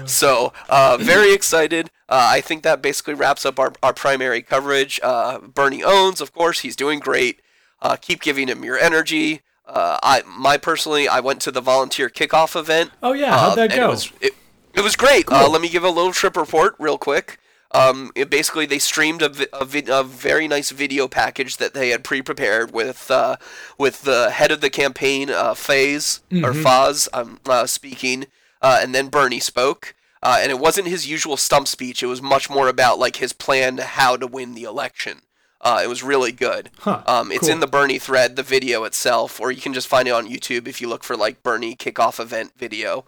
so, 0.09 0.53
uh, 0.69 0.97
very 0.97 1.33
excited. 1.33 1.91
Uh, 2.07 2.29
I 2.31 2.41
think 2.41 2.63
that 2.63 2.81
basically 2.81 3.13
wraps 3.13 3.45
up 3.45 3.59
our, 3.59 3.73
our 3.83 3.93
primary 3.93 4.41
coverage. 4.41 4.99
Uh, 5.03 5.39
Bernie 5.39 5.83
owns, 5.83 6.21
of 6.21 6.33
course, 6.33 6.61
he's 6.61 6.77
doing 6.77 6.99
great. 6.99 7.41
Uh, 7.81 7.97
keep 7.97 8.21
giving 8.21 8.47
him 8.47 8.63
your 8.63 8.77
energy. 8.77 9.41
Uh, 9.67 9.99
I, 10.01 10.23
my 10.25 10.57
personally, 10.57 11.07
I 11.07 11.19
went 11.19 11.41
to 11.41 11.51
the 11.51 11.61
volunteer 11.61 12.09
kickoff 12.09 12.59
event. 12.59 12.91
Oh 13.03 13.13
yeah, 13.13 13.37
how'd 13.37 13.57
that 13.57 13.71
and 13.71 13.79
go? 13.79 13.87
It 13.87 13.91
was, 13.91 14.11
it, 14.21 14.33
it 14.73 14.81
was 14.81 14.95
great. 14.95 15.25
Uh, 15.29 15.49
let 15.49 15.61
me 15.61 15.69
give 15.69 15.83
a 15.83 15.89
little 15.89 16.11
trip 16.11 16.35
report 16.35 16.75
real 16.79 16.97
quick. 16.97 17.39
Um, 17.73 18.11
basically, 18.29 18.65
they 18.65 18.79
streamed 18.79 19.21
a, 19.21 19.31
a, 19.55 19.99
a 19.99 20.03
very 20.03 20.47
nice 20.47 20.71
video 20.71 21.07
package 21.07 21.57
that 21.57 21.73
they 21.73 21.89
had 21.89 22.03
pre-prepared 22.03 22.71
with 22.73 23.09
uh, 23.09 23.37
with 23.77 24.01
the 24.03 24.31
head 24.31 24.51
of 24.51 24.61
the 24.61 24.69
campaign, 24.69 25.29
uh, 25.29 25.53
Faze 25.53 26.19
or 26.31 26.51
Mhm. 26.53 26.63
Faz, 26.63 27.07
um, 27.13 27.39
uh, 27.45 27.65
speaking, 27.65 28.27
uh, 28.61 28.79
and 28.81 28.93
then 28.93 29.07
Bernie 29.07 29.39
spoke. 29.39 29.95
Uh, 30.23 30.37
and 30.39 30.51
it 30.51 30.59
wasn't 30.59 30.87
his 30.87 31.07
usual 31.09 31.35
stump 31.35 31.67
speech. 31.67 32.03
It 32.03 32.07
was 32.07 32.21
much 32.21 32.47
more 32.49 32.67
about 32.67 32.99
like 32.99 33.15
his 33.15 33.33
plan 33.33 33.77
to 33.77 33.83
how 33.83 34.17
to 34.17 34.27
win 34.27 34.53
the 34.53 34.63
election. 34.63 35.21
Uh, 35.61 35.79
it 35.83 35.87
was 35.87 36.03
really 36.03 36.31
good. 36.31 36.69
Huh, 36.79 37.01
um, 37.07 37.31
it's 37.31 37.41
cool. 37.41 37.49
in 37.51 37.59
the 37.59 37.67
Bernie 37.67 37.99
thread, 37.99 38.35
the 38.35 38.43
video 38.43 38.83
itself, 38.83 39.39
or 39.39 39.51
you 39.51 39.61
can 39.61 39.73
just 39.73 39.87
find 39.87 40.07
it 40.07 40.11
on 40.11 40.27
YouTube 40.27 40.67
if 40.67 40.79
you 40.81 40.87
look 40.89 41.03
for 41.03 41.15
like 41.15 41.41
Bernie 41.43 41.75
kickoff 41.75 42.19
event 42.19 42.51
video. 42.57 43.05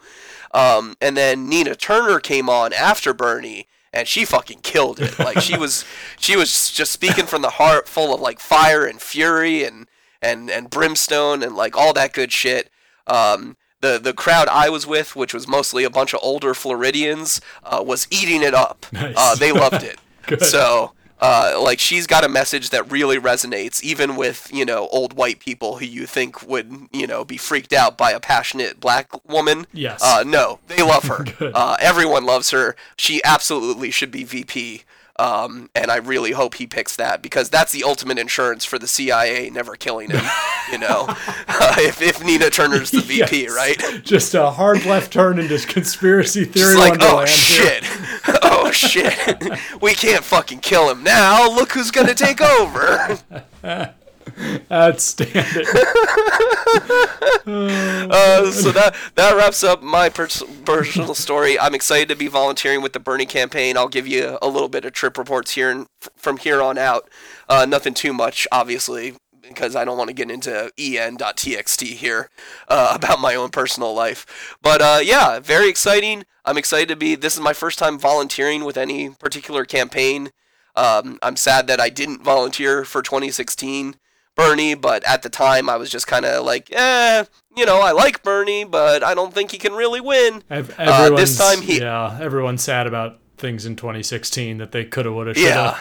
Um, 0.54 0.96
and 1.02 1.18
then 1.18 1.50
Nina 1.50 1.76
Turner 1.76 2.20
came 2.20 2.50
on 2.50 2.72
after 2.74 3.14
Bernie, 3.14 3.68
and 3.94 4.08
she 4.08 4.26
fucking 4.26 4.60
killed 4.60 5.00
it. 5.00 5.18
Like 5.20 5.40
she 5.40 5.58
was, 5.58 5.86
she 6.20 6.36
was 6.36 6.72
just 6.72 6.92
speaking 6.92 7.26
from 7.26 7.42
the 7.42 7.52
heart, 7.52 7.88
full 7.88 8.14
of 8.14 8.20
like 8.20 8.40
fire 8.40 8.86
and 8.86 9.02
fury 9.02 9.64
and 9.64 9.88
and 10.22 10.50
and 10.50 10.70
brimstone 10.70 11.44
and 11.44 11.56
like 11.56 11.78
all 11.78 11.94
that 11.94 12.14
good 12.14 12.32
shit. 12.32 12.70
Um, 13.08 13.58
the 13.82 14.00
the 14.00 14.14
crowd 14.14 14.48
I 14.48 14.70
was 14.70 14.88
with, 14.88 15.16
which 15.16 15.34
was 15.34 15.48
mostly 15.48 15.84
a 15.84 15.90
bunch 15.90 16.14
of 16.14 16.20
older 16.24 16.54
Floridians, 16.54 17.42
uh, 17.64 17.84
was 17.86 18.08
eating 18.10 18.42
it 18.42 18.54
up. 18.54 18.86
Nice. 18.94 19.16
Uh, 19.18 19.36
they 19.36 19.52
loved 19.52 19.84
it. 19.84 20.00
So 20.40 20.94
uh, 21.22 21.60
like 21.62 21.80
she's 21.80 22.08
got 22.08 22.24
a 22.24 22.30
message 22.30 22.70
that 22.72 22.92
really 22.92 23.18
resonates, 23.18 23.82
even 23.82 24.16
with 24.16 24.50
you 24.54 24.66
know 24.66 24.88
old 24.92 25.14
white 25.14 25.40
people 25.40 25.78
who 25.78 25.86
you 25.86 26.06
think 26.06 26.46
would 26.48 26.88
you 26.92 27.08
know 27.08 27.24
be 27.24 27.38
freaked 27.38 27.74
out 27.74 27.98
by 27.98 28.12
a 28.12 28.20
passionate 28.20 28.80
black 28.80 29.10
woman. 29.28 29.66
Yes. 29.74 30.02
Uh, 30.04 30.24
no, 30.26 30.60
they 30.68 30.82
love 30.82 31.06
her. 31.06 31.26
Uh, 31.54 31.76
everyone 31.80 32.26
loves 32.26 32.52
her. 32.52 32.76
She 32.98 33.22
absolutely 33.24 33.92
should 33.92 34.10
be 34.12 34.24
VP. 34.24 34.84
Um, 35.20 35.70
and 35.76 35.92
I 35.92 35.98
really 35.98 36.32
hope 36.32 36.56
he 36.56 36.66
picks 36.66 36.96
that 36.96 37.22
because 37.22 37.50
that's 37.52 37.72
the 37.72 37.84
ultimate 37.84 38.18
insurance 38.18 38.66
for 38.66 38.80
the 38.80 38.88
CIA 38.88 39.50
never 39.52 39.76
killing 39.76 40.10
him. 40.10 40.26
you 40.72 40.80
know, 40.80 41.06
uh, 41.48 41.76
if, 41.78 42.02
if 42.02 42.24
Nina 42.24 42.50
Turner's 42.50 42.90
the 42.90 43.02
VP, 43.02 43.44
Yes. 43.44 43.52
right? 43.56 44.04
Just 44.04 44.34
a 44.34 44.50
hard 44.50 44.86
left 44.86 45.14
turn 45.14 45.38
into 45.38 45.58
conspiracy 45.68 46.46
theory 46.46 46.76
Just 46.76 46.78
like, 46.80 46.98
oh 47.02 47.26
shit, 47.26 47.84
oh 48.42 48.72
shit, 48.72 49.14
we 49.82 49.94
can't 49.94 50.24
fucking 50.24 50.62
kill 50.62 50.90
him 50.90 51.04
now. 51.04 51.48
Look 51.48 51.74
who's 51.74 51.92
gonna 51.92 52.16
take 52.16 52.42
over. 52.42 53.20
Outstanding. 54.72 55.66
uh, 57.46 58.52
so 58.52 58.72
that 58.72 58.96
that 59.16 59.36
wraps 59.36 59.64
up 59.64 59.84
my 59.84 60.10
pers- 60.10 60.44
personal 60.66 61.14
story. 61.14 61.60
I'm 61.60 61.76
excited 61.76 62.10
to 62.10 62.16
be 62.16 62.28
volunteering 62.28 62.82
with 62.82 62.94
the 62.94 63.00
Bernie 63.00 63.26
campaign. 63.26 63.78
I'll 63.78 63.88
give 63.88 64.08
you 64.08 64.38
a 64.42 64.48
little 64.48 64.70
bit 64.70 64.86
of 64.86 64.94
trip 64.94 65.18
reports 65.18 65.52
here 65.52 65.70
and 65.70 65.88
f- 66.02 66.10
from 66.16 66.38
here 66.38 66.62
on 66.62 66.78
out. 66.78 67.10
Uh, 67.48 67.66
nothing 67.66 67.94
too 67.94 68.14
much, 68.14 68.48
obviously, 68.52 69.16
because 69.42 69.76
I 69.76 69.86
don't 69.86 69.98
want 69.98 70.10
to 70.10 70.16
get 70.16 70.32
into 70.32 70.72
en.txt 70.78 71.94
here 71.96 72.30
uh, 72.68 72.94
about 72.96 73.20
my 73.20 73.36
own 73.36 73.50
personal 73.50 73.94
life. 73.94 74.58
But 74.62 74.82
uh, 74.82 75.00
yeah, 75.04 75.40
very 75.40 75.70
exciting. 75.70 76.26
I'm 76.46 76.58
excited 76.58 76.90
to 76.90 76.96
be. 76.96 77.16
This 77.16 77.36
is 77.36 77.40
my 77.40 77.54
first 77.54 77.78
time 77.78 78.00
volunteering 78.00 78.64
with 78.64 78.78
any 78.78 79.10
particular 79.10 79.66
campaign. 79.66 80.32
Um, 80.76 81.20
I'm 81.22 81.36
sad 81.36 81.68
that 81.68 81.80
I 81.80 81.90
didn't 81.90 82.24
volunteer 82.24 82.84
for 82.84 83.02
2016 83.04 83.96
Bernie, 84.36 84.74
but 84.76 85.04
at 85.04 85.22
the 85.22 85.30
time 85.30 85.70
I 85.70 85.76
was 85.78 85.90
just 85.90 86.08
kind 86.08 86.26
of 86.26 86.44
like, 86.46 86.70
eh, 86.72 87.24
you 87.56 87.66
know, 87.66 87.82
I 87.82 87.92
like 87.92 88.24
Bernie, 88.24 88.64
but 88.64 89.04
I 89.04 89.14
don't 89.14 89.34
think 89.34 89.52
he 89.52 89.58
can 89.58 89.74
really 89.74 90.02
win. 90.02 90.44
Uh, 90.50 91.10
this 91.12 91.38
time 91.38 91.62
he, 91.62 91.80
yeah, 91.80 92.18
everyone's 92.22 92.64
sad 92.64 92.88
about 92.88 93.20
things 93.38 93.66
in 93.66 93.76
2016 93.76 94.58
that 94.58 94.72
they 94.72 94.86
coulda, 94.86 95.12
woulda, 95.12 95.34
shoulda. 95.34 95.50
yeah, 95.50 95.80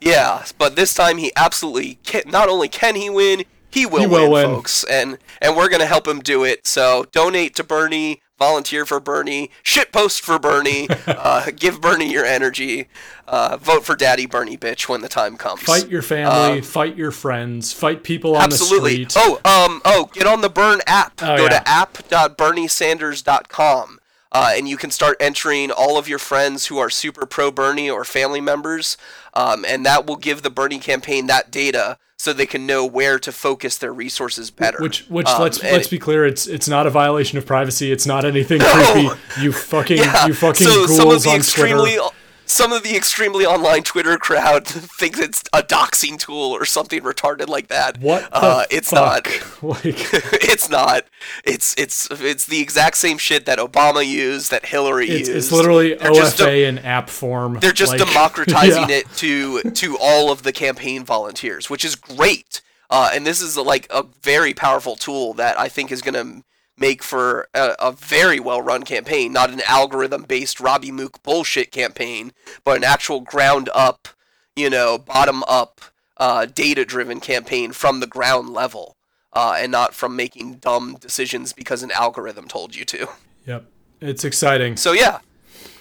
yeah, 0.00 0.44
but 0.58 0.76
this 0.76 0.94
time 0.94 1.18
he 1.18 1.32
absolutely 1.36 1.98
can. 2.04 2.22
Not 2.26 2.48
only 2.48 2.68
can 2.68 2.94
he 2.94 3.10
win, 3.10 3.44
he 3.70 3.84
will, 3.84 4.00
He 4.00 4.06
will 4.06 4.30
win, 4.30 4.48
win. 4.50 4.56
folks, 4.56 4.84
and 4.84 5.18
and 5.42 5.56
we're 5.56 5.68
gonna 5.68 5.86
help 5.86 6.06
him 6.06 6.20
do 6.20 6.44
it. 6.44 6.66
So 6.66 7.04
donate 7.12 7.54
to 7.56 7.64
Bernie, 7.64 8.22
volunteer 8.38 8.86
for 8.86 9.00
Bernie, 9.00 9.50
shitpost 9.64 10.20
for 10.20 10.38
Bernie, 10.38 10.86
uh, 11.06 11.50
give 11.56 11.80
Bernie 11.80 12.12
your 12.12 12.24
energy, 12.24 12.86
uh, 13.26 13.56
vote 13.60 13.84
for 13.84 13.96
Daddy 13.96 14.26
Bernie, 14.26 14.56
bitch, 14.56 14.88
when 14.88 15.00
the 15.00 15.08
time 15.08 15.36
comes. 15.36 15.62
Fight 15.62 15.88
your 15.88 16.02
family, 16.02 16.58
Um, 16.58 16.62
fight 16.62 16.96
your 16.96 17.10
friends, 17.10 17.72
fight 17.72 18.02
people 18.04 18.36
on 18.36 18.42
Absolutely. 18.44 19.04
the 19.04 19.10
street. 19.10 19.40
Oh, 19.44 19.66
um, 19.66 19.82
oh, 19.84 20.08
get 20.12 20.26
on 20.26 20.40
the 20.40 20.48
Burn 20.48 20.80
app. 20.86 21.20
Oh, 21.22 21.36
Go 21.36 21.42
yeah. 21.44 21.48
to 21.60 21.68
app.berniesanders.com. 21.68 23.98
Uh, 24.30 24.52
and 24.54 24.68
you 24.68 24.76
can 24.76 24.90
start 24.90 25.16
entering 25.20 25.70
all 25.70 25.96
of 25.96 26.06
your 26.06 26.18
friends 26.18 26.66
who 26.66 26.78
are 26.78 26.90
super 26.90 27.24
pro 27.24 27.50
Bernie 27.50 27.88
or 27.88 28.04
family 28.04 28.40
members, 28.40 28.96
um, 29.34 29.64
and 29.66 29.86
that 29.86 30.06
will 30.06 30.16
give 30.16 30.42
the 30.42 30.50
Bernie 30.50 30.78
campaign 30.78 31.26
that 31.28 31.50
data 31.50 31.96
so 32.18 32.32
they 32.32 32.46
can 32.46 32.66
know 32.66 32.84
where 32.84 33.18
to 33.18 33.30
focus 33.32 33.78
their 33.78 33.92
resources 33.92 34.50
better. 34.50 34.78
Which, 34.80 35.06
which 35.08 35.28
Um, 35.28 35.40
let's 35.40 35.62
let's 35.62 35.88
be 35.88 35.98
clear, 35.98 36.26
it's 36.26 36.46
it's 36.46 36.68
not 36.68 36.86
a 36.86 36.90
violation 36.90 37.38
of 37.38 37.46
privacy. 37.46 37.90
It's 37.92 38.06
not 38.06 38.24
anything 38.24 38.58
No. 38.58 38.92
creepy. 38.92 39.42
You 39.42 39.52
fucking 39.52 39.98
Yeah, 39.98 40.26
you 40.26 40.34
fucking 40.34 40.66
so 40.66 40.86
ghouls 40.86 40.96
some 40.96 41.10
of 41.10 41.22
the 41.22 41.30
on 41.30 41.36
extremely 41.36 41.94
Twitter. 41.94 42.08
Some 42.48 42.72
of 42.72 42.82
the 42.82 42.96
extremely 42.96 43.44
online 43.46 43.82
Twitter 43.82 44.16
crowd 44.18 44.66
thinks 44.98 45.18
it's 45.20 45.42
a 45.52 45.62
doxing 45.62 46.18
tool 46.18 46.50
or 46.52 46.64
something 46.64 47.02
retarded 47.02 47.46
like 47.48 47.68
that. 47.68 47.98
What 48.00 48.28
Uh, 48.32 48.64
it's 48.70 48.90
fuck? 48.90 49.26
not. 49.62 49.62
Like, 49.84 49.84
it's 50.42 50.68
not. 50.70 51.04
It's 51.44 51.74
it's 51.78 52.08
it's 52.10 52.46
the 52.46 52.60
exact 52.60 52.96
same 52.96 53.18
shit 53.18 53.44
that 53.46 53.58
Obama 53.58 54.06
used, 54.06 54.50
that 54.50 54.66
Hillary 54.66 55.08
it's, 55.08 55.28
used. 55.28 55.32
it's 55.36 55.52
literally 55.52 55.94
They're 55.94 56.12
just 56.12 56.38
OFA 56.38 56.66
in 56.68 56.78
app 56.78 57.10
form. 57.10 57.58
they're 57.60 57.72
just 57.72 57.92
like- 57.92 58.06
democratizing 58.06 58.88
yeah. 58.88 58.96
it 58.96 59.06
to 59.16 59.62
to 59.62 59.98
all 60.00 60.30
of 60.32 60.42
the 60.42 60.52
campaign 60.52 61.04
volunteers, 61.04 61.68
which 61.68 61.84
is 61.84 61.94
great. 61.96 62.62
Uh, 62.90 63.10
and 63.12 63.26
this 63.26 63.42
is 63.42 63.56
like 63.58 63.86
a 63.90 64.04
very 64.22 64.54
powerful 64.54 64.96
tool 64.96 65.34
that 65.34 65.60
I 65.60 65.68
think 65.68 65.92
is 65.92 66.00
going 66.00 66.14
to 66.14 66.42
make 66.80 67.02
for 67.02 67.48
a, 67.54 67.74
a 67.78 67.92
very 67.92 68.40
well 68.40 68.62
run 68.62 68.82
campaign, 68.82 69.32
not 69.32 69.50
an 69.50 69.62
algorithm 69.66 70.22
based 70.22 70.60
Robby 70.60 70.90
Mook 70.90 71.22
bullshit 71.22 71.70
campaign, 71.70 72.32
but 72.64 72.76
an 72.76 72.84
actual 72.84 73.20
ground 73.20 73.68
up, 73.74 74.08
you 74.56 74.70
know, 74.70 74.98
bottom 74.98 75.42
up, 75.44 75.80
uh, 76.16 76.46
data 76.46 76.84
driven 76.84 77.20
campaign 77.20 77.72
from 77.72 78.00
the 78.00 78.06
ground 78.06 78.50
level, 78.50 78.96
uh, 79.32 79.56
and 79.58 79.72
not 79.72 79.94
from 79.94 80.16
making 80.16 80.54
dumb 80.54 80.96
decisions 81.00 81.52
because 81.52 81.82
an 81.82 81.90
algorithm 81.92 82.48
told 82.48 82.74
you 82.74 82.84
to. 82.84 83.08
Yep, 83.46 83.64
it's 84.00 84.24
exciting. 84.24 84.76
So 84.76 84.92
yeah. 84.92 85.20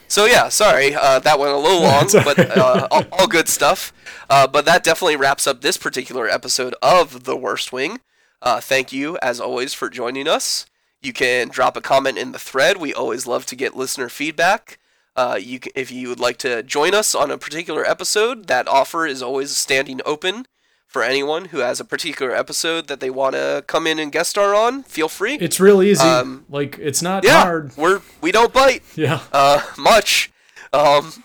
So 0.09 0.25
yeah, 0.25 0.47
sorry, 0.47 0.95
uh, 0.95 1.19
that 1.19 1.37
went 1.37 1.51
a 1.51 1.57
little 1.57 1.81
long, 1.83 2.07
but 2.11 2.39
uh, 2.39 2.87
all, 2.91 3.03
all 3.11 3.27
good 3.27 3.49
stuff. 3.49 3.91
Uh, 4.29 4.47
but 4.47 4.65
that 4.65 4.83
definitely 4.83 5.17
wraps 5.17 5.47
up 5.47 5.61
this 5.61 5.77
particular 5.77 6.29
episode 6.29 6.75
of 6.81 7.25
The 7.25 7.35
Worst 7.35 7.73
Wing. 7.73 7.99
Uh, 8.41 8.61
thank 8.61 8.93
you, 8.93 9.17
as 9.21 9.39
always, 9.39 9.73
for 9.73 9.89
joining 9.89 10.27
us. 10.27 10.65
You 11.01 11.13
can 11.13 11.49
drop 11.49 11.77
a 11.77 11.81
comment 11.81 12.17
in 12.17 12.31
the 12.31 12.39
thread. 12.39 12.77
We 12.77 12.93
always 12.93 13.27
love 13.27 13.45
to 13.47 13.55
get 13.55 13.75
listener 13.75 14.09
feedback. 14.09 14.79
Uh, 15.15 15.37
you 15.41 15.59
can, 15.59 15.71
if 15.75 15.91
you 15.91 16.09
would 16.09 16.19
like 16.19 16.37
to 16.37 16.61
join 16.63 16.93
us 16.93 17.15
on 17.15 17.31
a 17.31 17.37
particular 17.37 17.85
episode, 17.85 18.47
that 18.47 18.67
offer 18.67 19.05
is 19.05 19.21
always 19.23 19.55
standing 19.55 19.99
open 20.05 20.45
for 20.85 21.03
anyone 21.03 21.45
who 21.45 21.57
has 21.59 21.79
a 21.79 21.85
particular 21.85 22.35
episode 22.35 22.87
that 22.87 22.99
they 22.99 23.09
want 23.09 23.33
to 23.35 23.63
come 23.67 23.85
in 23.87 23.99
and 23.99 24.11
guest 24.11 24.29
star 24.31 24.55
on. 24.55 24.83
Feel 24.83 25.09
free. 25.09 25.35
It's 25.35 25.59
real 25.59 25.81
easy. 25.83 26.03
Um, 26.03 26.45
like 26.49 26.77
it's 26.79 27.01
not 27.01 27.23
yeah, 27.25 27.43
hard. 27.43 27.75
we're 27.77 28.01
we 28.21 28.31
don't 28.31 28.53
bite 28.53 28.83
Yeah. 28.95 29.21
uh, 29.31 29.61
much. 29.77 30.31
Um, 30.73 31.23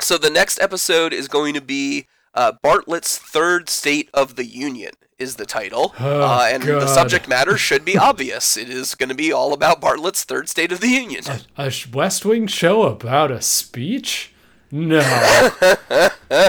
so 0.00 0.16
the 0.18 0.30
next 0.30 0.60
episode 0.60 1.12
is 1.12 1.28
going 1.28 1.54
to 1.54 1.60
be 1.60 2.06
uh, 2.34 2.52
Bartlet's 2.62 3.18
Third 3.18 3.68
State 3.68 4.10
of 4.14 4.36
the 4.36 4.44
Union 4.46 4.92
is 5.24 5.36
the 5.36 5.46
title, 5.46 5.94
Oh, 5.98 6.22
uh, 6.22 6.48
and 6.50 6.62
the 6.62 6.86
subject 6.86 7.26
matter 7.28 7.56
should 7.56 7.84
be 7.84 7.98
obvious. 8.10 8.56
It 8.56 8.68
is 8.70 8.94
going 8.94 9.08
to 9.08 9.14
be 9.14 9.32
all 9.32 9.52
about 9.52 9.80
Bartlet's 9.80 10.22
Third 10.22 10.48
State 10.48 10.70
of 10.70 10.80
the 10.80 10.88
Union. 10.88 11.24
A 11.56 11.70
sh- 11.70 11.88
West 11.92 12.24
Wing 12.24 12.46
show 12.46 12.82
about 12.84 13.30
a 13.32 13.40
speech? 13.42 14.32
No, 14.70 15.00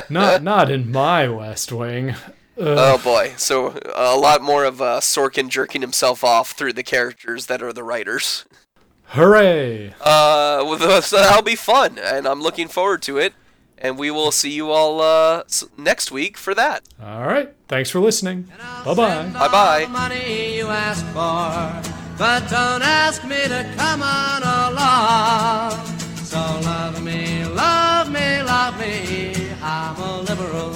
not 0.10 0.44
not 0.44 0.72
in 0.72 0.92
my 0.92 1.28
West 1.28 1.72
Wing. 1.72 2.16
Oh 2.58 2.98
boy! 2.98 3.34
So 3.38 3.80
a 3.94 4.16
lot 4.18 4.42
more 4.42 4.64
of 4.64 4.82
uh, 4.82 5.00
Sorkin 5.00 5.50
jerking 5.50 5.82
himself 5.82 6.24
off 6.24 6.52
through 6.52 6.74
the 6.74 6.84
characters 6.84 7.46
that 7.48 7.62
are 7.62 7.74
the 7.74 7.84
writers. 7.84 8.46
Hooray! 9.10 9.94
Uh, 10.02 11.02
so 11.02 11.18
that'll 11.18 11.44
be 11.44 11.56
fun, 11.56 12.00
and 12.00 12.28
I'm 12.28 12.42
looking 12.42 12.68
forward 12.68 13.02
to 13.04 13.18
it 13.18 13.34
and 13.78 13.98
we 13.98 14.12
will 14.12 14.32
see 14.32 14.52
you 14.52 14.72
all 14.72 15.02
uh, 15.02 15.44
next 15.78 16.12
week 16.12 16.38
for 16.38 16.54
that. 16.56 16.84
All 17.02 17.26
right. 17.26 17.54
Thanks 17.68 17.90
for 17.90 18.00
listening. 18.00 18.50
Bye 18.86 18.94
bye. 18.94 19.30
Bye 19.30 19.48
bye. 19.48 19.86
Money 19.90 20.58
you 20.58 20.68
ask 20.68 21.06
for, 21.08 21.92
but 22.18 22.48
don't 22.50 22.82
ask 22.84 23.24
me 23.24 23.42
to 23.48 23.74
come 23.78 24.04
on 24.04 24.44
along. 24.44 25.86
So 26.18 26.38
love 26.38 27.04
me, 27.04 27.46
love 27.46 28.12
me, 28.12 28.42
love 28.44 28.80
me. 28.80 29.50
I'm 29.62 29.98
a 29.98 30.22
liberal. 30.22 30.75